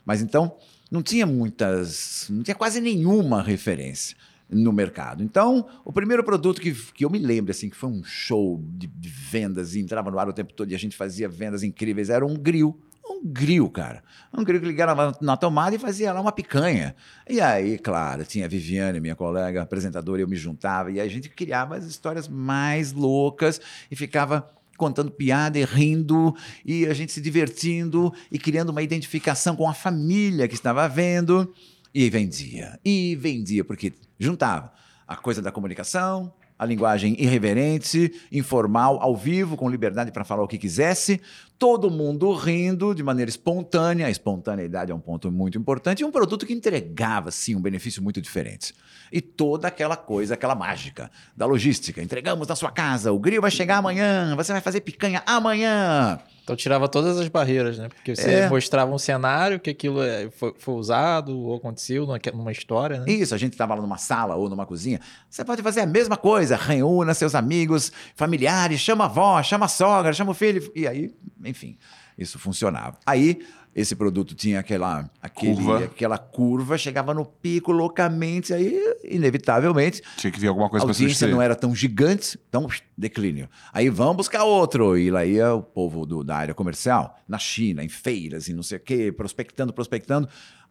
Mas 0.04 0.22
então, 0.22 0.56
não 0.90 1.02
tinha 1.02 1.26
muitas, 1.26 2.26
não 2.28 2.42
tinha 2.42 2.54
quase 2.54 2.80
nenhuma 2.80 3.42
referência 3.42 4.16
no 4.50 4.72
mercado. 4.72 5.22
Então, 5.22 5.66
o 5.84 5.92
primeiro 5.92 6.24
produto 6.24 6.60
que, 6.60 6.72
que 6.72 7.04
eu 7.04 7.10
me 7.10 7.18
lembro, 7.18 7.52
assim, 7.52 7.70
que 7.70 7.76
foi 7.76 7.88
um 7.88 8.02
show 8.02 8.60
de, 8.64 8.86
de 8.88 9.08
vendas 9.08 9.74
e 9.74 9.80
entrava 9.80 10.10
no 10.10 10.18
ar 10.18 10.28
o 10.28 10.32
tempo 10.32 10.52
todo 10.52 10.70
e 10.70 10.74
a 10.74 10.78
gente 10.78 10.96
fazia 10.96 11.28
vendas 11.28 11.62
incríveis, 11.62 12.10
era 12.10 12.26
um 12.26 12.34
grill. 12.34 12.78
Um 13.08 13.22
grill, 13.24 13.68
cara. 13.70 14.02
Um 14.32 14.44
grill 14.44 14.60
que 14.60 14.66
ligava 14.66 15.16
na 15.20 15.36
tomada 15.36 15.74
e 15.74 15.78
fazia 15.78 16.12
lá 16.12 16.20
uma 16.20 16.32
picanha. 16.32 16.94
E 17.28 17.40
aí, 17.40 17.78
claro, 17.78 18.24
tinha 18.24 18.44
a 18.44 18.48
Viviane, 18.48 19.00
minha 19.00 19.16
colega 19.16 19.62
apresentadora, 19.62 20.20
eu 20.20 20.28
me 20.28 20.36
juntava 20.36 20.90
e 20.90 21.00
a 21.00 21.08
gente 21.08 21.28
criava 21.28 21.76
as 21.76 21.84
histórias 21.84 22.28
mais 22.28 22.92
loucas 22.92 23.60
e 23.90 23.96
ficava 23.96 24.48
contando 24.80 25.10
piada 25.10 25.58
e 25.58 25.64
rindo 25.64 26.34
e 26.64 26.86
a 26.86 26.94
gente 26.94 27.12
se 27.12 27.20
divertindo 27.20 28.10
e 28.32 28.38
criando 28.38 28.70
uma 28.70 28.80
identificação 28.80 29.54
com 29.54 29.68
a 29.68 29.74
família 29.74 30.48
que 30.48 30.54
estava 30.54 30.88
vendo 30.88 31.52
e 31.94 32.08
vendia. 32.08 32.80
E 32.82 33.14
vendia 33.14 33.62
porque 33.62 33.92
juntava 34.18 34.72
a 35.06 35.16
coisa 35.16 35.42
da 35.42 35.52
comunicação, 35.52 36.32
a 36.60 36.66
linguagem 36.66 37.16
irreverente, 37.18 38.12
informal, 38.30 38.98
ao 39.00 39.16
vivo, 39.16 39.56
com 39.56 39.66
liberdade 39.66 40.12
para 40.12 40.24
falar 40.24 40.42
o 40.42 40.46
que 40.46 40.58
quisesse, 40.58 41.18
todo 41.58 41.90
mundo 41.90 42.34
rindo 42.34 42.94
de 42.94 43.02
maneira 43.02 43.30
espontânea. 43.30 44.06
A 44.06 44.10
espontaneidade 44.10 44.92
é 44.92 44.94
um 44.94 45.00
ponto 45.00 45.32
muito 45.32 45.56
importante 45.56 46.00
e 46.00 46.04
um 46.04 46.10
produto 46.10 46.44
que 46.44 46.52
entregava, 46.52 47.30
sim, 47.30 47.56
um 47.56 47.62
benefício 47.62 48.02
muito 48.02 48.20
diferente. 48.20 48.74
E 49.10 49.22
toda 49.22 49.68
aquela 49.68 49.96
coisa, 49.96 50.34
aquela 50.34 50.54
mágica 50.54 51.10
da 51.34 51.46
logística. 51.46 52.02
Entregamos 52.02 52.46
na 52.46 52.54
sua 52.54 52.70
casa, 52.70 53.10
o 53.10 53.18
grill 53.18 53.40
vai 53.40 53.50
chegar 53.50 53.78
amanhã, 53.78 54.36
você 54.36 54.52
vai 54.52 54.60
fazer 54.60 54.82
picanha 54.82 55.22
amanhã. 55.24 56.20
Então 56.50 56.56
tirava 56.56 56.88
todas 56.88 57.16
as 57.16 57.28
barreiras, 57.28 57.78
né? 57.78 57.88
Porque 57.88 58.16
você 58.16 58.28
É. 58.32 58.48
mostrava 58.48 58.92
um 58.92 58.98
cenário 58.98 59.60
que 59.60 59.70
aquilo 59.70 60.02
é- 60.02 60.28
foi, 60.30 60.52
foi 60.58 60.74
usado 60.74 61.38
ou 61.38 61.54
aconteceu 61.54 62.04
numa, 62.04 62.18
numa 62.34 62.50
história, 62.50 62.98
né? 62.98 63.04
Isso, 63.08 63.32
a 63.32 63.38
gente 63.38 63.52
estava 63.52 63.72
lá 63.76 63.80
numa 63.80 63.98
sala 63.98 64.34
ou 64.34 64.48
numa 64.50 64.66
cozinha. 64.66 65.00
Você 65.28 65.44
pode 65.44 65.62
fazer 65.62 65.82
a 65.82 65.86
mesma 65.86 66.16
coisa. 66.16 66.56
Reúna 66.56 67.14
seus 67.14 67.36
amigos, 67.36 67.92
familiares, 68.16 68.80
chama 68.80 69.04
a 69.04 69.06
avó, 69.06 69.40
chama 69.44 69.66
a 69.66 69.68
sogra, 69.68 70.12
chama 70.12 70.32
o 70.32 70.34
filho. 70.34 70.72
E 70.74 70.88
aí, 70.88 71.14
enfim, 71.44 71.78
isso 72.18 72.36
funcionava. 72.36 72.98
Aí, 73.06 73.38
esse 73.74 73.94
produto 73.94 74.34
tinha 74.34 74.58
aquela, 74.60 75.08
aquele, 75.22 75.54
Curva. 75.54 75.84
aquela 75.84 76.18
curva, 76.18 76.76
chegava 76.76 77.14
no 77.14 77.24
pico 77.24 77.70
loucamente, 77.72 78.52
aí, 78.52 78.76
inevitavelmente, 79.04 80.02
Tinha 80.16 80.30
que 80.30 80.40
vir 80.40 80.48
alguma 80.48 80.66
a 80.66 80.70
coisa 80.70 80.84
pra 80.84 80.90
audiência 80.92 81.08
substituir. 81.14 81.32
não 81.32 81.42
era 81.42 81.54
tão 81.54 81.74
gigante, 81.74 82.38
então 82.48 82.66
declínio. 82.96 83.48
Aí 83.72 83.88
vamos 83.88 84.16
buscar 84.16 84.44
outro. 84.44 84.96
E 84.98 85.10
lá 85.10 85.24
ia 85.24 85.54
o 85.54 85.62
povo 85.62 86.04
do- 86.04 86.24
da 86.24 86.36
área 86.36 86.54
comercial, 86.54 87.18
na 87.28 87.38
China, 87.38 87.84
em 87.84 87.88
feiras 87.88 88.48
e 88.48 88.52
não 88.54 88.62
sei 88.62 88.78
o 88.78 88.80
quê, 88.80 89.12
prospectando, 89.12 89.72
prospectando 89.72 90.28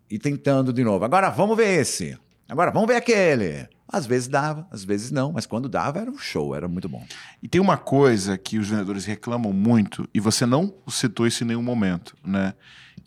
e 0.10 0.20
tentando 0.20 0.74
de 0.74 0.84
novo. 0.84 1.06
Agora 1.06 1.30
vamos 1.30 1.56
ver 1.56 1.80
esse. 1.80 2.18
Agora 2.48 2.72
vamos 2.72 2.88
ver 2.88 2.96
aquele. 2.96 3.68
Às 3.88 4.06
vezes 4.06 4.28
dava, 4.28 4.68
às 4.72 4.84
vezes 4.84 5.10
não, 5.12 5.32
mas 5.32 5.46
quando 5.46 5.68
dava 5.70 6.00
era 6.00 6.12
um 6.12 6.18
show, 6.18 6.56
era 6.56 6.68
muito 6.68 6.88
bom. 6.90 7.04
E 7.42 7.48
tem 7.48 7.60
uma 7.62 7.78
coisa 7.78 8.38
que 8.38 8.58
os 8.60 8.68
vendedores 8.70 9.06
reclamam 9.06 9.52
muito, 9.54 10.08
e 10.14 10.20
você 10.20 10.46
não 10.46 10.74
citou 10.88 11.26
isso 11.26 11.44
em 11.44 11.48
nenhum 11.48 11.64
momento, 11.64 12.16
né? 12.24 12.54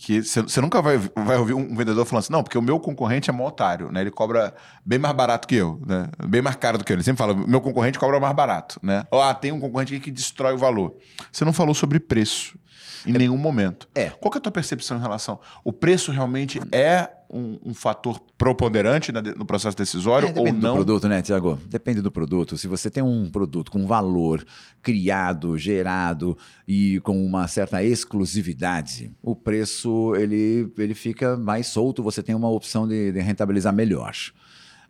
Que 0.05 0.21
você 0.21 0.61
nunca 0.61 0.83
vai, 0.83 0.99
vai 0.99 1.37
ouvir 1.37 1.55
um 1.55 1.77
vendedor 1.77 2.05
falando 2.05 2.25
assim, 2.25 2.33
não, 2.33 2.43
porque 2.43 2.59
o 2.59 2.62
meu 2.62 2.81
concorrente 2.81 3.31
é 3.31 3.33
mó 3.33 3.47
otário, 3.47 3.93
né? 3.93 4.01
Ele 4.01 4.11
cobra 4.11 4.53
bem 4.85 4.99
mais 4.99 5.15
barato 5.15 5.47
que 5.47 5.55
eu, 5.55 5.81
né? 5.87 6.09
Bem 6.27 6.43
mais 6.43 6.57
caro 6.57 6.77
do 6.77 6.83
que 6.83 6.93
eu. 6.93 6.97
Ele 6.97 7.05
sempre 7.05 7.19
fala, 7.19 7.35
meu 7.35 7.61
concorrente 7.61 8.01
cobra 8.01 8.19
mais 8.19 8.35
barato, 8.35 8.81
né? 8.83 9.05
Ou, 9.12 9.23
ah, 9.23 9.33
tem 9.33 9.53
um 9.53 9.61
concorrente 9.61 9.95
aqui 9.95 10.07
que 10.07 10.11
destrói 10.11 10.55
o 10.55 10.59
valor. 10.59 10.97
Você 11.31 11.45
não 11.45 11.53
falou 11.53 11.73
sobre 11.73 12.01
preço 12.01 12.59
em 13.07 13.12
nenhum 13.12 13.37
momento. 13.37 13.88
É. 13.95 14.11
Qual 14.11 14.33
é 14.35 14.38
a 14.38 14.41
tua 14.41 14.53
percepção 14.53 14.97
em 14.97 15.01
relação? 15.01 15.38
O 15.65 15.73
preço 15.73 16.12
realmente 16.12 16.61
é 16.71 17.11
um, 17.31 17.59
um 17.65 17.75
fator 17.75 18.21
preponderante 18.37 19.11
no 19.11 19.47
processo 19.47 19.77
decisório 19.77 20.29
É, 20.29 20.31
ou 20.31 20.35
depende 20.35 20.61
do 20.61 20.67
não? 20.67 20.75
produto, 20.75 21.09
né, 21.09 21.23
Tiago? 21.23 21.59
Depende 21.67 22.03
do 22.03 22.11
produto. 22.11 22.59
Se 22.59 22.69
você 22.69 22.91
tem 22.91 23.03
um 23.03 23.31
produto 23.31 23.71
com 23.71 23.87
valor 23.87 24.45
criado, 24.83 25.57
gerado 25.57 26.37
e 26.69 27.01
com 27.01 27.25
uma 27.25 27.49
certa 27.49 27.83
exclusividade, 27.83 29.11
o 29.23 29.35
preço 29.35 30.15
ele, 30.17 30.71
ele 30.77 30.95
fica 30.95 31.37
mais 31.37 31.67
solto, 31.69 32.03
você 32.03 32.23
tem 32.23 32.35
uma 32.35 32.51
opção 32.51 32.87
de, 32.87 33.12
de 33.12 33.21
rentabilizar 33.21 33.73
melhor. 33.73 34.12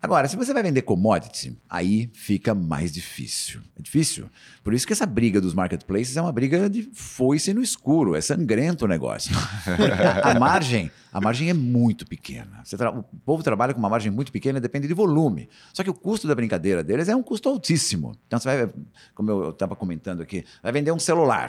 Agora, 0.03 0.27
se 0.27 0.35
você 0.35 0.53
vai 0.53 0.65
vender 0.65 0.83
commodity, 0.83 1.57
aí 1.71 2.11
fica 2.12 2.53
mais 2.57 2.91
difícil. 2.91 3.61
É 3.79 3.81
difícil. 3.83 4.29
Por 4.65 4.75
isso 4.75 4.85
que 4.85 4.93
essa 4.93 5.07
briga 5.07 5.41
dos 5.41 5.55
marketplaces 5.55 6.17
é 6.17 6.21
uma 6.21 6.33
briga 6.33 6.69
de 6.69 6.91
foice 6.93 7.55
no 7.55 7.62
escuro, 7.62 8.17
é 8.17 8.21
sangrento 8.21 8.85
o 8.85 8.88
negócio. 8.88 9.33
A, 10.25 10.38
margem, 10.41 10.91
a 11.12 11.21
margem 11.21 11.51
é 11.51 11.55
muito 11.55 12.05
pequena. 12.05 12.65
Tra- 12.69 12.91
o 12.91 13.05
povo 13.25 13.45
trabalha 13.45 13.73
com 13.73 13.79
uma 13.79 13.88
margem 13.88 14.11
muito 14.11 14.33
pequena, 14.33 14.61
depende 14.61 14.88
de 14.88 14.95
volume. 14.95 15.49
Só 15.73 15.85
que 15.85 15.91
o 15.91 15.95
custo 15.95 16.27
da 16.27 16.35
brincadeira 16.35 16.83
deles 16.83 17.09
é 17.09 17.15
um 17.15 17.23
custo 17.23 17.49
altíssimo. 17.49 18.17
Então 18.27 18.41
você 18.41 18.49
vai, 18.67 18.75
como 19.15 19.31
eu 19.31 19.51
estava 19.51 19.77
comentando 19.77 20.21
aqui, 20.21 20.45
vai 20.61 20.73
vender 20.73 20.91
um 20.91 20.99
celular. 20.99 21.49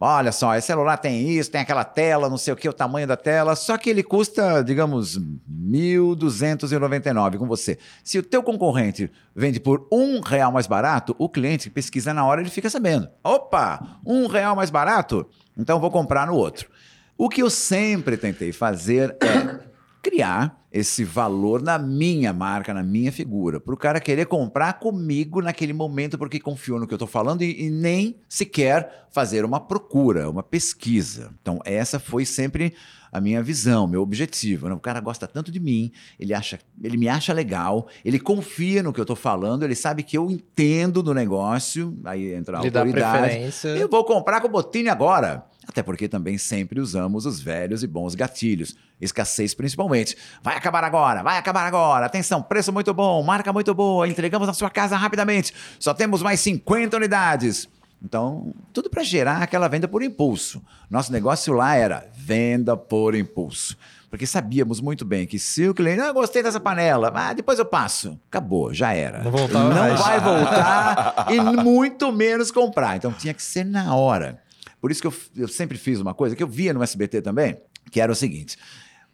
Olha 0.00 0.30
só, 0.30 0.54
esse 0.54 0.68
celular 0.68 0.96
tem 0.96 1.28
isso, 1.28 1.50
tem 1.50 1.60
aquela 1.60 1.82
tela, 1.82 2.30
não 2.30 2.36
sei 2.36 2.52
o 2.52 2.56
que, 2.56 2.68
o 2.68 2.72
tamanho 2.72 3.04
da 3.06 3.16
tela, 3.16 3.56
só 3.56 3.76
que 3.76 3.90
ele 3.90 4.04
custa, 4.04 4.62
digamos, 4.62 5.18
1.299 5.18 7.36
com 7.36 7.48
você. 7.48 7.76
Se 8.04 8.16
o 8.16 8.22
teu 8.22 8.40
concorrente 8.40 9.10
vende 9.34 9.58
por 9.58 9.88
um 9.90 10.20
real 10.20 10.52
mais 10.52 10.68
barato, 10.68 11.16
o 11.18 11.28
cliente 11.28 11.68
pesquisa 11.68 12.14
na 12.14 12.24
hora 12.24 12.40
ele 12.40 12.50
fica 12.50 12.70
sabendo. 12.70 13.08
Opa, 13.24 13.98
um 14.06 14.28
real 14.28 14.54
mais 14.54 14.70
barato? 14.70 15.28
Então 15.56 15.80
vou 15.80 15.90
comprar 15.90 16.28
no 16.28 16.34
outro. 16.34 16.70
O 17.16 17.28
que 17.28 17.42
eu 17.42 17.50
sempre 17.50 18.16
tentei 18.16 18.52
fazer 18.52 19.16
é 19.20 19.58
criar 20.00 20.57
esse 20.78 21.04
valor 21.04 21.62
na 21.62 21.78
minha 21.78 22.32
marca, 22.32 22.72
na 22.72 22.82
minha 22.82 23.12
figura. 23.12 23.60
Para 23.60 23.74
o 23.74 23.76
cara 23.76 24.00
querer 24.00 24.26
comprar 24.26 24.74
comigo 24.74 25.42
naquele 25.42 25.72
momento 25.72 26.16
porque 26.16 26.40
confiou 26.40 26.78
no 26.78 26.86
que 26.86 26.94
eu 26.94 26.96
estou 26.96 27.08
falando 27.08 27.42
e, 27.42 27.66
e, 27.66 27.70
nem 27.70 28.20
sequer 28.28 29.08
fazer 29.10 29.44
uma 29.44 29.60
procura, 29.60 30.30
uma 30.30 30.42
pesquisa. 30.42 31.34
Então, 31.40 31.58
essa 31.64 31.98
foi 31.98 32.24
sempre 32.24 32.74
a 33.12 33.20
minha 33.20 33.42
visão, 33.42 33.86
meu 33.86 34.02
objetivo. 34.02 34.68
Né? 34.68 34.74
O 34.74 34.80
cara 34.80 35.00
gosta 35.00 35.26
tanto 35.26 35.50
de 35.50 35.60
mim, 35.60 35.92
ele, 36.18 36.34
acha, 36.34 36.58
ele 36.82 36.96
me 36.96 37.08
acha 37.08 37.32
legal, 37.32 37.88
ele 38.04 38.18
confia 38.18 38.82
no 38.82 38.92
que 38.92 39.00
eu 39.00 39.04
estou 39.04 39.16
falando, 39.16 39.64
ele 39.64 39.74
sabe 39.74 40.02
que 40.02 40.16
eu 40.16 40.30
entendo 40.30 41.02
do 41.02 41.14
negócio, 41.14 41.98
aí 42.04 42.32
entra 42.34 42.58
a 42.58 42.60
ele 42.60 42.76
autoridade. 42.76 43.50
Eu 43.78 43.88
vou 43.88 44.04
comprar 44.04 44.40
com 44.40 44.48
o 44.48 44.50
Botini 44.50 44.88
agora. 44.88 45.44
Até 45.68 45.82
porque 45.82 46.08
também 46.08 46.38
sempre 46.38 46.80
usamos 46.80 47.26
os 47.26 47.40
velhos 47.40 47.82
e 47.82 47.86
bons 47.86 48.14
gatilhos. 48.14 48.74
Escassez 48.98 49.52
principalmente. 49.52 50.16
Vai 50.42 50.56
acabar 50.56 50.82
agora, 50.82 51.22
vai 51.22 51.36
acabar 51.36 51.66
agora. 51.66 52.06
Atenção, 52.06 52.42
preço 52.42 52.72
muito 52.72 52.94
bom, 52.94 53.22
marca 53.22 53.52
muito 53.52 53.74
boa, 53.74 54.08
entregamos 54.08 54.48
na 54.48 54.54
sua 54.54 54.70
casa 54.70 54.96
rapidamente. 54.96 55.52
Só 55.78 55.92
temos 55.92 56.22
mais 56.22 56.40
50 56.40 56.96
unidades. 56.96 57.68
Então, 58.02 58.54
tudo 58.72 58.88
para 58.88 59.02
gerar 59.02 59.42
aquela 59.42 59.68
venda 59.68 59.88
por 59.88 60.02
impulso. 60.02 60.62
Nosso 60.88 61.12
negócio 61.12 61.52
lá 61.52 61.74
era 61.74 62.08
venda 62.14 62.76
por 62.76 63.14
impulso. 63.14 63.76
Porque 64.08 64.26
sabíamos 64.26 64.80
muito 64.80 65.04
bem 65.04 65.26
que 65.26 65.38
se 65.38 65.68
o 65.68 65.74
cliente, 65.74 65.98
não, 65.98 66.14
gostei 66.14 66.42
dessa 66.42 66.58
panela, 66.58 67.12
ah, 67.14 67.32
depois 67.32 67.58
eu 67.58 67.64
passo. 67.64 68.18
Acabou, 68.28 68.72
já 68.72 68.92
era. 68.92 69.22
Não, 69.22 69.30
não 69.30 69.96
vai 69.96 70.20
voltar 70.20 71.26
e 71.30 71.40
muito 71.40 72.10
menos 72.10 72.50
comprar. 72.50 72.96
Então 72.96 73.12
tinha 73.12 73.34
que 73.34 73.42
ser 73.42 73.64
na 73.64 73.94
hora. 73.94 74.40
Por 74.80 74.90
isso 74.90 75.00
que 75.00 75.06
eu, 75.06 75.14
eu 75.36 75.48
sempre 75.48 75.76
fiz 75.76 76.00
uma 76.00 76.14
coisa 76.14 76.34
que 76.34 76.42
eu 76.42 76.48
via 76.48 76.72
no 76.72 76.82
SBT 76.82 77.20
também, 77.20 77.58
que 77.90 78.00
era 78.00 78.10
o 78.10 78.14
seguinte. 78.14 78.56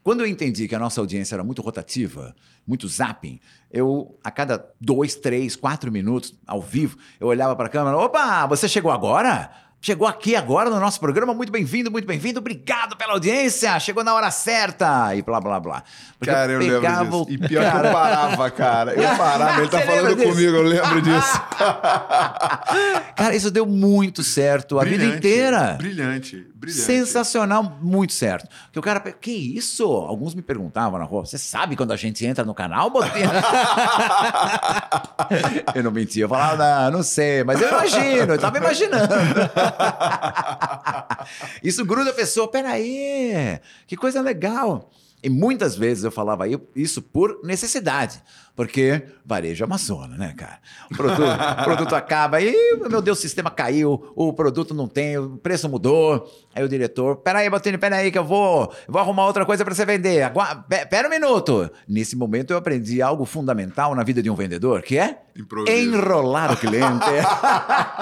Quando 0.05 0.20
eu 0.20 0.26
entendi 0.26 0.68
que 0.68 0.74
a 0.74 0.78
nossa 0.78 1.00
audiência 1.00 1.34
era 1.34 1.42
muito 1.42 1.62
rotativa, 1.62 2.36
muito 2.66 2.86
zapping, 2.86 3.40
eu, 3.72 4.18
a 4.22 4.30
cada 4.30 4.62
dois, 4.78 5.14
três, 5.14 5.57
quatro 5.57 5.90
minutos, 5.90 6.34
ao 6.46 6.61
vivo, 6.61 6.98
eu 7.18 7.26
olhava 7.26 7.57
para 7.57 7.66
a 7.66 7.70
câmera: 7.70 7.96
opa, 7.96 8.46
você 8.46 8.68
chegou 8.68 8.92
agora? 8.92 9.50
Chegou 9.80 10.09
aqui 10.09 10.34
agora 10.34 10.70
no 10.70 10.80
nosso 10.80 10.98
programa, 10.98 11.34
muito 11.34 11.52
bem-vindo, 11.52 11.90
muito 11.90 12.07
bem-vindo, 12.07 12.38
obrigado 12.38 12.96
pela 12.96 13.12
audiência, 13.12 13.78
chegou 13.78 14.02
na 14.02 14.14
hora 14.14 14.30
certa 14.30 15.14
e 15.14 15.20
blá 15.20 15.38
blá 15.38 15.61
blá. 15.61 15.82
Porque 16.18 16.32
cara, 16.32 16.52
eu, 16.52 16.62
eu 16.62 16.80
lembro 16.80 17.26
disso. 17.26 17.26
E 17.28 17.48
pior 17.48 17.70
que 17.70 17.86
eu 17.86 17.92
parava, 17.92 18.50
cara. 18.50 18.94
Eu 18.94 19.16
parava, 19.16 19.61
ele 19.61 19.68
tá 19.68 19.80
falando 19.82 20.16
comigo, 20.16 20.57
eu 20.57 20.62
lembro 20.62 21.02
disso. 21.02 21.42
cara, 23.14 23.36
isso 23.36 23.50
deu 23.50 23.66
muito 23.66 24.22
certo 24.22 24.78
a 24.78 24.84
vida 24.84 25.05
inteira. 25.05 25.74
Brilhante, 25.78 26.46
brilhante. 26.64 26.82
Sensacional, 26.82 27.78
muito 27.80 28.12
certo. 28.12 28.48
Porque 28.64 28.78
o 28.78 28.82
cara, 28.82 29.00
que 29.00 29.30
isso? 29.30 29.84
Alguns 29.84 30.34
me 30.34 30.42
perguntavam 30.42 30.98
na 30.98 31.04
rua, 31.04 31.24
você 31.24 31.38
sabe 31.38 31.76
quando 31.76 31.92
a 31.92 31.96
gente 31.96 32.26
entra 32.26 32.44
no 32.44 32.54
canal, 32.54 32.90
Botinha? 32.90 33.30
eu 35.74 35.82
não 35.82 35.90
mentia, 35.90 36.24
eu 36.24 36.28
falava, 36.28 36.56
não, 36.56 36.98
não 36.98 37.02
sei, 37.02 37.44
mas 37.44 37.60
eu 37.60 37.68
imagino, 37.68 38.34
eu 38.34 38.38
tava 38.38 38.58
imaginando. 38.58 39.14
Isso 41.62 41.84
gruda 41.84 42.10
a 42.10 42.14
pessoa. 42.14 42.50
Peraí, 42.50 43.60
que 43.86 43.96
coisa 43.96 44.20
legal. 44.20 44.90
E 45.25 45.31
muitas 45.31 45.75
vezes 45.75 46.05
eu 46.05 46.11
falava 46.11 46.45
isso 46.77 47.01
por 47.01 47.41
necessidade, 47.43 48.22
porque 48.55 49.05
varejo 49.25 49.64
Amazônia, 49.64 50.18
né, 50.18 50.35
cara? 50.37 50.59
O 50.91 50.95
produto, 50.95 51.22
o 51.22 51.64
produto 51.64 51.97
acaba 51.97 52.43
e, 52.43 52.77
meu 52.91 53.01
Deus, 53.01 53.18
o 53.18 53.22
sistema 53.22 53.51
caiu, 53.51 54.12
o 54.14 54.35
produto 54.35 54.75
não 54.75 54.87
tem, 54.87 55.16
o 55.16 55.39
preço 55.39 55.66
mudou. 55.66 56.31
Aí 56.55 56.62
o 56.62 56.68
diretor, 56.68 57.16
peraí, 57.16 57.49
Botini, 57.49 57.79
peraí 57.79 58.12
que 58.12 58.18
eu 58.18 58.25
vou, 58.25 58.70
eu 58.87 58.93
vou 58.93 59.01
arrumar 59.01 59.25
outra 59.25 59.47
coisa 59.47 59.64
para 59.64 59.75
você 59.75 59.87
vender. 59.87 60.20
Agora, 60.25 60.57
pera 60.91 61.09
um 61.09 61.11
minuto. 61.11 61.70
Nesse 61.89 62.14
momento 62.14 62.51
eu 62.51 62.59
aprendi 62.59 63.01
algo 63.01 63.25
fundamental 63.25 63.95
na 63.95 64.03
vida 64.05 64.22
de 64.22 64.29
um 64.29 64.35
vendedor, 64.35 64.83
que 64.83 64.99
é 64.99 65.22
Improviso. 65.35 65.75
enrolar 65.75 66.53
o 66.53 66.57
cliente. 66.59 67.07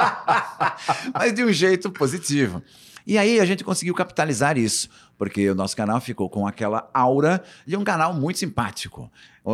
Mas 1.14 1.33
de 1.33 1.45
um 1.45 1.53
jeito 1.53 1.89
positivo. 1.89 2.61
E 3.07 3.18
aí 3.18 3.41
a 3.41 3.45
gente 3.45 3.64
conseguiu 3.64 3.95
capitalizar 3.95 4.57
isso, 4.57 4.89
porque 5.23 5.49
o 5.49 5.55
nosso 5.55 5.77
canal 5.77 6.01
ficou 6.01 6.29
com 6.29 6.49
aquela 6.49 6.91
aura 6.93 7.45
de 7.64 7.77
um 7.77 7.85
canal 7.85 8.12
muito 8.12 8.41
simpático. 8.41 9.09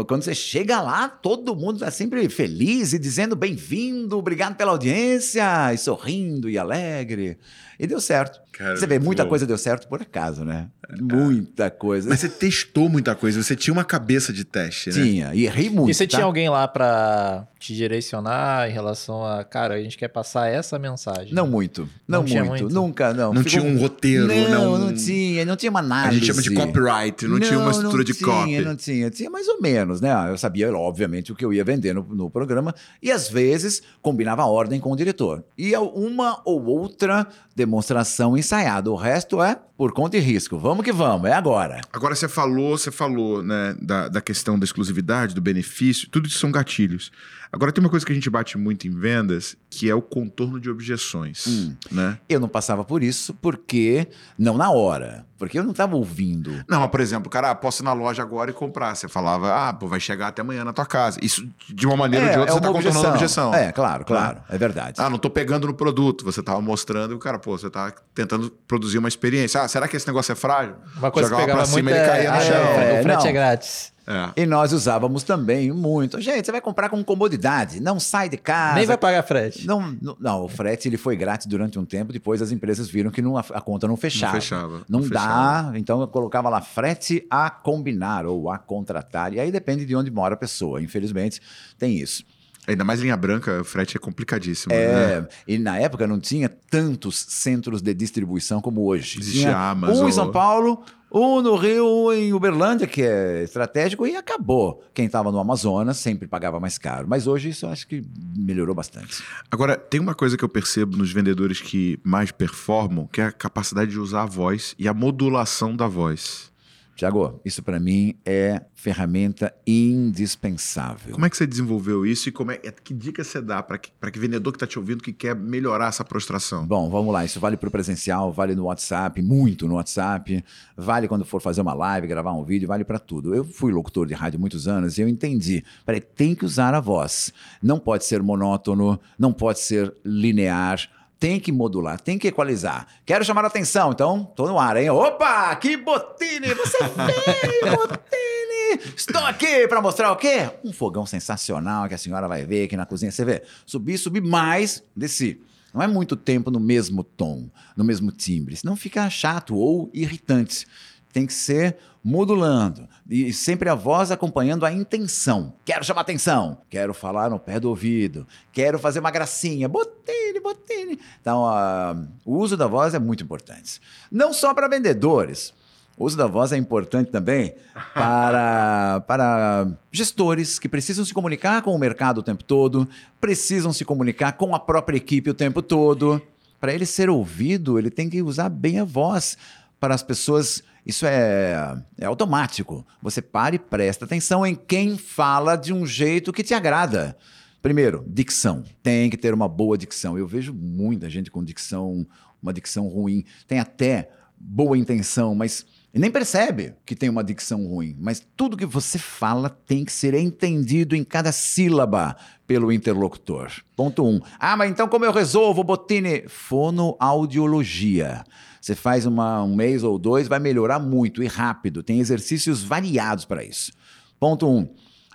Quando 0.06 0.22
você 0.22 0.34
chega 0.34 0.80
lá, 0.80 1.08
todo 1.08 1.54
mundo 1.54 1.74
está 1.74 1.90
sempre 1.90 2.26
feliz 2.30 2.94
e 2.94 2.98
dizendo 2.98 3.36
bem-vindo, 3.36 4.16
obrigado 4.16 4.54
pela 4.54 4.70
audiência, 4.70 5.42
e 5.72 5.76
sorrindo 5.76 6.48
e 6.48 6.56
alegre. 6.58 7.38
E 7.78 7.86
deu 7.86 8.00
certo. 8.00 8.40
Cara, 8.52 8.76
você 8.76 8.86
vê, 8.86 8.98
muita 8.98 9.22
bom. 9.22 9.30
coisa 9.30 9.46
deu 9.46 9.56
certo 9.56 9.88
por 9.88 10.02
acaso, 10.02 10.44
né? 10.44 10.66
Muita 11.00 11.70
coisa. 11.70 12.08
Mas 12.08 12.20
você 12.20 12.28
testou 12.28 12.88
muita 12.88 13.14
coisa, 13.14 13.40
você 13.40 13.54
tinha 13.54 13.72
uma 13.72 13.84
cabeça 13.84 14.32
de 14.32 14.44
teste, 14.44 14.90
né? 14.90 14.94
Tinha, 14.96 15.34
e 15.34 15.46
errei 15.46 15.70
muito. 15.70 15.90
E 15.90 15.94
você 15.94 16.06
tá? 16.06 16.16
tinha 16.16 16.26
alguém 16.26 16.48
lá 16.50 16.66
para 16.66 17.46
te 17.58 17.74
direcionar 17.74 18.68
em 18.68 18.72
relação 18.72 19.24
a, 19.24 19.44
cara, 19.44 19.74
a 19.74 19.80
gente 19.80 19.96
quer 19.96 20.08
passar 20.08 20.48
essa 20.48 20.76
mensagem? 20.76 21.32
Não 21.32 21.46
muito. 21.46 21.88
Não, 22.06 22.22
não 22.22 22.28
muito. 22.28 22.46
muito. 22.46 22.74
Nunca, 22.74 23.14
não. 23.14 23.32
Não 23.32 23.44
Ficou... 23.44 23.60
tinha 23.60 23.72
um 23.72 23.78
roteiro, 23.78 24.26
não. 24.26 24.48
Não, 24.48 24.78
não 24.78 24.94
tinha. 24.94 25.44
Não 25.44 25.56
tinha 25.58 25.70
uma 25.70 25.80
análise. 25.80 26.08
A 26.08 26.18
gente 26.18 26.26
chama 26.26 26.42
de 26.42 26.54
copyright, 26.54 27.26
não, 27.26 27.32
não 27.32 27.40
tinha 27.40 27.58
uma 27.58 27.70
estrutura 27.70 28.04
de 28.04 28.14
tinha, 28.14 28.26
copy. 28.26 28.60
Não 28.60 28.76
tinha, 28.76 29.10
tinha 29.10 29.30
mais 29.30 29.48
ou 29.48 29.60
menos, 29.60 30.00
né? 30.00 30.10
Eu 30.30 30.38
sabia, 30.38 30.72
obviamente, 30.74 31.32
o 31.32 31.34
que 31.34 31.44
eu 31.44 31.52
ia 31.52 31.64
vender 31.64 31.94
no, 31.94 32.02
no 32.02 32.30
programa 32.30 32.74
e 33.02 33.10
às 33.10 33.28
vezes 33.28 33.82
combinava 34.00 34.42
a 34.42 34.46
ordem 34.46 34.80
com 34.80 34.92
o 34.92 34.96
diretor. 34.96 35.44
E 35.56 35.76
uma 35.76 36.40
ou 36.44 36.64
outra 36.64 37.26
demonstração 37.54 38.36
ensaiada. 38.36 38.90
O 38.90 38.94
resto 38.94 39.42
é 39.42 39.58
por 39.76 39.92
conta 39.92 40.16
e 40.16 40.20
risco. 40.20 40.58
Vamos 40.58 40.84
que 40.84 40.92
vamos, 40.92 41.28
é 41.28 41.32
agora. 41.32 41.80
Agora 41.92 42.14
você 42.14 42.28
falou, 42.28 42.78
você 42.78 42.90
falou, 42.90 43.42
né, 43.42 43.74
da, 43.80 44.08
da 44.08 44.20
questão 44.20 44.58
da 44.58 44.64
exclusividade, 44.64 45.34
do 45.34 45.40
benefício, 45.40 46.08
tudo 46.08 46.28
isso 46.28 46.38
são 46.38 46.52
gatilhos. 46.52 47.10
Agora 47.52 47.72
tem 47.72 47.82
uma 47.82 47.90
coisa 47.90 48.04
que 48.04 48.12
a 48.12 48.14
gente 48.14 48.28
bate 48.28 48.58
muito 48.58 48.86
em 48.86 48.90
vendas, 48.90 49.56
que 49.70 49.88
é 49.88 49.94
o 49.94 50.02
contorno 50.02 50.60
de 50.60 50.70
objeções, 50.70 51.46
hum. 51.46 51.74
né? 51.90 52.18
Eu 52.28 52.40
não 52.40 52.48
passava 52.48 52.84
por 52.84 53.02
isso 53.02 53.34
porque 53.34 54.06
não 54.38 54.56
na 54.56 54.70
hora, 54.70 55.24
porque 55.38 55.58
eu 55.58 55.64
não 55.64 55.70
estava 55.70 55.96
ouvindo. 55.96 56.64
Não, 56.68 56.80
mas 56.80 56.90
por 56.90 57.00
exemplo, 57.00 57.30
cara, 57.30 57.50
ah, 57.50 57.54
posso 57.54 57.82
ir 57.82 57.84
na 57.84 57.92
loja 57.92 58.22
agora 58.22 58.50
e 58.50 58.54
comprar. 58.54 58.94
Você 58.94 59.08
falava, 59.08 59.68
ah, 59.68 59.72
pô, 59.72 59.86
vai 59.86 60.00
chegar 60.00 60.28
até 60.28 60.42
amanhã 60.42 60.64
na 60.64 60.72
tua 60.72 60.84
casa. 60.84 61.18
Isso 61.22 61.48
de 61.68 61.86
uma 61.86 61.96
maneira 61.96 62.26
é, 62.26 62.28
ou 62.28 62.34
de 62.34 62.40
outra 62.40 62.52
é 62.52 62.52
você 62.52 62.58
está 62.58 62.72
contornando 62.72 63.06
a 63.06 63.10
objeção. 63.10 63.54
É, 63.54 63.72
claro, 63.72 64.04
claro, 64.04 64.40
é. 64.50 64.54
é 64.54 64.58
verdade. 64.58 65.00
Ah, 65.00 65.08
não 65.08 65.16
estou 65.16 65.30
pegando 65.30 65.66
no 65.66 65.74
produto. 65.74 66.24
Você 66.24 66.40
estava 66.40 66.60
mostrando, 66.60 67.14
o 67.14 67.18
cara, 67.18 67.38
pô, 67.38 67.56
você 67.56 67.68
está 67.68 67.92
tentando 68.14 68.50
produzir 68.66 68.98
uma 68.98 69.08
experiência. 69.08 69.62
Ah, 69.62 69.68
será 69.68 69.88
que 69.88 69.96
esse 69.96 70.06
negócio 70.06 70.32
é 70.32 70.34
frágil? 70.34 70.74
Uma 70.96 71.10
coisa 71.10 71.28
Jogava 71.28 71.52
para 71.52 71.64
cima 71.66 71.90
e 71.90 71.94
ele 71.94 72.06
caía 72.06 72.30
no 72.30 72.36
é, 72.36 72.40
chão. 72.40 72.56
É, 72.56 73.00
o 73.00 73.02
frete 73.02 73.22
não. 73.22 73.26
é 73.26 73.32
grátis. 73.32 73.97
É. 74.08 74.42
E 74.42 74.46
nós 74.46 74.72
usávamos 74.72 75.22
também 75.22 75.70
muito. 75.70 76.18
Gente, 76.18 76.46
você 76.46 76.50
vai 76.50 76.62
comprar 76.62 76.88
com 76.88 77.04
comodidade, 77.04 77.78
não 77.78 78.00
sai 78.00 78.30
de 78.30 78.38
casa. 78.38 78.76
Nem 78.76 78.86
vai 78.86 78.96
pagar 78.96 79.22
frete. 79.22 79.66
Não, 79.66 79.94
não, 80.00 80.16
não, 80.18 80.44
o 80.44 80.48
frete 80.48 80.88
ele 80.88 80.96
foi 80.96 81.14
grátis 81.14 81.46
durante 81.46 81.78
um 81.78 81.84
tempo, 81.84 82.10
depois 82.10 82.40
as 82.40 82.50
empresas 82.50 82.88
viram 82.88 83.10
que 83.10 83.20
não, 83.20 83.36
a, 83.36 83.40
a 83.40 83.60
conta 83.60 83.86
não 83.86 83.98
fechava. 83.98 84.32
Não 84.32 84.40
fechava. 84.40 84.84
Não, 84.88 85.00
não 85.00 85.08
dá, 85.08 85.20
fechava. 85.20 85.78
então 85.78 86.00
eu 86.00 86.08
colocava 86.08 86.48
lá 86.48 86.62
frete 86.62 87.26
a 87.28 87.50
combinar 87.50 88.24
ou 88.24 88.50
a 88.50 88.56
contratar. 88.56 89.34
E 89.34 89.40
aí 89.40 89.52
depende 89.52 89.84
de 89.84 89.94
onde 89.94 90.10
mora 90.10 90.32
a 90.34 90.38
pessoa. 90.38 90.80
Infelizmente, 90.80 91.42
tem 91.78 91.98
isso. 91.98 92.24
Ainda 92.68 92.84
mais 92.84 93.00
linha 93.00 93.16
branca, 93.16 93.62
o 93.62 93.64
frete 93.64 93.96
é 93.96 94.00
complicadíssimo. 94.00 94.74
É, 94.74 95.22
né? 95.22 95.28
e 95.46 95.58
na 95.58 95.78
época 95.78 96.06
não 96.06 96.20
tinha 96.20 96.50
tantos 96.50 97.18
centros 97.18 97.80
de 97.80 97.94
distribuição 97.94 98.60
como 98.60 98.84
hoje. 98.84 99.18
Existia 99.18 99.56
Amazon. 99.56 100.04
Um 100.04 100.08
em 100.08 100.12
São 100.12 100.30
Paulo, 100.30 100.84
um 101.10 101.40
no 101.40 101.56
Rio, 101.56 101.86
um 101.86 102.12
em 102.12 102.34
Uberlândia, 102.34 102.86
que 102.86 103.02
é 103.02 103.42
estratégico, 103.42 104.06
e 104.06 104.14
acabou. 104.14 104.84
Quem 104.92 105.06
estava 105.06 105.32
no 105.32 105.38
Amazonas 105.38 105.96
sempre 105.96 106.28
pagava 106.28 106.60
mais 106.60 106.76
caro. 106.76 107.06
Mas 107.08 107.26
hoje 107.26 107.48
isso 107.48 107.64
eu 107.64 107.70
acho 107.70 107.88
que 107.88 108.02
melhorou 108.36 108.74
bastante. 108.74 109.22
Agora, 109.50 109.74
tem 109.74 109.98
uma 109.98 110.14
coisa 110.14 110.36
que 110.36 110.44
eu 110.44 110.48
percebo 110.48 110.94
nos 110.94 111.10
vendedores 111.10 111.62
que 111.62 111.98
mais 112.04 112.30
performam, 112.30 113.06
que 113.06 113.22
é 113.22 113.24
a 113.24 113.32
capacidade 113.32 113.90
de 113.90 113.98
usar 113.98 114.24
a 114.24 114.26
voz 114.26 114.74
e 114.78 114.86
a 114.86 114.92
modulação 114.92 115.74
da 115.74 115.86
voz. 115.86 116.52
Tiago, 116.98 117.40
isso 117.44 117.62
para 117.62 117.78
mim 117.78 118.16
é 118.26 118.60
ferramenta 118.74 119.54
indispensável. 119.64 121.12
Como 121.12 121.24
é 121.24 121.30
que 121.30 121.36
você 121.36 121.46
desenvolveu 121.46 122.04
isso 122.04 122.28
e 122.28 122.32
como 122.32 122.50
é, 122.50 122.56
que 122.56 122.92
dica 122.92 123.22
você 123.22 123.40
dá 123.40 123.62
para 123.62 123.78
que, 123.78 123.92
que 123.92 124.18
vendedor 124.18 124.52
que 124.52 124.56
está 124.56 124.66
te 124.66 124.80
ouvindo 124.80 125.00
que 125.00 125.12
quer 125.12 125.32
melhorar 125.36 125.90
essa 125.90 126.04
prostração? 126.04 126.66
Bom, 126.66 126.90
vamos 126.90 127.12
lá. 127.12 127.24
Isso 127.24 127.38
vale 127.38 127.56
para 127.56 127.68
o 127.68 127.70
presencial, 127.70 128.32
vale 128.32 128.56
no 128.56 128.64
WhatsApp, 128.64 129.22
muito 129.22 129.68
no 129.68 129.74
WhatsApp, 129.74 130.44
vale 130.76 131.06
quando 131.06 131.24
for 131.24 131.40
fazer 131.40 131.60
uma 131.60 131.72
live, 131.72 132.08
gravar 132.08 132.32
um 132.32 132.42
vídeo, 132.42 132.66
vale 132.66 132.82
para 132.82 132.98
tudo. 132.98 133.32
Eu 133.32 133.44
fui 133.44 133.70
locutor 133.70 134.04
de 134.04 134.14
rádio 134.14 134.40
muitos 134.40 134.66
anos 134.66 134.98
e 134.98 135.02
eu 135.02 135.08
entendi. 135.08 135.64
Peraí, 135.86 136.00
tem 136.00 136.34
que 136.34 136.44
usar 136.44 136.74
a 136.74 136.80
voz. 136.80 137.32
Não 137.62 137.78
pode 137.78 138.06
ser 138.06 138.24
monótono, 138.24 138.98
não 139.16 139.32
pode 139.32 139.60
ser 139.60 139.94
linear 140.04 140.90
tem 141.18 141.40
que 141.40 141.50
modular, 141.50 142.00
tem 142.00 142.18
que 142.18 142.28
equalizar. 142.28 142.86
Quero 143.04 143.24
chamar 143.24 143.44
a 143.44 143.48
atenção, 143.48 143.90
então 143.90 144.24
tô 144.36 144.46
no 144.46 144.58
ar, 144.58 144.76
hein? 144.76 144.90
Opa, 144.90 145.54
que 145.56 145.76
Botini! 145.76 146.54
Você 146.54 146.78
veio, 146.84 147.76
Botini! 147.76 148.92
Estou 148.96 149.24
aqui 149.24 149.66
para 149.66 149.80
mostrar 149.82 150.12
o 150.12 150.16
quê? 150.16 150.50
Um 150.62 150.72
fogão 150.72 151.04
sensacional 151.06 151.88
que 151.88 151.94
a 151.94 151.98
senhora 151.98 152.28
vai 152.28 152.44
ver 152.44 152.64
aqui 152.64 152.76
na 152.76 152.86
cozinha. 152.86 153.10
Você 153.10 153.24
vê, 153.24 153.42
subir, 153.66 153.98
subir 153.98 154.22
mais, 154.22 154.82
desci. 154.94 155.40
Não 155.74 155.82
é 155.82 155.86
muito 155.86 156.16
tempo 156.16 156.50
no 156.50 156.60
mesmo 156.60 157.02
tom, 157.02 157.50
no 157.76 157.84
mesmo 157.84 158.10
timbre, 158.10 158.56
senão 158.56 158.74
fica 158.74 159.08
chato 159.10 159.54
ou 159.54 159.90
irritante. 159.92 160.66
Tem 161.12 161.26
que 161.26 161.32
ser 161.32 161.76
modulando. 162.02 162.88
E 163.08 163.32
sempre 163.32 163.68
a 163.68 163.74
voz 163.74 164.10
acompanhando 164.10 164.64
a 164.64 164.72
intenção. 164.72 165.52
Quero 165.64 165.84
chamar 165.84 166.02
atenção, 166.02 166.58
quero 166.70 166.94
falar 166.94 167.30
no 167.30 167.38
pé 167.38 167.58
do 167.60 167.68
ouvido, 167.68 168.26
quero 168.52 168.78
fazer 168.78 169.00
uma 169.00 169.10
gracinha, 169.10 169.68
botene, 169.68 170.40
botene. 170.40 170.98
Então, 171.20 171.44
uh, 171.44 172.08
o 172.24 172.38
uso 172.38 172.56
da 172.56 172.66
voz 172.66 172.94
é 172.94 172.98
muito 172.98 173.22
importante. 173.24 173.80
Não 174.10 174.32
só 174.32 174.54
para 174.54 174.68
vendedores. 174.68 175.52
O 175.98 176.04
uso 176.04 176.16
da 176.16 176.28
voz 176.28 176.52
é 176.52 176.56
importante 176.56 177.10
também 177.10 177.54
para, 177.92 179.02
para 179.08 179.68
gestores 179.90 180.56
que 180.58 180.68
precisam 180.68 181.04
se 181.04 181.12
comunicar 181.12 181.60
com 181.60 181.74
o 181.74 181.78
mercado 181.78 182.18
o 182.18 182.22
tempo 182.22 182.44
todo, 182.44 182.88
precisam 183.20 183.72
se 183.72 183.84
comunicar 183.84 184.32
com 184.32 184.54
a 184.54 184.60
própria 184.60 184.96
equipe 184.96 185.28
o 185.28 185.34
tempo 185.34 185.60
todo. 185.60 186.22
Para 186.60 186.72
ele 186.72 186.86
ser 186.86 187.10
ouvido, 187.10 187.78
ele 187.78 187.90
tem 187.90 188.08
que 188.08 188.22
usar 188.22 188.48
bem 188.48 188.78
a 188.78 188.84
voz 188.84 189.36
para 189.80 189.94
as 189.94 190.02
pessoas 190.02 190.62
isso 190.88 191.04
é, 191.04 191.76
é 191.98 192.06
automático. 192.06 192.84
Você 193.02 193.20
para 193.20 193.54
e 193.54 193.58
presta 193.58 194.06
atenção 194.06 194.46
em 194.46 194.54
quem 194.54 194.96
fala 194.96 195.54
de 195.54 195.70
um 195.70 195.86
jeito 195.86 196.32
que 196.32 196.42
te 196.42 196.54
agrada. 196.54 197.14
Primeiro, 197.60 198.02
dicção. 198.08 198.64
Tem 198.82 199.10
que 199.10 199.18
ter 199.18 199.34
uma 199.34 199.46
boa 199.46 199.76
dicção. 199.76 200.16
Eu 200.16 200.26
vejo 200.26 200.54
muita 200.54 201.10
gente 201.10 201.30
com 201.30 201.44
dicção, 201.44 202.06
uma 202.42 202.54
dicção 202.54 202.88
ruim. 202.88 203.22
Tem 203.46 203.58
até 203.58 204.10
boa 204.34 204.78
intenção, 204.78 205.34
mas 205.34 205.66
nem 205.94 206.10
percebe 206.10 206.74
que 206.84 206.94
tem 206.94 207.08
uma 207.08 207.24
dicção 207.24 207.66
ruim. 207.66 207.96
Mas 207.98 208.24
tudo 208.36 208.56
que 208.56 208.66
você 208.66 208.98
fala 208.98 209.48
tem 209.48 209.84
que 209.84 209.92
ser 209.92 210.14
entendido 210.14 210.94
em 210.94 211.02
cada 211.02 211.32
sílaba 211.32 212.16
pelo 212.46 212.70
interlocutor. 212.70 213.50
Ponto 213.74 214.04
1. 214.04 214.08
Um. 214.08 214.20
Ah, 214.38 214.56
mas 214.56 214.70
então 214.70 214.86
como 214.86 215.04
eu 215.04 215.12
resolvo, 215.12 215.64
Botini? 215.64 216.24
Fonoaudiologia. 216.28 218.22
Você 218.60 218.74
faz 218.74 219.06
uma, 219.06 219.42
um 219.42 219.54
mês 219.54 219.82
ou 219.82 219.98
dois, 219.98 220.28
vai 220.28 220.38
melhorar 220.38 220.78
muito 220.78 221.22
e 221.22 221.26
rápido. 221.26 221.82
Tem 221.82 222.00
exercícios 222.00 222.62
variados 222.62 223.24
para 223.24 223.42
isso. 223.42 223.72
Ponto 224.20 224.46
1. 224.46 224.56
Um. 224.56 224.68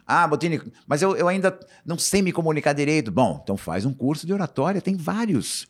Ah, 0.06 0.28
Botini, 0.28 0.62
mas 0.86 1.02
eu, 1.02 1.16
eu 1.16 1.28
ainda 1.28 1.58
não 1.86 1.98
sei 1.98 2.22
me 2.22 2.32
comunicar 2.32 2.74
direito. 2.74 3.12
Bom, 3.12 3.40
então 3.42 3.56
faz 3.56 3.86
um 3.86 3.94
curso 3.94 4.26
de 4.26 4.34
oratória, 4.34 4.82
tem 4.82 4.96
vários. 4.96 5.68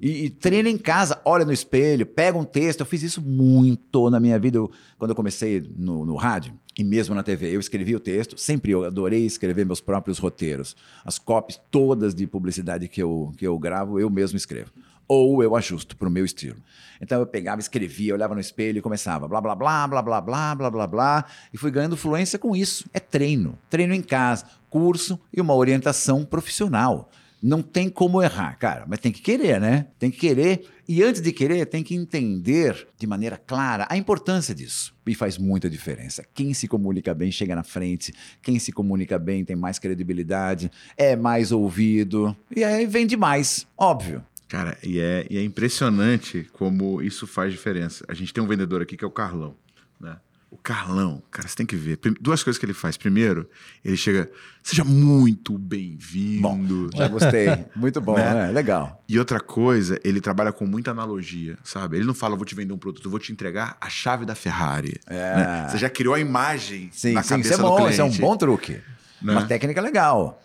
E, 0.00 0.24
e, 0.24 0.30
treina 0.30 0.68
em 0.68 0.78
casa, 0.78 1.20
olha 1.24 1.44
no 1.44 1.52
espelho, 1.52 2.06
pega 2.06 2.38
um 2.38 2.44
texto. 2.44 2.80
Eu 2.80 2.86
fiz 2.86 3.02
isso 3.02 3.20
muito 3.20 4.08
na 4.10 4.18
minha 4.18 4.38
vida. 4.38 4.58
Eu, 4.58 4.70
quando 4.98 5.10
eu 5.10 5.14
comecei 5.14 5.60
no, 5.76 6.06
no, 6.06 6.16
rádio 6.16 6.54
e 6.78 6.82
mesmo 6.82 7.14
na 7.14 7.22
TV, 7.22 7.54
eu 7.54 7.60
escrevi 7.60 7.94
o 7.94 8.00
texto. 8.00 8.38
Sempre 8.38 8.72
eu 8.72 8.84
adorei 8.84 9.26
escrever 9.26 9.66
meus 9.66 9.80
próprios 9.80 10.18
roteiros. 10.18 10.74
As 11.04 11.18
copies 11.18 11.60
todas 11.70 12.14
de 12.14 12.26
publicidade 12.26 12.88
que 12.88 13.02
eu, 13.02 13.32
que 13.36 13.46
eu 13.46 13.58
gravo, 13.58 14.00
eu 14.00 14.08
mesmo 14.08 14.36
escrevo 14.36 14.72
ou 15.08 15.42
eu 15.42 15.54
ajusto 15.54 15.94
para 15.94 16.08
o 16.08 16.10
meu 16.10 16.24
estilo. 16.24 16.56
Então 16.98 17.20
eu 17.20 17.26
pegava, 17.26 17.60
escrevia, 17.60 18.14
olhava 18.14 18.34
no 18.34 18.40
espelho 18.40 18.78
e 18.78 18.80
começava 18.80 19.28
blá 19.28 19.42
blá 19.42 19.54
blá 19.54 19.86
blá 19.86 20.02
blá 20.02 20.20
blá 20.22 20.54
blá 20.54 20.70
blá 20.70 20.86
blá 20.86 21.24
e 21.52 21.58
fui 21.58 21.70
ganhando 21.70 21.98
fluência 21.98 22.38
com 22.38 22.56
isso. 22.56 22.88
É 22.94 23.00
treino, 23.00 23.58
treino 23.68 23.92
em 23.92 24.00
casa, 24.00 24.46
curso 24.70 25.20
e 25.30 25.38
uma 25.38 25.54
orientação 25.54 26.24
profissional. 26.24 27.10
Não 27.42 27.60
tem 27.60 27.88
como 27.88 28.22
errar, 28.22 28.56
cara, 28.56 28.84
mas 28.86 29.00
tem 29.00 29.10
que 29.10 29.20
querer, 29.20 29.60
né? 29.60 29.88
Tem 29.98 30.10
que 30.10 30.18
querer 30.18 30.64
e 30.88 31.02
antes 31.02 31.20
de 31.20 31.32
querer, 31.32 31.66
tem 31.66 31.82
que 31.82 31.94
entender 31.94 32.86
de 32.98 33.06
maneira 33.06 33.36
clara 33.36 33.86
a 33.88 33.96
importância 33.96 34.54
disso. 34.54 34.94
E 35.06 35.14
faz 35.14 35.38
muita 35.38 35.70
diferença. 35.70 36.24
Quem 36.34 36.52
se 36.52 36.68
comunica 36.68 37.14
bem 37.14 37.32
chega 37.32 37.54
na 37.54 37.62
frente, 37.62 38.12
quem 38.42 38.58
se 38.58 38.72
comunica 38.72 39.18
bem 39.18 39.44
tem 39.44 39.56
mais 39.56 39.78
credibilidade, 39.78 40.70
é 40.96 41.16
mais 41.16 41.50
ouvido 41.50 42.36
e 42.54 42.62
aí 42.62 42.86
vende 42.86 43.16
mais, 43.16 43.66
óbvio. 43.76 44.24
Cara, 44.48 44.76
e 44.82 45.00
é, 45.00 45.26
e 45.30 45.38
é 45.38 45.42
impressionante 45.42 46.46
como 46.52 47.00
isso 47.00 47.26
faz 47.26 47.50
diferença. 47.52 48.04
A 48.06 48.12
gente 48.12 48.34
tem 48.34 48.44
um 48.44 48.46
vendedor 48.46 48.82
aqui 48.82 48.96
que 48.96 49.04
é 49.04 49.08
o 49.08 49.10
Carlão, 49.10 49.56
né? 49.98 50.18
O 50.52 50.58
Carlão, 50.58 51.22
cara, 51.30 51.48
você 51.48 51.56
tem 51.56 51.64
que 51.64 51.74
ver. 51.74 51.98
Duas 52.20 52.42
coisas 52.42 52.60
que 52.60 52.66
ele 52.66 52.74
faz. 52.74 52.98
Primeiro, 52.98 53.48
ele 53.82 53.96
chega, 53.96 54.30
seja 54.62 54.84
muito 54.84 55.56
bem-vindo. 55.56 56.90
Já 56.94 57.08
gostei. 57.08 57.64
Muito 57.74 58.02
bom, 58.02 58.16
né? 58.16 58.34
né? 58.34 58.50
Legal. 58.50 59.02
E 59.08 59.18
outra 59.18 59.40
coisa, 59.40 59.98
ele 60.04 60.20
trabalha 60.20 60.52
com 60.52 60.66
muita 60.66 60.90
analogia, 60.90 61.56
sabe? 61.64 61.96
Ele 61.96 62.04
não 62.04 62.12
fala, 62.12 62.36
vou 62.36 62.44
te 62.44 62.54
vender 62.54 62.74
um 62.74 62.76
produto, 62.76 63.08
vou 63.08 63.18
te 63.18 63.32
entregar 63.32 63.78
a 63.80 63.88
chave 63.88 64.26
da 64.26 64.34
Ferrari. 64.34 65.00
É. 65.06 65.36
Né? 65.36 65.68
Você 65.70 65.78
já 65.78 65.88
criou 65.88 66.14
a 66.14 66.20
imagem 66.20 66.90
sim, 66.92 67.14
na 67.14 67.22
sim, 67.22 67.30
cabeça 67.30 67.54
isso 67.54 67.58
é 67.58 67.62
bom, 67.62 67.70
do 67.70 67.76
cliente. 67.76 67.92
Isso 67.92 68.02
é 68.02 68.04
um 68.04 68.28
bom 68.28 68.36
truque. 68.36 68.78
Né? 69.22 69.32
Uma 69.32 69.46
técnica 69.46 69.80
legal. 69.80 70.38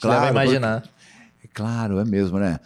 Claro, 0.00 0.28
imaginar. 0.28 0.80
Porque... 0.80 1.48
Claro, 1.54 2.00
é 2.00 2.04
mesmo, 2.04 2.36
né? 2.36 2.58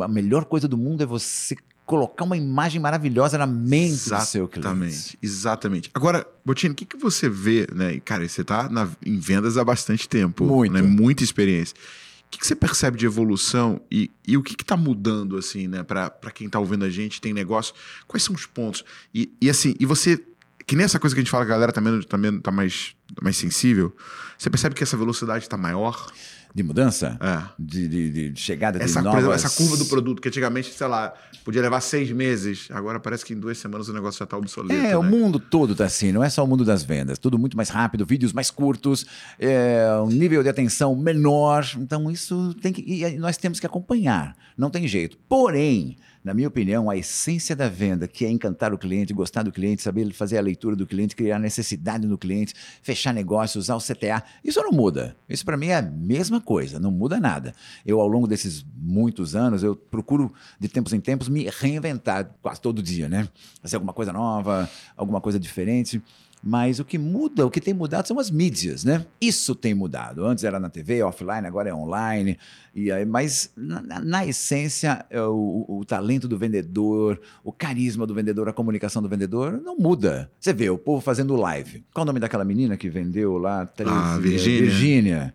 a 0.00 0.08
melhor 0.08 0.44
coisa 0.46 0.66
do 0.66 0.76
mundo 0.76 1.04
é 1.04 1.06
você 1.06 1.56
colocar 1.84 2.24
uma 2.24 2.36
imagem 2.36 2.80
maravilhosa 2.80 3.36
na 3.36 3.46
mente 3.46 3.92
exatamente, 3.92 4.26
do 4.26 4.30
seu 4.30 4.48
cliente. 4.48 5.18
Exatamente. 5.22 5.90
Agora, 5.94 6.26
Botino, 6.44 6.72
o 6.72 6.76
que, 6.76 6.84
que 6.84 6.96
você 6.96 7.28
vê, 7.28 7.66
né? 7.72 8.00
Cara, 8.04 8.26
você 8.26 8.42
está 8.42 8.68
em 9.04 9.18
vendas 9.18 9.56
há 9.56 9.64
bastante 9.64 10.08
tempo. 10.08 10.44
Muito. 10.44 10.72
Né? 10.72 10.82
Muita 10.82 11.22
experiência. 11.24 11.74
O 11.74 12.30
que, 12.32 12.38
que 12.38 12.46
você 12.46 12.54
percebe 12.54 12.96
de 12.96 13.04
evolução 13.04 13.80
e, 13.90 14.10
e 14.26 14.36
o 14.38 14.42
que 14.42 14.54
está 14.54 14.76
mudando, 14.76 15.36
assim, 15.36 15.68
né? 15.68 15.82
Para 15.82 16.10
quem 16.32 16.46
está 16.46 16.58
ouvindo 16.58 16.84
a 16.84 16.90
gente, 16.90 17.20
tem 17.20 17.34
negócio, 17.34 17.74
quais 18.06 18.22
são 18.22 18.34
os 18.34 18.46
pontos? 18.46 18.84
E, 19.14 19.30
e 19.40 19.50
assim, 19.50 19.74
e 19.78 19.84
você 19.84 20.18
que 20.66 20.76
nem 20.76 20.84
essa 20.84 20.98
coisa 20.98 21.14
que 21.14 21.20
a 21.20 21.22
gente 21.22 21.30
fala 21.30 21.44
a 21.44 21.46
galera 21.46 21.72
também, 21.72 22.00
também 22.02 22.40
tá 22.40 22.50
mais, 22.50 22.94
mais 23.20 23.36
sensível. 23.36 23.94
Você 24.38 24.48
percebe 24.48 24.74
que 24.74 24.82
essa 24.82 24.96
velocidade 24.96 25.44
está 25.44 25.56
maior? 25.56 26.10
De 26.54 26.62
mudança? 26.62 27.18
É. 27.20 27.42
De, 27.58 27.88
de, 27.88 28.30
de 28.30 28.40
chegada 28.40 28.78
de 28.78 28.84
essa, 28.84 29.00
novas... 29.00 29.20
exemplo, 29.20 29.34
essa 29.34 29.50
curva 29.50 29.76
do 29.76 29.86
produto, 29.86 30.20
que 30.20 30.28
antigamente, 30.28 30.72
sei 30.72 30.86
lá, 30.86 31.14
podia 31.44 31.62
levar 31.62 31.80
seis 31.80 32.10
meses, 32.10 32.68
agora 32.70 33.00
parece 33.00 33.24
que 33.24 33.32
em 33.32 33.38
duas 33.38 33.58
semanas 33.58 33.88
o 33.88 33.92
negócio 33.92 34.18
já 34.18 34.24
está 34.24 34.36
obsoleto. 34.36 34.72
É, 34.72 34.90
né? 34.90 34.96
o 34.96 35.02
mundo 35.02 35.38
todo 35.38 35.72
está 35.72 35.84
assim, 35.84 36.12
não 36.12 36.22
é 36.22 36.28
só 36.28 36.44
o 36.44 36.46
mundo 36.46 36.64
das 36.64 36.82
vendas. 36.82 37.18
Tudo 37.18 37.38
muito 37.38 37.56
mais 37.56 37.68
rápido, 37.68 38.04
vídeos 38.04 38.32
mais 38.32 38.50
curtos, 38.50 39.06
é, 39.38 39.86
um 40.02 40.08
nível 40.08 40.42
de 40.42 40.48
atenção 40.48 40.94
menor. 40.94 41.66
Então, 41.76 42.10
isso 42.10 42.54
tem 42.60 42.72
que... 42.72 42.82
E 42.82 43.18
nós 43.18 43.36
temos 43.36 43.58
que 43.58 43.66
acompanhar, 43.66 44.36
não 44.56 44.70
tem 44.70 44.86
jeito. 44.86 45.16
Porém 45.28 45.96
na 46.24 46.32
minha 46.32 46.46
opinião, 46.46 46.88
a 46.88 46.96
essência 46.96 47.56
da 47.56 47.68
venda, 47.68 48.06
que 48.06 48.24
é 48.24 48.30
encantar 48.30 48.72
o 48.72 48.78
cliente, 48.78 49.12
gostar 49.12 49.42
do 49.42 49.50
cliente, 49.50 49.82
saber 49.82 50.12
fazer 50.12 50.38
a 50.38 50.40
leitura 50.40 50.76
do 50.76 50.86
cliente, 50.86 51.16
criar 51.16 51.38
necessidade 51.38 52.06
no 52.06 52.16
cliente, 52.16 52.54
fechar 52.80 53.12
negócio, 53.12 53.58
usar 53.58 53.74
o 53.74 53.80
CTA, 53.80 54.22
isso 54.44 54.60
não 54.62 54.70
muda. 54.70 55.16
Isso 55.28 55.44
para 55.44 55.56
mim 55.56 55.68
é 55.68 55.76
a 55.76 55.82
mesma 55.82 56.40
coisa, 56.40 56.78
não 56.78 56.90
muda 56.90 57.18
nada. 57.18 57.54
Eu, 57.84 58.00
ao 58.00 58.06
longo 58.06 58.26
desses 58.26 58.64
muitos 58.76 59.34
anos, 59.34 59.62
eu 59.62 59.74
procuro, 59.74 60.32
de 60.60 60.68
tempos 60.68 60.92
em 60.92 61.00
tempos, 61.00 61.28
me 61.28 61.48
reinventar 61.48 62.30
quase 62.40 62.60
todo 62.60 62.82
dia, 62.82 63.08
né? 63.08 63.28
Fazer 63.60 63.76
alguma 63.76 63.92
coisa 63.92 64.12
nova, 64.12 64.70
alguma 64.96 65.20
coisa 65.20 65.40
diferente. 65.40 66.00
Mas 66.42 66.80
o 66.80 66.84
que 66.84 66.98
muda, 66.98 67.46
o 67.46 67.50
que 67.50 67.60
tem 67.60 67.72
mudado 67.72 68.08
são 68.08 68.18
as 68.18 68.28
mídias, 68.28 68.82
né? 68.82 69.06
Isso 69.20 69.54
tem 69.54 69.74
mudado. 69.74 70.26
Antes 70.26 70.42
era 70.42 70.58
na 70.58 70.68
TV, 70.68 71.00
offline, 71.02 71.46
agora 71.46 71.68
é 71.68 71.74
online. 71.74 72.36
E 72.74 72.90
aí, 72.90 73.04
mas 73.04 73.52
na, 73.56 74.00
na 74.00 74.26
essência, 74.26 75.06
é 75.08 75.22
o, 75.22 75.64
o, 75.68 75.84
talento 75.84 76.26
do 76.26 76.36
vendedor, 76.36 77.20
o 77.44 77.52
carisma 77.52 78.06
do 78.06 78.14
vendedor, 78.14 78.48
a 78.48 78.52
comunicação 78.52 79.00
do 79.00 79.08
vendedor 79.08 79.60
não 79.62 79.76
muda. 79.76 80.30
Você 80.40 80.52
vê 80.52 80.68
o 80.68 80.78
povo 80.78 81.00
fazendo 81.00 81.36
live. 81.36 81.84
Qual 81.94 82.02
o 82.02 82.06
nome 82.06 82.18
daquela 82.18 82.44
menina 82.44 82.76
que 82.76 82.90
vendeu 82.90 83.38
lá? 83.38 83.64
13, 83.64 83.90
ah, 83.92 84.18
Virgínia. 84.18 84.60
Virgínia. 84.60 85.34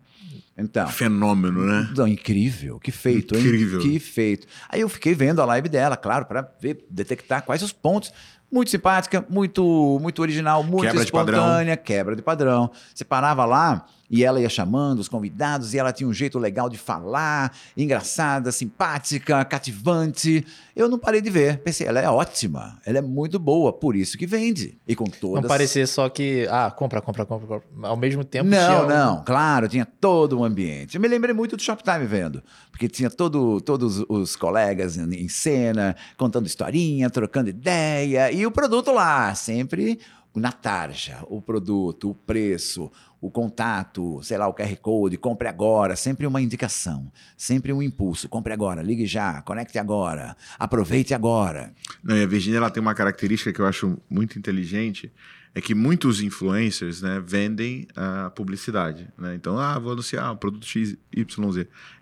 Então, 0.58 0.88
Fenômeno, 0.88 1.64
né? 1.64 1.88
Não, 1.96 2.08
incrível, 2.08 2.80
que 2.80 2.90
feito, 2.90 3.36
incrível. 3.36 3.80
Hein? 3.80 3.88
Que 3.88 4.00
feito. 4.00 4.44
Aí 4.68 4.80
eu 4.80 4.88
fiquei 4.88 5.14
vendo 5.14 5.40
a 5.40 5.44
live 5.44 5.68
dela, 5.68 5.96
claro, 5.96 6.26
para 6.26 6.42
ver, 6.60 6.84
detectar 6.90 7.44
quais 7.44 7.62
os 7.62 7.72
pontos. 7.72 8.12
Muito 8.50 8.70
simpática, 8.70 9.24
muito 9.28 9.98
muito 10.00 10.22
original, 10.22 10.62
muito 10.62 10.86
quebra 10.86 11.02
espontânea, 11.02 11.76
de 11.76 11.82
quebra 11.82 12.16
de 12.16 12.22
padrão. 12.22 12.70
Você 12.94 13.04
parava 13.04 13.44
lá 13.44 13.84
e 14.10 14.24
ela 14.24 14.40
ia 14.40 14.48
chamando 14.48 15.00
os 15.00 15.08
convidados 15.08 15.74
e 15.74 15.78
ela 15.78 15.92
tinha 15.92 16.08
um 16.08 16.12
jeito 16.12 16.38
legal 16.38 16.68
de 16.68 16.78
falar, 16.78 17.54
engraçada, 17.76 18.50
simpática, 18.50 19.44
cativante. 19.44 20.46
Eu 20.74 20.88
não 20.88 20.98
parei 20.98 21.20
de 21.20 21.28
ver. 21.28 21.58
Pensei, 21.58 21.86
ela 21.86 22.00
é 22.00 22.08
ótima, 22.08 22.78
ela 22.86 22.98
é 22.98 23.02
muito 23.02 23.38
boa, 23.38 23.72
por 23.72 23.94
isso 23.94 24.16
que 24.16 24.26
vende. 24.26 24.78
E 24.86 24.94
com 24.94 25.04
todas. 25.04 25.42
Não 25.42 25.48
parecer 25.48 25.86
só 25.86 26.08
que, 26.08 26.46
ah, 26.50 26.70
compra, 26.70 27.00
compra, 27.00 27.26
compra, 27.26 27.46
compra. 27.46 27.88
Ao 27.88 27.96
mesmo 27.96 28.24
tempo. 28.24 28.48
Não, 28.48 28.88
não, 28.88 29.18
um... 29.18 29.24
claro, 29.24 29.68
tinha 29.68 29.84
todo 29.84 30.38
um 30.38 30.44
ambiente. 30.44 30.94
Eu 30.94 31.00
me 31.00 31.08
lembrei 31.08 31.34
muito 31.34 31.56
do 31.56 31.62
Shoptime 31.62 32.06
vendo, 32.06 32.42
porque 32.70 32.88
tinha 32.88 33.10
todo, 33.10 33.60
todos 33.60 34.04
os 34.08 34.36
colegas 34.36 34.96
em 34.96 35.28
cena, 35.28 35.96
contando 36.16 36.46
historinha, 36.46 37.10
trocando 37.10 37.50
ideia, 37.50 38.30
e 38.32 38.46
o 38.46 38.50
produto 38.50 38.92
lá, 38.92 39.34
sempre 39.34 39.98
na 40.38 40.52
tarja, 40.52 41.18
o 41.28 41.42
produto, 41.42 42.10
o 42.10 42.14
preço, 42.14 42.90
o 43.20 43.30
contato, 43.30 44.20
sei 44.22 44.38
lá, 44.38 44.46
o 44.46 44.54
QR 44.54 44.76
Code, 44.76 45.16
compre 45.16 45.48
agora, 45.48 45.96
sempre 45.96 46.26
uma 46.26 46.40
indicação, 46.40 47.10
sempre 47.36 47.72
um 47.72 47.82
impulso. 47.82 48.28
Compre 48.28 48.52
agora, 48.52 48.80
ligue 48.80 49.06
já, 49.06 49.42
conecte 49.42 49.78
agora, 49.78 50.36
aproveite 50.58 51.12
agora. 51.12 51.72
Não, 52.02 52.16
e 52.16 52.22
a 52.22 52.26
Virginia 52.26 52.58
ela 52.58 52.70
tem 52.70 52.80
uma 52.80 52.94
característica 52.94 53.52
que 53.52 53.60
eu 53.60 53.66
acho 53.66 53.98
muito 54.08 54.38
inteligente, 54.38 55.12
é 55.54 55.60
que 55.60 55.74
muitos 55.74 56.20
influencers 56.20 57.02
né, 57.02 57.20
vendem 57.24 57.88
a 57.96 58.30
publicidade. 58.30 59.08
Né? 59.18 59.34
Então, 59.34 59.58
ah, 59.58 59.76
vou 59.78 59.92
anunciar 59.92 60.32
o 60.32 60.36
produto 60.36 60.64
XYZ. 60.64 60.96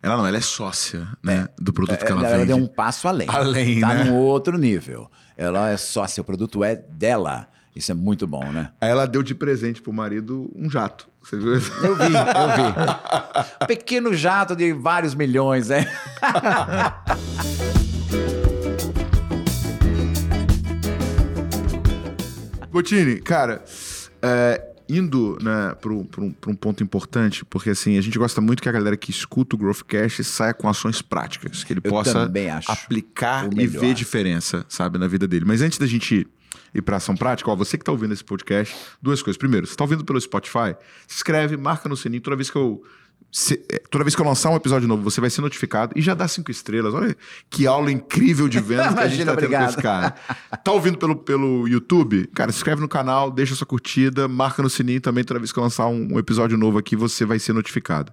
Ela 0.02 0.16
não, 0.18 0.26
ela 0.26 0.36
é 0.36 0.40
sócia 0.42 1.08
né, 1.22 1.48
é, 1.48 1.62
do 1.62 1.72
produto 1.72 2.04
que 2.04 2.12
ela, 2.12 2.20
ela 2.20 2.38
vende. 2.38 2.50
Ela 2.50 2.58
deu 2.58 2.64
um 2.64 2.66
passo 2.66 3.08
além. 3.08 3.28
Além, 3.30 3.74
Está 3.76 3.94
né? 3.94 4.04
num 4.04 4.16
outro 4.16 4.58
nível. 4.58 5.10
Ela 5.36 5.70
é 5.70 5.76
sócia, 5.78 6.20
o 6.20 6.24
produto 6.24 6.62
é 6.62 6.76
dela. 6.76 7.48
Isso 7.76 7.92
é 7.92 7.94
muito 7.94 8.26
bom, 8.26 8.50
né? 8.50 8.70
Aí 8.80 8.88
ela 8.88 9.06
deu 9.06 9.22
de 9.22 9.34
presente 9.34 9.82
pro 9.82 9.92
marido 9.92 10.50
um 10.56 10.70
jato. 10.70 11.06
Você 11.22 11.36
viu 11.36 11.58
isso? 11.58 11.70
Eu 11.84 11.94
vi, 11.94 12.04
eu 12.04 12.08
vi. 12.08 13.66
Pequeno 13.66 14.14
jato 14.14 14.56
de 14.56 14.72
vários 14.72 15.14
milhões, 15.14 15.68
né? 15.68 15.86
Botini, 22.72 23.20
cara, 23.20 23.62
é, 24.22 24.72
indo 24.88 25.36
né, 25.42 25.74
para 25.78 25.92
um, 25.92 26.08
um, 26.46 26.54
ponto 26.54 26.82
importante, 26.82 27.44
porque 27.44 27.70
assim, 27.70 27.98
a 27.98 28.00
gente 28.00 28.18
gosta 28.18 28.40
muito 28.40 28.62
que 28.62 28.68
a 28.70 28.72
galera 28.72 28.96
que 28.96 29.10
escuta 29.10 29.54
o 29.54 29.58
Growthcast 29.58 30.24
saia 30.24 30.54
com 30.54 30.66
ações 30.68 31.02
práticas, 31.02 31.62
que 31.62 31.74
ele 31.74 31.80
Eu 31.84 31.90
possa 31.90 32.30
aplicar 32.66 33.50
e 33.52 33.66
ver 33.66 33.92
diferença, 33.92 34.64
sabe, 34.66 34.98
na 34.98 35.06
vida 35.06 35.28
dele. 35.28 35.44
Mas 35.44 35.60
antes 35.60 35.78
da 35.78 35.86
gente 35.86 36.26
ir 36.76 36.82
para 36.82 36.96
ação 36.96 37.16
prática, 37.16 37.50
ó, 37.50 37.56
você 37.56 37.76
que 37.76 37.82
está 37.82 37.92
ouvindo 37.92 38.12
esse 38.14 38.24
podcast, 38.24 38.74
duas 39.00 39.22
coisas. 39.22 39.38
Primeiro, 39.38 39.66
você 39.66 39.72
está 39.72 39.84
ouvindo 39.84 40.04
pelo 40.04 40.20
Spotify, 40.20 40.74
se 41.06 41.16
inscreve, 41.16 41.56
marca 41.56 41.88
no 41.88 41.96
sininho 41.96 42.22
toda 42.22 42.36
vez 42.36 42.50
que 42.50 42.56
eu 42.56 42.82
se- 43.32 43.62
é, 43.70 43.78
toda 43.90 44.04
vez 44.04 44.14
que 44.14 44.22
eu 44.22 44.26
lançar 44.26 44.50
um 44.50 44.56
episódio 44.56 44.86
novo, 44.88 45.02
você 45.02 45.20
vai 45.20 45.28
ser 45.28 45.40
notificado 45.40 45.92
e 45.96 46.00
já 46.02 46.14
dá 46.14 46.26
cinco 46.28 46.50
estrelas. 46.50 46.94
Olha 46.94 47.14
que 47.50 47.66
aula 47.66 47.90
incrível 47.90 48.48
de 48.48 48.60
vendas 48.60 48.94
que 48.94 49.00
a 49.00 49.08
gente 49.08 49.22
Imagina, 49.22 49.34
tá 49.34 49.40
tendo 49.40 49.56
com 49.58 49.64
esse 49.64 49.76
cara. 49.82 50.14
Tá 50.64 50.72
ouvindo 50.72 50.96
pelo, 50.96 51.16
pelo 51.16 51.66
YouTube? 51.68 52.26
Cara, 52.34 52.52
se 52.52 52.58
inscreve 52.58 52.80
no 52.80 52.88
canal, 52.88 53.30
deixa 53.30 53.54
sua 53.54 53.66
curtida, 53.66 54.28
marca 54.28 54.62
no 54.62 54.70
sininho 54.70 55.00
também. 55.00 55.24
Toda 55.24 55.40
vez 55.40 55.50
que 55.52 55.58
eu 55.58 55.62
lançar 55.62 55.86
um, 55.88 56.14
um 56.14 56.18
episódio 56.18 56.56
novo 56.56 56.78
aqui, 56.78 56.94
você 56.96 57.24
vai 57.24 57.38
ser 57.38 57.52
notificado. 57.52 58.12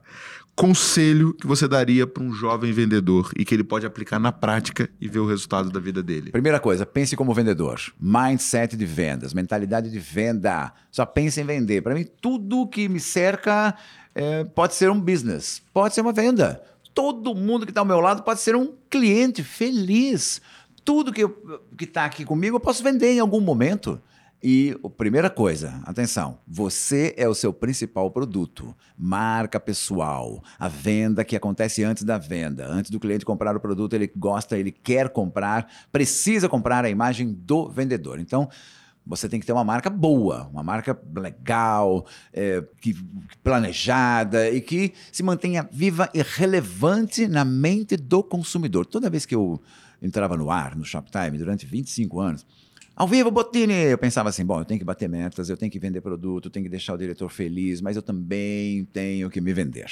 Conselho 0.55 1.33
que 1.33 1.47
você 1.47 1.67
daria 1.67 2.05
para 2.05 2.21
um 2.21 2.31
jovem 2.31 2.71
vendedor 2.71 3.31
e 3.35 3.43
que 3.43 3.55
ele 3.55 3.63
pode 3.63 3.87
aplicar 3.87 4.19
na 4.19 4.31
prática 4.31 4.87
e 5.01 5.07
ver 5.07 5.17
o 5.17 5.25
resultado 5.25 5.71
da 5.71 5.79
vida 5.79 6.03
dele. 6.03 6.31
Primeira 6.31 6.59
coisa, 6.59 6.85
pense 6.85 7.15
como 7.15 7.33
vendedor. 7.33 7.79
Mindset 7.99 8.77
de 8.77 8.85
vendas, 8.85 9.33
mentalidade 9.33 9.89
de 9.89 9.97
venda. 9.97 10.71
Só 10.91 11.07
pense 11.07 11.41
em 11.41 11.43
vender. 11.43 11.81
Para 11.81 11.95
mim, 11.95 12.05
tudo 12.21 12.67
que 12.67 12.87
me 12.87 12.99
cerca 12.99 13.75
é, 14.13 14.43
pode 14.43 14.75
ser 14.75 14.91
um 14.91 14.99
business, 14.99 15.59
pode 15.73 15.95
ser 15.95 16.01
uma 16.01 16.13
venda. 16.13 16.61
Todo 16.93 17.33
mundo 17.33 17.65
que 17.65 17.71
está 17.71 17.81
ao 17.81 17.85
meu 17.85 17.99
lado 17.99 18.21
pode 18.21 18.39
ser 18.39 18.55
um 18.55 18.73
cliente 18.91 19.43
feliz. 19.43 20.39
Tudo 20.85 21.11
que 21.11 21.25
está 21.81 22.05
aqui 22.05 22.23
comigo 22.23 22.57
eu 22.57 22.59
posso 22.59 22.83
vender 22.83 23.11
em 23.13 23.19
algum 23.19 23.41
momento. 23.41 23.99
E 24.45 24.77
a 24.83 24.89
primeira 24.89 25.29
coisa, 25.29 25.81
atenção, 25.85 26.37
você 26.45 27.13
é 27.15 27.25
o 27.29 27.33
seu 27.33 27.53
principal 27.53 28.11
produto, 28.11 28.75
marca 28.97 29.57
pessoal, 29.57 30.43
a 30.59 30.67
venda 30.67 31.23
que 31.23 31.33
acontece 31.33 31.81
antes 31.81 32.03
da 32.03 32.17
venda, 32.17 32.67
antes 32.67 32.91
do 32.91 32.99
cliente 32.99 33.23
comprar 33.23 33.55
o 33.55 33.59
produto, 33.61 33.93
ele 33.93 34.11
gosta, 34.13 34.57
ele 34.57 34.69
quer 34.69 35.07
comprar, 35.07 35.71
precisa 35.93 36.49
comprar 36.49 36.83
a 36.83 36.89
imagem 36.89 37.31
do 37.31 37.69
vendedor. 37.69 38.19
Então, 38.19 38.49
você 39.05 39.29
tem 39.29 39.39
que 39.39 39.45
ter 39.45 39.53
uma 39.53 39.63
marca 39.63 39.89
boa, 39.89 40.49
uma 40.51 40.61
marca 40.61 40.99
legal, 41.15 42.05
é, 42.33 42.61
que, 42.81 42.93
planejada 43.41 44.49
e 44.49 44.59
que 44.59 44.93
se 45.09 45.23
mantenha 45.23 45.69
viva 45.71 46.09
e 46.13 46.21
relevante 46.21 47.29
na 47.29 47.45
mente 47.45 47.95
do 47.95 48.21
consumidor. 48.21 48.85
Toda 48.85 49.09
vez 49.09 49.25
que 49.25 49.35
eu 49.35 49.61
entrava 50.01 50.35
no 50.35 50.51
ar, 50.51 50.75
no 50.75 50.83
Shoptime, 50.83 51.37
durante 51.37 51.65
25 51.65 52.19
anos, 52.19 52.45
ao 52.95 53.07
vivo, 53.07 53.31
Botini! 53.31 53.73
Eu 53.73 53.97
pensava 53.97 54.29
assim, 54.29 54.45
bom, 54.45 54.59
eu 54.59 54.65
tenho 54.65 54.79
que 54.79 54.85
bater 54.85 55.09
metas, 55.09 55.49
eu 55.49 55.57
tenho 55.57 55.71
que 55.71 55.79
vender 55.79 56.01
produto, 56.01 56.45
eu 56.45 56.51
tenho 56.51 56.63
que 56.63 56.69
deixar 56.69 56.93
o 56.93 56.97
diretor 56.97 57.29
feliz, 57.29 57.81
mas 57.81 57.95
eu 57.95 58.01
também 58.01 58.85
tenho 58.85 59.29
que 59.29 59.41
me 59.41 59.53
vender. 59.53 59.89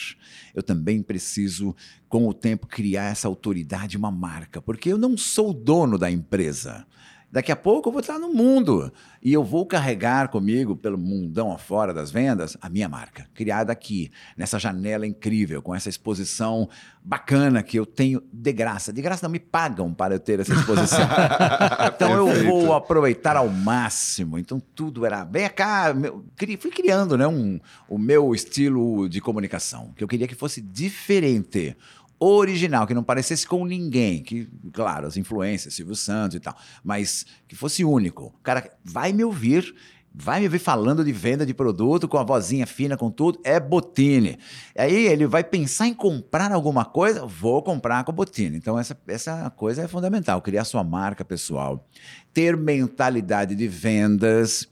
Eu 0.53 0.61
também 0.61 1.01
preciso, 1.01 1.75
com 2.07 2.27
o 2.27 2.33
tempo, 2.33 2.67
criar 2.67 3.11
essa 3.11 3.27
autoridade, 3.27 3.97
uma 3.97 4.11
marca, 4.11 4.61
porque 4.61 4.89
eu 4.89 4.97
não 4.97 5.17
sou 5.17 5.49
o 5.49 5.53
dono 5.53 5.97
da 5.97 6.11
empresa. 6.11 6.85
Daqui 7.31 7.51
a 7.51 7.55
pouco 7.55 7.87
eu 7.87 7.93
vou 7.93 8.01
estar 8.01 8.19
no 8.19 8.33
mundo 8.33 8.91
e 9.23 9.31
eu 9.31 9.41
vou 9.43 9.65
carregar 9.65 10.27
comigo, 10.27 10.75
pelo 10.75 10.97
mundão 10.97 11.53
afora 11.53 11.93
das 11.93 12.11
vendas, 12.11 12.57
a 12.59 12.69
minha 12.69 12.89
marca, 12.89 13.25
criada 13.33 13.71
aqui, 13.71 14.11
nessa 14.35 14.59
janela 14.59 15.07
incrível, 15.07 15.61
com 15.61 15.73
essa 15.73 15.87
exposição 15.87 16.67
bacana 17.03 17.63
que 17.63 17.77
eu 17.77 17.85
tenho 17.85 18.21
de 18.33 18.51
graça. 18.51 18.91
De 18.91 19.01
graça 19.01 19.25
não 19.25 19.31
me 19.31 19.39
pagam 19.39 19.93
para 19.93 20.15
eu 20.15 20.19
ter 20.19 20.41
essa 20.41 20.53
exposição. 20.53 21.07
então 21.95 22.11
eu 22.13 22.43
vou 22.45 22.73
aproveitar 22.73 23.37
ao 23.37 23.47
máximo. 23.47 24.37
Então 24.37 24.61
tudo 24.75 25.05
era. 25.05 25.23
Vem 25.23 25.49
cá, 25.49 25.93
meu- 25.93 26.25
fui 26.59 26.71
criando 26.71 27.17
né, 27.17 27.27
um, 27.27 27.59
o 27.87 27.97
meu 27.97 28.35
estilo 28.35 29.07
de 29.07 29.21
comunicação, 29.21 29.93
que 29.95 30.03
eu 30.03 30.07
queria 30.07 30.27
que 30.27 30.35
fosse 30.35 30.59
diferente 30.59 31.77
original, 32.23 32.85
que 32.85 32.93
não 32.93 33.03
parecesse 33.03 33.47
com 33.47 33.65
ninguém, 33.65 34.21
que, 34.21 34.47
claro, 34.71 35.07
as 35.07 35.17
influências, 35.17 35.73
Silvio 35.73 35.95
Santos 35.95 36.35
e 36.35 36.39
tal, 36.39 36.55
mas 36.83 37.25
que 37.47 37.55
fosse 37.55 37.83
único. 37.83 38.25
O 38.25 38.43
cara 38.43 38.71
vai 38.83 39.11
me 39.11 39.23
ouvir, 39.23 39.73
vai 40.13 40.39
me 40.39 40.45
ouvir 40.45 40.59
falando 40.59 41.03
de 41.03 41.11
venda 41.11 41.43
de 41.47 41.53
produto, 41.53 42.07
com 42.07 42.19
a 42.19 42.23
vozinha 42.23 42.67
fina, 42.67 42.95
com 42.95 43.09
tudo, 43.09 43.39
é 43.43 43.59
Botini. 43.59 44.37
Aí 44.77 45.07
ele 45.07 45.25
vai 45.25 45.43
pensar 45.43 45.87
em 45.87 45.95
comprar 45.95 46.51
alguma 46.51 46.85
coisa, 46.85 47.25
vou 47.25 47.63
comprar 47.63 48.03
com 48.03 48.13
Botini. 48.13 48.55
Então 48.55 48.77
essa, 48.77 48.95
essa 49.07 49.49
coisa 49.49 49.81
é 49.81 49.87
fundamental, 49.87 50.43
criar 50.43 50.63
sua 50.63 50.83
marca 50.83 51.25
pessoal, 51.25 51.87
ter 52.31 52.55
mentalidade 52.55 53.55
de 53.55 53.67
vendas 53.67 54.69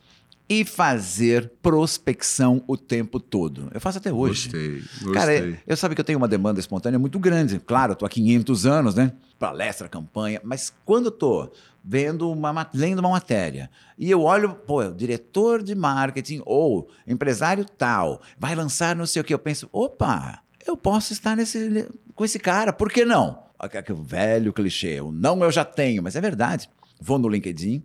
e 0.50 0.66
fazer 0.66 1.52
prospecção 1.62 2.64
o 2.68 2.76
tempo 2.76 3.20
todo. 3.20 3.70
Eu 3.74 3.80
faço 3.80 4.00
até 4.00 4.12
hoje. 4.12 4.46
Gostei, 4.50 4.80
gostei. 5.02 5.14
Cara, 5.14 5.34
é- 5.38 5.60
eu 5.68 5.78
sabe 5.78 5.94
que 5.96 6.02
eu 6.02 6.06
tenho 6.06 6.18
uma 6.18 6.28
demanda 6.28 6.60
espontânea 6.60 6.98
muito 6.98 7.20
grande. 7.20 7.60
Claro, 7.60 7.92
eu 7.92 7.96
tô 7.96 8.06
há 8.06 8.10
500 8.10 8.66
anos, 8.66 8.96
né? 8.96 9.12
Palestra, 9.38 9.88
campanha. 9.88 10.42
Mas 10.44 10.74
quando 10.84 11.06
eu 11.06 11.12
tô 11.12 11.52
vendo 11.84 12.30
uma, 12.32 12.52
ma- 12.52 12.70
lendo 12.74 13.00
uma 13.00 13.10
matéria 13.10 13.70
e 13.98 14.10
eu 14.10 14.22
olho, 14.24 14.54
pô, 14.54 14.82
o 14.84 14.94
diretor 14.94 15.62
de 15.64 15.74
marketing 15.76 16.42
ou 16.46 16.90
empresário 17.08 17.64
tal 17.64 18.22
vai 18.38 18.56
lançar 18.56 18.96
não 18.96 19.06
sei 19.06 19.22
o 19.22 19.26
que, 19.26 19.34
eu 19.34 19.40
penso, 19.40 19.70
opa, 19.72 20.42
eu 20.66 20.76
posso 20.76 21.14
estar 21.14 21.38
nesse, 21.38 21.88
com 22.16 22.26
esse 22.26 22.38
cara, 22.40 22.74
por 22.74 22.92
que 22.92 23.06
não? 23.06 23.44
Aquele 23.58 24.00
velho 24.02 24.52
clichê, 24.54 25.00
o 25.00 25.12
não 25.12 25.42
eu 25.44 25.52
já 25.52 25.64
tenho, 25.66 26.02
mas 26.04 26.16
é 26.16 26.22
verdade. 26.22 26.70
Vou 27.00 27.18
no 27.18 27.30
LinkedIn, 27.30 27.82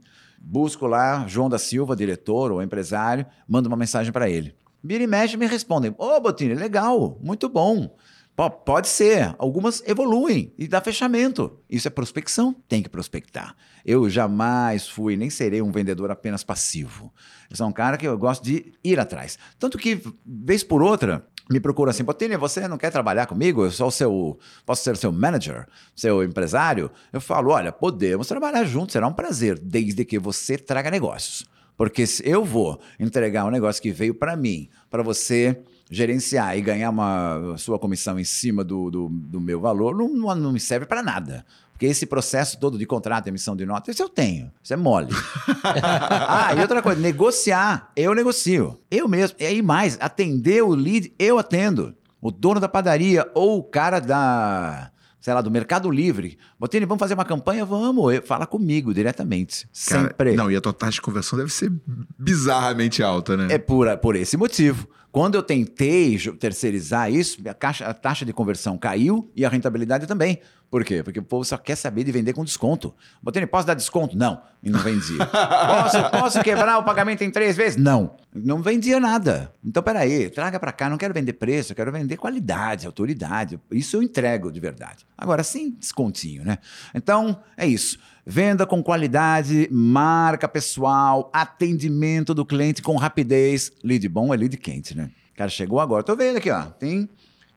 busco 0.46 0.86
lá 0.86 1.26
João 1.26 1.48
da 1.48 1.58
Silva, 1.58 1.96
diretor 1.96 2.52
ou 2.52 2.62
empresário, 2.62 3.26
mando 3.48 3.68
uma 3.68 3.76
mensagem 3.76 4.12
para 4.12 4.28
ele. 4.28 4.54
Vira 4.82 5.02
e 5.02 5.06
mexe 5.06 5.36
me 5.36 5.46
respondem: 5.46 5.94
Ô, 5.96 6.20
Botini, 6.20 6.54
legal, 6.54 7.18
muito 7.22 7.48
bom. 7.48 7.96
Pode 8.36 8.88
ser. 8.88 9.34
Algumas 9.38 9.82
evoluem 9.86 10.52
e 10.58 10.66
dá 10.66 10.80
fechamento. 10.80 11.60
Isso 11.70 11.86
é 11.86 11.90
prospecção. 11.90 12.54
Tem 12.68 12.82
que 12.82 12.88
prospectar. 12.88 13.54
Eu 13.86 14.10
jamais 14.10 14.88
fui, 14.88 15.16
nem 15.16 15.30
serei 15.30 15.62
um 15.62 15.70
vendedor 15.70 16.10
apenas 16.10 16.42
passivo. 16.42 17.12
Eu 17.48 17.56
sou 17.56 17.68
um 17.68 17.72
cara 17.72 17.96
que 17.96 18.06
eu 18.06 18.18
gosto 18.18 18.42
de 18.42 18.72
ir 18.82 18.98
atrás. 18.98 19.38
Tanto 19.58 19.78
que, 19.78 20.02
vez 20.26 20.64
por 20.64 20.82
outra, 20.82 21.24
me 21.48 21.60
procura 21.60 21.92
assim, 21.92 22.02
Botini, 22.02 22.36
você 22.36 22.66
não 22.66 22.76
quer 22.76 22.90
trabalhar 22.90 23.26
comigo? 23.26 23.64
Eu 23.64 23.70
sou 23.70 23.90
seu, 23.90 24.38
posso 24.66 24.82
ser 24.82 24.96
seu 24.96 25.12
manager, 25.12 25.68
seu 25.94 26.24
empresário? 26.24 26.90
Eu 27.12 27.20
falo, 27.20 27.50
olha, 27.52 27.70
podemos 27.70 28.26
trabalhar 28.26 28.64
juntos, 28.64 28.94
será 28.94 29.06
um 29.06 29.12
prazer, 29.12 29.58
desde 29.60 30.04
que 30.04 30.18
você 30.18 30.58
traga 30.58 30.90
negócios. 30.90 31.44
Porque 31.76 32.06
se 32.06 32.28
eu 32.28 32.44
vou 32.44 32.80
entregar 32.98 33.44
um 33.44 33.50
negócio 33.50 33.82
que 33.82 33.92
veio 33.92 34.14
para 34.14 34.36
mim, 34.36 34.68
para 34.88 35.02
você 35.02 35.62
gerenciar 35.90 36.56
e 36.56 36.60
ganhar 36.60 36.90
uma 36.90 37.56
sua 37.58 37.78
comissão 37.78 38.18
em 38.18 38.24
cima 38.24 38.64
do, 38.64 38.90
do, 38.90 39.08
do 39.08 39.40
meu 39.40 39.60
valor, 39.60 39.94
não, 39.94 40.08
não, 40.08 40.34
não 40.34 40.52
me 40.52 40.60
serve 40.60 40.86
para 40.86 41.02
nada. 41.02 41.44
Porque 41.74 41.86
esse 41.86 42.06
processo 42.06 42.58
todo 42.58 42.78
de 42.78 42.86
contrato, 42.86 43.26
emissão 43.26 43.56
de 43.56 43.66
nota, 43.66 43.90
isso 43.90 44.00
eu 44.00 44.08
tenho. 44.08 44.50
Isso 44.62 44.72
é 44.72 44.76
mole. 44.76 45.08
ah, 45.64 46.54
e 46.56 46.60
outra 46.60 46.80
coisa, 46.80 47.00
negociar. 47.00 47.90
Eu 47.96 48.14
negocio. 48.14 48.78
Eu 48.88 49.08
mesmo. 49.08 49.36
E 49.40 49.44
aí 49.44 49.60
mais, 49.60 49.98
atender 50.00 50.62
o 50.62 50.68
lead, 50.68 51.12
eu 51.18 51.36
atendo. 51.36 51.92
O 52.22 52.30
dono 52.30 52.60
da 52.60 52.68
padaria 52.68 53.28
ou 53.34 53.58
o 53.58 53.62
cara 53.64 53.98
da, 53.98 54.90
sei 55.20 55.34
lá, 55.34 55.40
do 55.40 55.50
Mercado 55.50 55.90
Livre. 55.90 56.38
Botini, 56.64 56.86
vamos 56.86 56.98
fazer 57.00 57.12
uma 57.12 57.26
campanha? 57.26 57.62
Vamos. 57.62 58.20
Fala 58.24 58.46
comigo 58.46 58.94
diretamente. 58.94 59.68
Cara, 59.86 60.08
Sempre. 60.08 60.32
Não, 60.34 60.50
e 60.50 60.56
a 60.56 60.62
tua 60.62 60.72
taxa 60.72 60.92
de 60.92 61.02
conversão 61.02 61.38
deve 61.38 61.52
ser 61.52 61.70
bizarramente 62.18 63.02
alta, 63.02 63.36
né? 63.36 63.48
É 63.50 63.58
por, 63.58 63.94
por 63.98 64.16
esse 64.16 64.34
motivo. 64.34 64.88
Quando 65.12 65.34
eu 65.36 65.42
tentei 65.42 66.18
terceirizar 66.40 67.12
isso, 67.12 67.38
a, 67.46 67.54
caixa- 67.54 67.86
a 67.86 67.92
taxa 67.94 68.24
de 68.24 68.32
conversão 68.32 68.76
caiu 68.78 69.30
e 69.36 69.44
a 69.44 69.48
rentabilidade 69.48 70.06
também. 70.06 70.40
Por 70.68 70.82
quê? 70.84 71.04
Porque 71.04 71.20
o 71.20 71.22
povo 71.22 71.44
só 71.44 71.56
quer 71.56 71.76
saber 71.76 72.02
de 72.02 72.10
vender 72.10 72.32
com 72.32 72.44
desconto. 72.44 72.92
Botini, 73.22 73.46
posso 73.46 73.64
dar 73.64 73.74
desconto? 73.74 74.16
Não. 74.18 74.42
E 74.60 74.68
não 74.70 74.80
vendia. 74.80 75.18
posso, 75.24 76.10
posso 76.10 76.42
quebrar 76.42 76.78
o 76.78 76.82
pagamento 76.82 77.22
em 77.22 77.30
três 77.30 77.56
vezes? 77.56 77.76
Não. 77.76 78.16
Não 78.34 78.60
vendia 78.60 78.98
nada. 78.98 79.54
Então, 79.64 79.80
peraí, 79.84 80.28
traga 80.30 80.58
para 80.58 80.72
cá. 80.72 80.90
Não 80.90 80.98
quero 80.98 81.14
vender 81.14 81.34
preço, 81.34 81.70
eu 81.70 81.76
quero 81.76 81.92
vender 81.92 82.16
qualidade, 82.16 82.84
autoridade. 82.84 83.60
Isso 83.70 83.96
eu 83.96 84.02
entrego 84.02 84.50
de 84.50 84.58
verdade. 84.58 85.06
Agora, 85.16 85.44
sem 85.44 85.70
descontinho, 85.70 86.44
né? 86.44 86.53
Então, 86.94 87.40
é 87.56 87.66
isso. 87.66 87.98
Venda 88.26 88.66
com 88.66 88.82
qualidade, 88.82 89.68
marca 89.70 90.48
pessoal, 90.48 91.30
atendimento 91.32 92.32
do 92.34 92.44
cliente 92.44 92.80
com 92.80 92.96
rapidez. 92.96 93.70
Lead 93.82 94.08
bom 94.08 94.32
é 94.32 94.36
lead 94.36 94.56
quente, 94.56 94.96
né? 94.96 95.10
Cara 95.36 95.50
chegou 95.50 95.80
agora. 95.80 96.02
Tô 96.02 96.16
vendo 96.16 96.38
aqui, 96.38 96.50
ó. 96.50 96.62
Tem. 96.62 97.08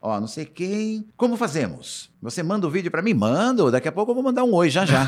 Ó, 0.01 0.19
não 0.19 0.27
sei 0.27 0.45
quem. 0.45 1.07
Como 1.15 1.37
fazemos? 1.37 2.09
Você 2.19 2.41
manda 2.41 2.65
o 2.65 2.69
vídeo 2.69 2.89
pra 2.89 3.01
mim? 3.03 3.13
Mando. 3.13 3.69
Daqui 3.69 3.87
a 3.87 3.91
pouco 3.91 4.11
eu 4.11 4.15
vou 4.15 4.23
mandar 4.23 4.43
um 4.43 4.51
oi, 4.53 4.69
já 4.71 4.85
já. 4.85 5.07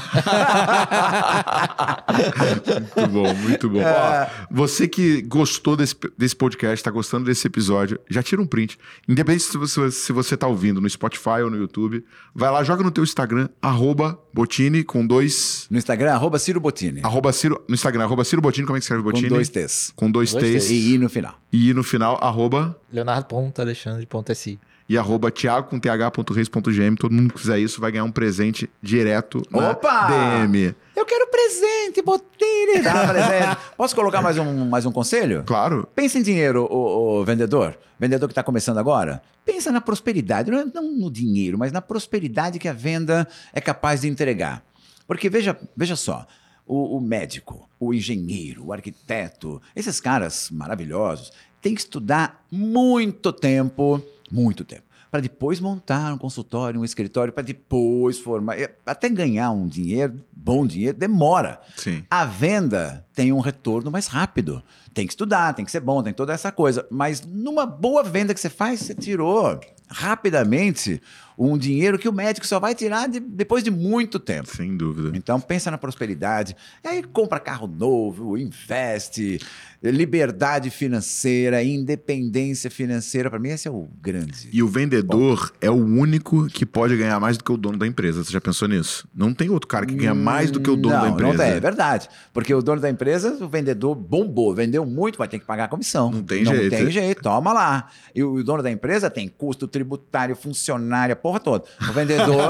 Muito 2.95 3.07
bom, 3.11 3.33
muito 3.35 3.69
bom. 3.69 3.81
Ó, 3.81 4.27
você 4.51 4.87
que 4.87 5.21
gostou 5.23 5.75
desse, 5.75 5.95
desse 6.17 6.35
podcast, 6.35 6.83
tá 6.83 6.91
gostando 6.91 7.25
desse 7.25 7.47
episódio, 7.47 7.99
já 8.09 8.21
tira 8.21 8.41
um 8.41 8.45
print. 8.45 8.77
Independente 9.07 9.43
se 9.43 9.57
você, 9.57 9.91
se 9.91 10.11
você 10.13 10.37
tá 10.37 10.47
ouvindo 10.47 10.79
no 10.79 10.89
Spotify 10.89 11.41
ou 11.43 11.49
no 11.49 11.57
YouTube, 11.57 12.05
vai 12.33 12.51
lá, 12.51 12.63
joga 12.63 12.83
no 12.83 12.91
teu 12.91 13.03
Instagram, 13.03 13.49
arroba 13.61 14.19
Botini 14.33 14.83
com 14.83 15.05
dois... 15.05 15.67
No 15.69 15.77
Instagram, 15.77 16.13
arroba 16.13 16.37
Ciro 16.39 16.59
Bottini. 16.59 17.01
Arroba 17.03 17.31
Ciro, 17.33 17.63
no 17.67 17.73
Instagram, 17.75 18.03
arroba 18.03 18.23
Ciro 18.23 18.41
Botini, 18.41 18.65
como 18.67 18.77
é 18.77 18.79
que 18.79 18.83
escreve 18.83 19.03
Com 19.03 19.09
Botini? 19.11 19.29
dois 19.29 19.49
T's. 19.49 19.91
Com 19.95 20.11
dois 20.11 20.31
Dois 20.31 20.43
T's. 20.43 20.63
T's. 20.67 20.71
E 20.71 20.93
I 20.93 20.97
no 20.97 21.09
final. 21.09 21.33
E 21.51 21.73
no 21.73 21.83
final, 21.83 22.17
arroba 22.21 22.77
Leonardo 22.91 23.25
Ponta, 23.25 23.61
Alexandre 23.63 24.05
Ponta 24.05 24.33
SI. 24.35 24.59
e 24.87 24.97
arroba 24.97 25.31
thiago 25.31 25.67
com 25.69 25.79
th.reis.gm. 25.79 26.95
Todo 26.99 27.13
mundo 27.13 27.33
que 27.33 27.39
fizer 27.39 27.57
isso 27.57 27.79
vai 27.79 27.93
ganhar 27.93 28.03
um 28.03 28.11
presente 28.11 28.69
direto 28.83 29.41
na 29.49 29.71
Opa! 29.71 30.07
DM. 30.41 30.75
Eu 30.93 31.05
quero 31.05 31.27
presente, 31.27 32.01
Bottini. 32.01 32.81
Dá 32.83 33.07
presente. 33.07 33.57
Posso 33.77 33.95
colocar 33.95 34.21
mais 34.21 34.37
um, 34.37 34.65
mais 34.67 34.85
um 34.85 34.91
conselho? 34.91 35.45
Claro. 35.45 35.87
Pensa 35.95 36.19
em 36.19 36.21
dinheiro, 36.21 36.67
o, 36.69 37.23
vendedor. 37.23 37.79
Vendedor 37.97 38.27
que 38.27 38.33
está 38.33 38.43
começando 38.43 38.79
agora. 38.79 39.21
Pensa 39.45 39.71
na 39.71 39.79
prosperidade, 39.79 40.51
não, 40.51 40.65
não 40.65 40.91
no 40.91 41.09
dinheiro, 41.09 41.57
mas 41.57 41.71
na 41.71 41.81
prosperidade 41.81 42.59
que 42.59 42.67
a 42.67 42.73
venda 42.73 43.25
é 43.53 43.61
capaz 43.61 44.01
de 44.01 44.09
entregar. 44.09 44.61
Porque 45.07 45.29
veja, 45.29 45.57
veja 45.77 45.95
só, 45.95 46.27
o, 46.67 46.97
o 46.97 47.01
médico, 47.01 47.69
o 47.79 47.93
engenheiro, 47.93 48.65
o 48.65 48.73
arquiteto, 48.73 49.61
esses 49.73 50.01
caras 50.01 50.49
maravilhosos, 50.51 51.31
têm 51.61 51.73
que 51.73 51.79
estudar 51.79 52.45
muito 52.51 53.31
tempo, 53.31 54.03
muito 54.29 54.65
tempo, 54.65 54.83
para 55.11 55.21
depois 55.21 55.59
montar 55.59 56.13
um 56.13 56.17
consultório, 56.17 56.79
um 56.79 56.85
escritório, 56.85 57.33
para 57.33 57.43
depois 57.43 58.19
formar, 58.19 58.59
é, 58.59 58.75
até 58.85 59.09
ganhar 59.09 59.51
um 59.51 59.67
dinheiro, 59.67 60.19
bom 60.31 60.65
dinheiro, 60.65 60.97
demora. 60.97 61.59
Sim. 61.75 62.03
A 62.09 62.25
venda 62.25 63.05
tem 63.13 63.33
um 63.33 63.39
retorno 63.39 63.89
mais 63.89 64.07
rápido. 64.07 64.61
Tem 64.93 65.05
que 65.05 65.13
estudar, 65.13 65.53
tem 65.53 65.65
que 65.65 65.71
ser 65.71 65.79
bom, 65.79 66.03
tem 66.03 66.13
toda 66.13 66.33
essa 66.33 66.51
coisa. 66.51 66.85
Mas 66.89 67.25
numa 67.25 67.65
boa 67.65 68.03
venda 68.03 68.33
que 68.33 68.39
você 68.39 68.49
faz, 68.49 68.81
você 68.81 68.93
tirou 68.93 69.59
rapidamente 69.87 71.01
um 71.39 71.57
dinheiro 71.57 71.97
que 71.97 72.09
o 72.09 72.11
médico 72.11 72.45
só 72.45 72.59
vai 72.59 72.75
tirar 72.75 73.07
de- 73.07 73.21
depois 73.21 73.63
de 73.63 73.71
muito 73.71 74.19
tempo. 74.19 74.53
Sem 74.53 74.75
dúvida. 74.75 75.11
Então 75.15 75.39
pensa 75.39 75.71
na 75.71 75.77
prosperidade, 75.77 76.53
e 76.83 76.87
aí 76.87 77.01
compra 77.01 77.39
carro 77.39 77.65
novo, 77.65 78.37
investe, 78.37 79.39
liberdade 79.81 80.69
financeira, 80.69 81.63
independência 81.63 82.69
financeira. 82.69 83.29
Para 83.29 83.39
mim 83.39 83.49
esse 83.49 83.67
é 83.67 83.71
o 83.71 83.87
grande. 84.01 84.49
E 84.51 84.61
o 84.61 84.67
vendedor 84.67 85.53
é 85.61 85.69
o 85.69 85.75
único 85.75 86.47
que 86.47 86.65
pode 86.65 86.97
ganhar 86.97 87.17
mais 87.21 87.37
do 87.37 87.43
que 87.43 87.51
o 87.51 87.57
dono 87.57 87.77
da 87.77 87.87
empresa. 87.87 88.21
Você 88.23 88.33
já 88.33 88.41
pensou 88.41 88.67
nisso? 88.67 89.07
Não 89.15 89.33
tem 89.33 89.49
outro 89.49 89.67
cara 89.67 89.85
que 89.85 89.95
ganha 89.95 90.13
mais 90.13 90.51
do 90.51 90.59
que 90.59 90.69
o 90.69 90.75
dono 90.75 90.95
não, 90.95 91.01
da 91.03 91.09
empresa. 91.09 91.31
Não 91.31 91.37
tem, 91.37 91.53
é 91.53 91.59
verdade. 91.59 92.09
Porque 92.33 92.53
o 92.53 92.61
dono 92.61 92.81
da 92.81 92.89
empresa, 92.89 93.37
o 93.41 93.47
vendedor 93.47 93.95
bombou, 93.95 94.53
vendeu 94.53 94.85
muito, 94.85 95.17
vai 95.17 95.27
ter 95.29 95.39
que 95.39 95.45
pagar 95.45 95.65
a 95.65 95.67
comissão. 95.69 96.11
Não 96.11 96.23
tem 96.23 96.43
não 96.43 96.53
jeito. 96.53 96.71
Não 96.73 96.79
tem 96.79 96.91
jeito, 96.91 97.21
toma 97.21 97.53
lá. 97.53 97.89
E 98.13 98.21
o 98.21 98.43
dono 98.43 98.61
da 98.61 98.69
empresa 98.69 99.09
tem 99.09 99.29
custo 99.29 99.67
tributário, 99.67 100.35
funcionário, 100.35 101.13
a 101.13 101.15
porra 101.29 101.39
toda. 101.39 101.65
O 101.87 101.93
vendedor, 101.93 102.49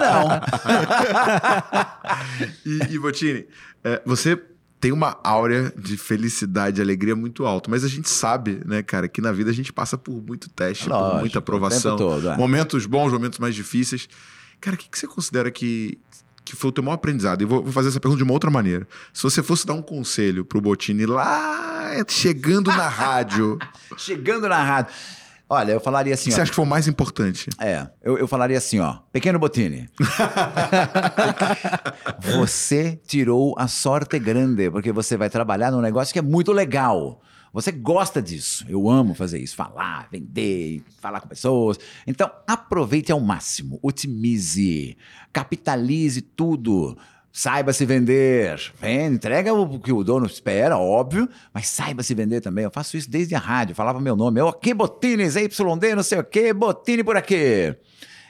não. 0.00 0.40
E, 2.66 2.94
e 2.94 2.98
Botini, 2.98 3.46
é, 3.82 4.02
você 4.04 4.38
tem 4.78 4.92
uma 4.92 5.18
áurea 5.24 5.72
de 5.76 5.96
felicidade 5.96 6.80
e 6.80 6.82
alegria 6.82 7.16
muito 7.16 7.46
alta, 7.46 7.70
mas 7.70 7.84
a 7.84 7.88
gente 7.88 8.08
sabe, 8.08 8.60
né, 8.64 8.82
cara, 8.82 9.08
que 9.08 9.20
na 9.20 9.32
vida 9.32 9.50
a 9.50 9.54
gente 9.54 9.72
passa 9.72 9.96
por 9.96 10.22
muito 10.22 10.50
teste, 10.50 10.84
por 10.84 10.92
Lógico, 10.92 11.20
muita 11.20 11.38
o 11.38 11.40
aprovação, 11.40 11.96
todo, 11.96 12.28
é. 12.28 12.36
momentos 12.36 12.86
bons, 12.86 13.12
momentos 13.12 13.38
mais 13.38 13.54
difíceis. 13.54 14.08
Cara, 14.60 14.74
o 14.74 14.78
que, 14.78 14.88
que 14.88 14.98
você 14.98 15.06
considera 15.06 15.50
que, 15.50 15.98
que 16.44 16.54
foi 16.54 16.68
o 16.68 16.72
teu 16.72 16.84
maior 16.84 16.96
aprendizado? 16.96 17.40
E 17.40 17.46
vou, 17.46 17.62
vou 17.62 17.72
fazer 17.72 17.88
essa 17.88 18.00
pergunta 18.00 18.18
de 18.18 18.24
uma 18.24 18.34
outra 18.34 18.50
maneira. 18.50 18.86
Se 19.14 19.22
você 19.22 19.42
fosse 19.42 19.66
dar 19.66 19.74
um 19.74 19.82
conselho 19.82 20.44
pro 20.44 20.60
Botini 20.60 21.06
lá, 21.06 21.92
chegando 22.08 22.68
na 22.68 22.88
rádio, 22.88 23.58
Chegando 23.96 24.48
na 24.48 24.62
rádio. 24.62 24.92
Olha, 25.52 25.72
eu 25.72 25.80
falaria 25.80 26.14
assim, 26.14 26.30
que 26.30 26.30
ó. 26.30 26.34
você 26.36 26.42
acha 26.42 26.52
que 26.52 26.54
foi 26.54 26.64
o 26.64 26.68
mais 26.68 26.86
importante? 26.86 27.50
É, 27.58 27.84
eu, 28.00 28.16
eu 28.16 28.28
falaria 28.28 28.56
assim, 28.56 28.78
ó. 28.78 28.98
Pequeno 29.12 29.36
Botini. 29.36 29.88
você 32.22 33.00
tirou 33.04 33.56
a 33.58 33.66
sorte 33.66 34.16
grande, 34.20 34.70
porque 34.70 34.92
você 34.92 35.16
vai 35.16 35.28
trabalhar 35.28 35.72
num 35.72 35.80
negócio 35.80 36.12
que 36.12 36.20
é 36.20 36.22
muito 36.22 36.52
legal. 36.52 37.20
Você 37.52 37.72
gosta 37.72 38.22
disso. 38.22 38.64
Eu 38.68 38.88
amo 38.88 39.12
fazer 39.12 39.40
isso. 39.40 39.56
Falar, 39.56 40.06
vender, 40.12 40.84
falar 41.00 41.20
com 41.20 41.26
pessoas. 41.26 41.80
Então, 42.06 42.30
aproveite 42.46 43.10
ao 43.10 43.18
máximo. 43.18 43.80
Otimize. 43.82 44.96
Capitalize 45.32 46.20
tudo. 46.20 46.96
Saiba 47.32 47.72
se 47.72 47.86
vender. 47.86 48.60
Vende, 48.80 49.14
entrega 49.16 49.54
o 49.54 49.78
que 49.78 49.92
o 49.92 50.02
dono 50.02 50.26
espera, 50.26 50.76
óbvio, 50.76 51.28
mas 51.54 51.68
saiba 51.68 52.02
se 52.02 52.14
vender 52.14 52.40
também. 52.40 52.64
Eu 52.64 52.70
faço 52.70 52.96
isso 52.96 53.08
desde 53.08 53.34
a 53.34 53.38
rádio. 53.38 53.74
Falava 53.74 54.00
meu 54.00 54.16
nome. 54.16 54.40
Eu 54.40 54.48
aqui, 54.48 54.74
Botines, 54.74 55.36
YD, 55.36 55.94
não 55.94 56.02
sei 56.02 56.18
o 56.18 56.24
quê, 56.24 56.52
Botine 56.52 57.04
por 57.04 57.16
aqui. 57.16 57.74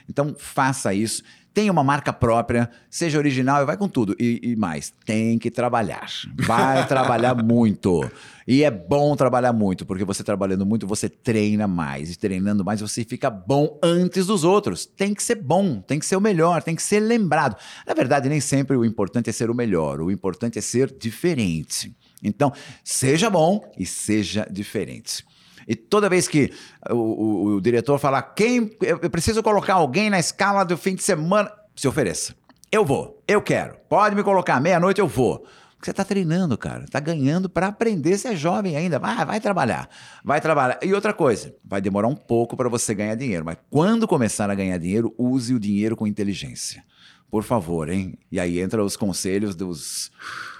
Então, 0.07 0.35
faça 0.37 0.93
isso. 0.93 1.23
Tenha 1.53 1.71
uma 1.71 1.83
marca 1.83 2.13
própria, 2.13 2.69
seja 2.89 3.17
original 3.17 3.61
e 3.61 3.65
vai 3.65 3.75
com 3.75 3.87
tudo. 3.87 4.15
E, 4.19 4.39
e 4.41 4.55
mais, 4.55 4.93
tem 5.05 5.37
que 5.37 5.51
trabalhar. 5.51 6.07
Vai 6.45 6.85
trabalhar 6.87 7.35
muito. 7.35 8.09
E 8.47 8.63
é 8.63 8.71
bom 8.71 9.15
trabalhar 9.15 9.51
muito, 9.51 9.85
porque 9.85 10.05
você 10.05 10.23
trabalhando 10.23 10.65
muito, 10.65 10.87
você 10.87 11.09
treina 11.09 11.67
mais. 11.67 12.11
E 12.11 12.17
treinando 12.17 12.63
mais, 12.63 12.81
você 12.81 13.03
fica 13.03 13.29
bom 13.29 13.77
antes 13.83 14.25
dos 14.25 14.43
outros. 14.43 14.85
Tem 14.85 15.13
que 15.13 15.21
ser 15.21 15.35
bom, 15.35 15.81
tem 15.81 15.99
que 15.99 16.05
ser 16.05 16.15
o 16.15 16.21
melhor, 16.21 16.63
tem 16.63 16.75
que 16.75 16.83
ser 16.83 16.99
lembrado. 16.99 17.55
Na 17.85 17.93
verdade, 17.93 18.29
nem 18.29 18.39
sempre 18.39 18.75
o 18.77 18.85
importante 18.85 19.29
é 19.29 19.33
ser 19.33 19.49
o 19.49 19.55
melhor, 19.55 20.01
o 20.01 20.09
importante 20.09 20.57
é 20.57 20.61
ser 20.61 20.95
diferente. 20.97 21.95
Então, 22.23 22.53
seja 22.83 23.29
bom 23.29 23.61
e 23.77 23.85
seja 23.85 24.47
diferente. 24.49 25.25
E 25.71 25.75
toda 25.75 26.09
vez 26.09 26.27
que 26.27 26.51
o, 26.89 26.95
o- 26.95 27.55
o 27.55 27.61
diretor 27.61 27.97
falar 27.97 28.21
quem 28.21 28.75
eu 28.81 29.09
preciso 29.09 29.41
colocar 29.41 29.75
alguém 29.75 30.09
na 30.09 30.19
escala 30.19 30.65
do 30.65 30.77
fim 30.77 30.95
de 30.95 31.01
semana, 31.03 31.49
se 31.75 31.87
ofereça. 31.87 32.35
Eu 32.69 32.83
vou, 32.83 33.23
eu 33.27 33.41
quero. 33.41 33.75
Pode 33.87 34.15
me 34.15 34.21
colocar 34.23 34.59
meia-noite, 34.59 34.99
eu 34.99 35.07
vou. 35.07 35.39
Porque 35.75 35.85
você 35.85 35.91
está 35.91 36.03
treinando, 36.03 36.57
cara. 36.57 36.83
Está 36.83 36.99
ganhando 36.99 37.49
para 37.49 37.67
aprender. 37.67 38.17
Você 38.17 38.27
é 38.27 38.35
jovem 38.35 38.75
ainda. 38.75 38.99
Vai, 38.99 39.25
vai 39.25 39.39
trabalhar. 39.39 39.89
Vai 40.23 40.39
trabalhar. 40.39 40.77
E 40.83 40.93
outra 40.93 41.11
coisa, 41.13 41.55
vai 41.65 41.81
demorar 41.81 42.07
um 42.07 42.15
pouco 42.15 42.55
para 42.55 42.69
você 42.69 42.93
ganhar 42.93 43.15
dinheiro. 43.15 43.43
Mas 43.45 43.57
quando 43.69 44.07
começar 44.07 44.49
a 44.51 44.55
ganhar 44.55 44.77
dinheiro, 44.77 45.13
use 45.17 45.53
o 45.55 45.59
dinheiro 45.59 45.95
com 45.95 46.05
inteligência. 46.05 46.83
Por 47.31 47.43
favor, 47.43 47.89
hein? 47.89 48.17
E 48.31 48.39
aí 48.39 48.59
entra 48.59 48.83
os 48.83 48.95
conselhos 48.97 49.55
dos, 49.55 50.11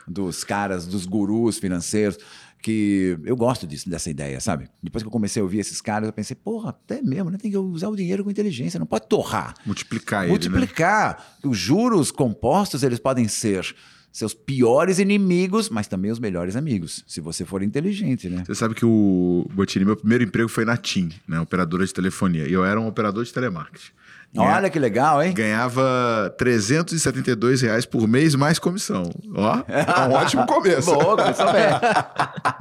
dos 0.08 0.44
caras, 0.44 0.88
dos 0.88 1.06
gurus 1.06 1.60
financeiros, 1.60 2.18
que 2.62 3.18
eu 3.24 3.36
gosto 3.36 3.66
disso, 3.66 3.90
dessa 3.90 4.10
ideia, 4.10 4.40
sabe? 4.40 4.70
Depois 4.82 5.04
que 5.04 5.08
eu 5.08 5.12
comecei 5.12 5.42
a 5.42 5.44
ouvir 5.44 5.60
esses 5.60 5.82
caras, 5.82 6.08
eu 6.08 6.14
pensei, 6.14 6.36
porra, 6.36 6.70
até 6.70 7.02
mesmo, 7.02 7.30
né? 7.30 7.38
Tem 7.38 7.52
que 7.52 7.58
usar 7.58 7.90
o 7.90 7.96
dinheiro 7.96 8.24
com 8.24 8.32
inteligência, 8.32 8.80
não 8.80 8.86
pode 8.86 9.08
torrar. 9.08 9.54
Multiplicar 9.66 10.24
ele, 10.24 10.34
né? 10.34 10.50
Multiplicar. 10.50 11.38
Os 11.44 11.58
juros 11.58 12.12
compostos, 12.12 12.84
eles 12.84 13.00
podem 13.00 13.28
ser 13.28 13.76
seus 14.12 14.34
piores 14.34 15.00
inimigos, 15.00 15.70
mas 15.70 15.88
também 15.88 16.12
os 16.12 16.20
melhores 16.20 16.56
amigos, 16.56 17.04
se 17.08 17.22
você 17.22 17.46
for 17.46 17.64
inteligente, 17.64 18.30
né? 18.30 18.44
Você 18.46 18.56
sabe 18.56 18.76
que 18.76 18.86
o 18.86 19.48
Botini, 19.54 19.86
meu 19.86 19.96
primeiro 19.96 20.24
emprego 20.24 20.50
foi 20.50 20.66
na 20.66 20.76
TIM, 20.76 21.10
né? 21.28 21.40
Operadora 21.40 21.86
de 21.86 21.94
telefonia. 21.94 22.48
E 22.48 22.54
eu 22.54 22.66
era 22.66 22.80
um 22.80 22.88
operador 22.88 23.24
de 23.24 23.32
telemarketing. 23.32 23.92
Olha 24.36 24.70
que 24.70 24.80
legal, 24.80 25.22
hein? 25.22 25.34
Ganhava 25.34 26.34
372 26.38 27.62
reais 27.62 27.86
por 27.86 28.08
mês 28.08 28.34
mais 28.34 28.58
comissão. 28.58 29.04
Ó, 29.36 29.64
é 29.68 30.08
um 30.08 30.14
ótimo 30.14 30.46
começo. 30.46 30.92
Boa, 30.96 31.18
começou 31.18 31.52
bem. 31.52 31.66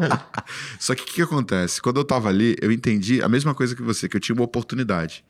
Só 0.81 0.95
que 0.95 1.03
o 1.03 1.07
que, 1.07 1.13
que 1.15 1.23
acontece? 1.23 1.81
Quando 1.81 1.99
eu 1.99 2.05
tava 2.05 2.29
ali, 2.29 2.57
eu 2.61 2.73
entendi 2.73 3.23
a 3.23 3.29
mesma 3.29 3.55
coisa 3.55 3.77
que 3.77 3.83
você, 3.83 4.09
que 4.09 4.17
eu 4.17 4.21
tinha 4.21 4.35
uma 4.35 4.45
oportunidade. 4.45 5.25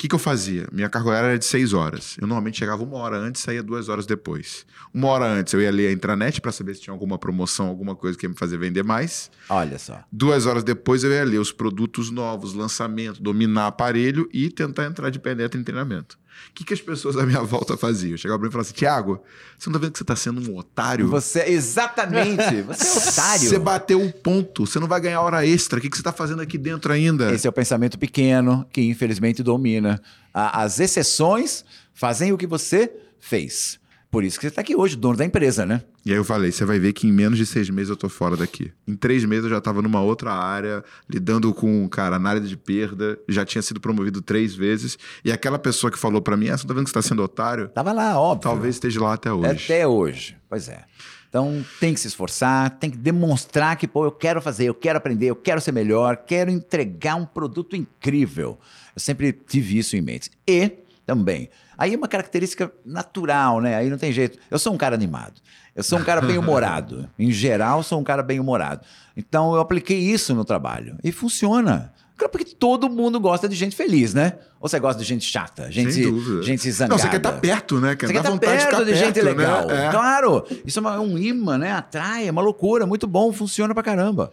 O 0.00 0.02
que, 0.02 0.08
que 0.08 0.14
eu 0.14 0.18
fazia? 0.18 0.66
Minha 0.72 0.88
carga 0.88 1.10
horária 1.10 1.26
era 1.26 1.38
de 1.38 1.44
seis 1.44 1.74
horas. 1.74 2.16
Eu 2.18 2.26
normalmente 2.26 2.58
chegava 2.58 2.82
uma 2.82 2.96
hora 2.96 3.18
antes 3.18 3.42
e 3.42 3.44
saía 3.44 3.62
duas 3.62 3.90
horas 3.90 4.06
depois. 4.06 4.64
Uma 4.94 5.08
hora 5.08 5.26
antes 5.26 5.52
eu 5.52 5.60
ia 5.60 5.70
ler 5.70 5.88
a 5.88 5.92
intranet 5.92 6.40
para 6.40 6.50
saber 6.50 6.74
se 6.74 6.80
tinha 6.80 6.94
alguma 6.94 7.18
promoção, 7.18 7.66
alguma 7.66 7.94
coisa 7.94 8.16
que 8.16 8.24
ia 8.24 8.30
me 8.30 8.34
fazer 8.34 8.56
vender 8.56 8.82
mais. 8.82 9.30
Olha 9.46 9.78
só. 9.78 10.02
Duas 10.10 10.46
horas 10.46 10.64
depois 10.64 11.04
eu 11.04 11.10
ia 11.10 11.22
ler 11.22 11.38
os 11.38 11.52
produtos 11.52 12.10
novos, 12.10 12.54
lançamento, 12.54 13.22
dominar 13.22 13.66
aparelho 13.66 14.26
e 14.32 14.48
tentar 14.48 14.86
entrar 14.86 15.10
de 15.10 15.18
penetra 15.18 15.60
em 15.60 15.62
treinamento. 15.62 16.18
O 16.48 16.52
que, 16.52 16.64
que 16.64 16.74
as 16.74 16.80
pessoas 16.80 17.16
à 17.16 17.24
minha 17.24 17.42
volta 17.42 17.76
faziam? 17.76 18.12
Eu 18.12 18.18
chegava 18.18 18.38
pra 18.38 18.46
mim 18.46 18.50
e 18.50 18.52
falava 18.52 18.68
assim: 18.68 18.76
Tiago, 18.76 19.22
você 19.58 19.68
não 19.68 19.74
tá 19.74 19.78
vendo 19.78 19.92
que 19.92 19.98
você 19.98 20.04
tá 20.04 20.16
sendo 20.16 20.50
um 20.50 20.56
otário? 20.56 21.08
Você, 21.08 21.44
exatamente. 21.48 22.62
Você 22.62 22.86
é 22.86 23.10
otário. 23.10 23.48
Você 23.48 23.58
bateu 23.58 24.00
um 24.00 24.10
ponto, 24.10 24.66
você 24.66 24.78
não 24.78 24.86
vai 24.86 25.00
ganhar 25.00 25.20
hora 25.20 25.46
extra. 25.46 25.78
O 25.78 25.82
que, 25.82 25.88
que 25.88 25.96
você 25.96 26.02
tá 26.02 26.12
fazendo 26.12 26.42
aqui 26.42 26.58
dentro 26.58 26.92
ainda? 26.92 27.32
Esse 27.32 27.46
é 27.46 27.50
o 27.50 27.52
pensamento 27.52 27.98
pequeno 27.98 28.66
que 28.72 28.82
infelizmente 28.82 29.42
domina. 29.42 30.00
As 30.32 30.78
exceções 30.78 31.64
fazem 31.92 32.32
o 32.32 32.38
que 32.38 32.46
você 32.46 32.92
fez. 33.18 33.79
Por 34.10 34.24
isso 34.24 34.38
que 34.38 34.42
você 34.42 34.48
está 34.48 34.60
aqui 34.60 34.74
hoje, 34.74 34.96
dono 34.96 35.16
da 35.16 35.24
empresa, 35.24 35.64
né? 35.64 35.82
E 36.04 36.10
aí 36.10 36.16
eu 36.16 36.24
falei, 36.24 36.50
você 36.50 36.64
vai 36.64 36.80
ver 36.80 36.92
que 36.92 37.06
em 37.06 37.12
menos 37.12 37.38
de 37.38 37.46
seis 37.46 37.70
meses 37.70 37.90
eu 37.90 37.96
tô 37.96 38.08
fora 38.08 38.36
daqui. 38.36 38.72
Em 38.86 38.96
três 38.96 39.24
meses 39.24 39.44
eu 39.44 39.50
já 39.50 39.58
estava 39.58 39.80
numa 39.80 40.00
outra 40.00 40.32
área, 40.32 40.82
lidando 41.08 41.54
com, 41.54 41.88
cara, 41.88 42.16
análise 42.16 42.48
de 42.48 42.56
perda, 42.56 43.16
já 43.28 43.44
tinha 43.44 43.62
sido 43.62 43.80
promovido 43.80 44.20
três 44.20 44.54
vezes. 44.54 44.98
E 45.24 45.30
aquela 45.30 45.60
pessoa 45.60 45.92
que 45.92 45.98
falou 45.98 46.20
para 46.20 46.36
mim, 46.36 46.48
ah, 46.48 46.58
você 46.58 46.66
tá 46.66 46.74
vendo 46.74 46.84
que 46.84 46.90
você 46.90 46.94
tá 46.94 47.02
sendo 47.02 47.22
otário? 47.22 47.68
Tava 47.68 47.92
lá, 47.92 48.18
óbvio. 48.18 48.42
Talvez 48.42 48.74
esteja 48.74 49.00
lá 49.00 49.14
até 49.14 49.32
hoje. 49.32 49.64
Até 49.64 49.86
hoje, 49.86 50.36
pois 50.48 50.68
é. 50.68 50.84
Então 51.28 51.64
tem 51.78 51.94
que 51.94 52.00
se 52.00 52.08
esforçar, 52.08 52.70
tem 52.80 52.90
que 52.90 52.98
demonstrar 52.98 53.76
que, 53.76 53.86
pô, 53.86 54.04
eu 54.04 54.10
quero 54.10 54.42
fazer, 54.42 54.64
eu 54.64 54.74
quero 54.74 54.98
aprender, 54.98 55.26
eu 55.26 55.36
quero 55.36 55.60
ser 55.60 55.70
melhor, 55.70 56.16
quero 56.16 56.50
entregar 56.50 57.14
um 57.14 57.24
produto 57.24 57.76
incrível. 57.76 58.58
Eu 58.94 59.00
sempre 59.00 59.32
tive 59.32 59.78
isso 59.78 59.96
em 59.96 60.00
mente. 60.00 60.32
E 60.44 60.72
também, 61.06 61.48
aí 61.80 61.94
é 61.94 61.96
uma 61.96 62.06
característica 62.06 62.70
natural, 62.84 63.60
né? 63.60 63.74
Aí 63.74 63.88
não 63.88 63.98
tem 63.98 64.12
jeito. 64.12 64.38
Eu 64.50 64.58
sou 64.58 64.72
um 64.72 64.76
cara 64.76 64.94
animado. 64.94 65.40
Eu 65.74 65.82
sou 65.82 65.98
um 65.98 66.04
cara 66.04 66.20
bem 66.20 66.36
humorado. 66.36 67.08
em 67.18 67.32
geral, 67.32 67.82
sou 67.82 67.98
um 67.98 68.04
cara 68.04 68.22
bem 68.22 68.38
humorado. 68.38 68.82
Então 69.16 69.54
eu 69.54 69.60
apliquei 69.60 69.98
isso 69.98 70.34
no 70.34 70.44
trabalho 70.44 70.96
e 71.02 71.10
funciona. 71.10 71.92
Claro, 72.16 72.30
porque 72.32 72.54
todo 72.54 72.90
mundo 72.90 73.18
gosta 73.18 73.48
de 73.48 73.56
gente 73.56 73.74
feliz, 73.74 74.12
né? 74.12 74.34
Ou 74.60 74.68
você 74.68 74.78
gosta 74.78 75.00
de 75.00 75.08
gente 75.08 75.24
chata, 75.24 75.72
gente, 75.72 75.90
Sem 75.92 76.42
gente 76.42 76.70
zangada? 76.70 76.94
Não, 76.94 76.98
você 76.98 77.08
quer 77.08 77.16
estar 77.16 77.32
perto, 77.32 77.80
né? 77.80 77.96
Você 77.98 78.12
quer 78.12 78.16
estar 78.18 78.30
vontade 78.30 78.58
de 78.58 78.66
perto 78.66 78.84
de, 78.84 78.94
gente 78.94 79.14
perto, 79.14 79.24
né? 79.24 79.30
legal. 79.32 79.70
É. 79.70 79.90
Claro, 79.90 80.46
isso 80.66 80.78
é 80.78 80.82
uma- 80.82 81.00
um 81.00 81.16
imã, 81.16 81.56
né? 81.56 81.72
Atrai, 81.72 82.28
é 82.28 82.30
uma 82.30 82.42
loucura, 82.42 82.84
muito 82.84 83.06
bom, 83.06 83.32
funciona 83.32 83.72
pra 83.72 83.82
caramba. 83.82 84.30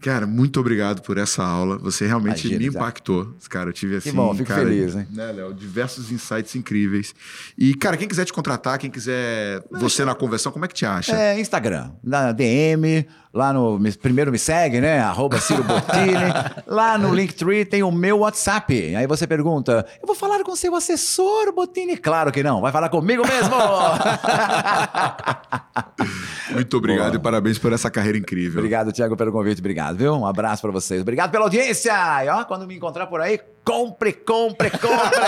Cara, 0.00 0.26
muito 0.26 0.60
obrigado 0.60 1.00
por 1.02 1.16
essa 1.16 1.42
aula. 1.42 1.78
Você 1.78 2.06
realmente 2.06 2.46
Imagina, 2.46 2.58
me 2.58 2.66
impactou. 2.66 3.34
Cara, 3.48 3.70
eu 3.70 3.72
tive 3.72 3.96
assim. 3.96 4.12
bom, 4.12 4.34
fico 4.34 4.48
cara, 4.48 4.62
feliz, 4.62 4.94
hein? 4.94 5.06
Né, 5.10 5.32
Léo? 5.32 5.54
Diversos 5.54 6.12
insights 6.12 6.54
incríveis. 6.54 7.14
E, 7.56 7.74
cara, 7.74 7.96
quem 7.96 8.06
quiser 8.06 8.24
te 8.24 8.32
contratar, 8.32 8.78
quem 8.78 8.90
quiser 8.90 9.64
você 9.70 10.04
na 10.04 10.14
conversão, 10.14 10.52
como 10.52 10.64
é 10.64 10.68
que 10.68 10.74
te 10.74 10.84
acha? 10.84 11.16
É, 11.16 11.40
Instagram, 11.40 11.92
na 12.04 12.30
DM, 12.32 13.06
lá 13.36 13.52
no. 13.52 13.78
me- 13.78 13.92
Primeiro 13.92 14.32
me 14.32 14.38
segue, 14.38 14.80
né? 14.80 14.98
Arroba 15.00 15.38
Ciro 15.38 15.62
Bottini. 15.62 16.16
lá 16.66 16.98
no 16.98 17.14
Linktree 17.14 17.64
tem 17.64 17.82
o 17.82 17.92
meu 17.92 18.18
WhatsApp. 18.20 18.96
Aí 18.96 19.06
você 19.06 19.26
pergunta: 19.26 19.86
eu 20.00 20.06
vou 20.06 20.16
falar 20.16 20.42
com 20.42 20.56
seu 20.56 20.74
assessor, 20.74 21.52
Bottini? 21.54 21.96
Claro 21.96 22.32
que 22.32 22.42
não, 22.42 22.60
vai 22.60 22.72
falar 22.72 22.88
comigo 22.88 23.22
mesmo! 23.26 23.54
Muito 26.52 26.76
obrigado 26.76 27.08
Boa. 27.10 27.16
e 27.16 27.22
parabéns 27.22 27.58
por 27.58 27.72
essa 27.72 27.90
carreira 27.90 28.16
incrível. 28.18 28.58
Obrigado, 28.60 28.92
Thiago, 28.92 29.16
pelo 29.16 29.32
convite. 29.32 29.58
Obrigado, 29.58 29.96
viu? 29.96 30.14
Um 30.14 30.26
abraço 30.26 30.62
pra 30.62 30.70
vocês. 30.70 31.02
Obrigado 31.02 31.30
pela 31.30 31.44
audiência. 31.44 31.92
E 32.24 32.28
ó, 32.28 32.44
quando 32.44 32.66
me 32.66 32.76
encontrar 32.76 33.06
por 33.06 33.20
aí, 33.20 33.38
compre, 33.64 34.12
compre, 34.12 34.70
compre. 34.70 35.20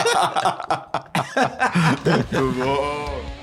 Muito 2.04 2.52
bom. 2.58 3.37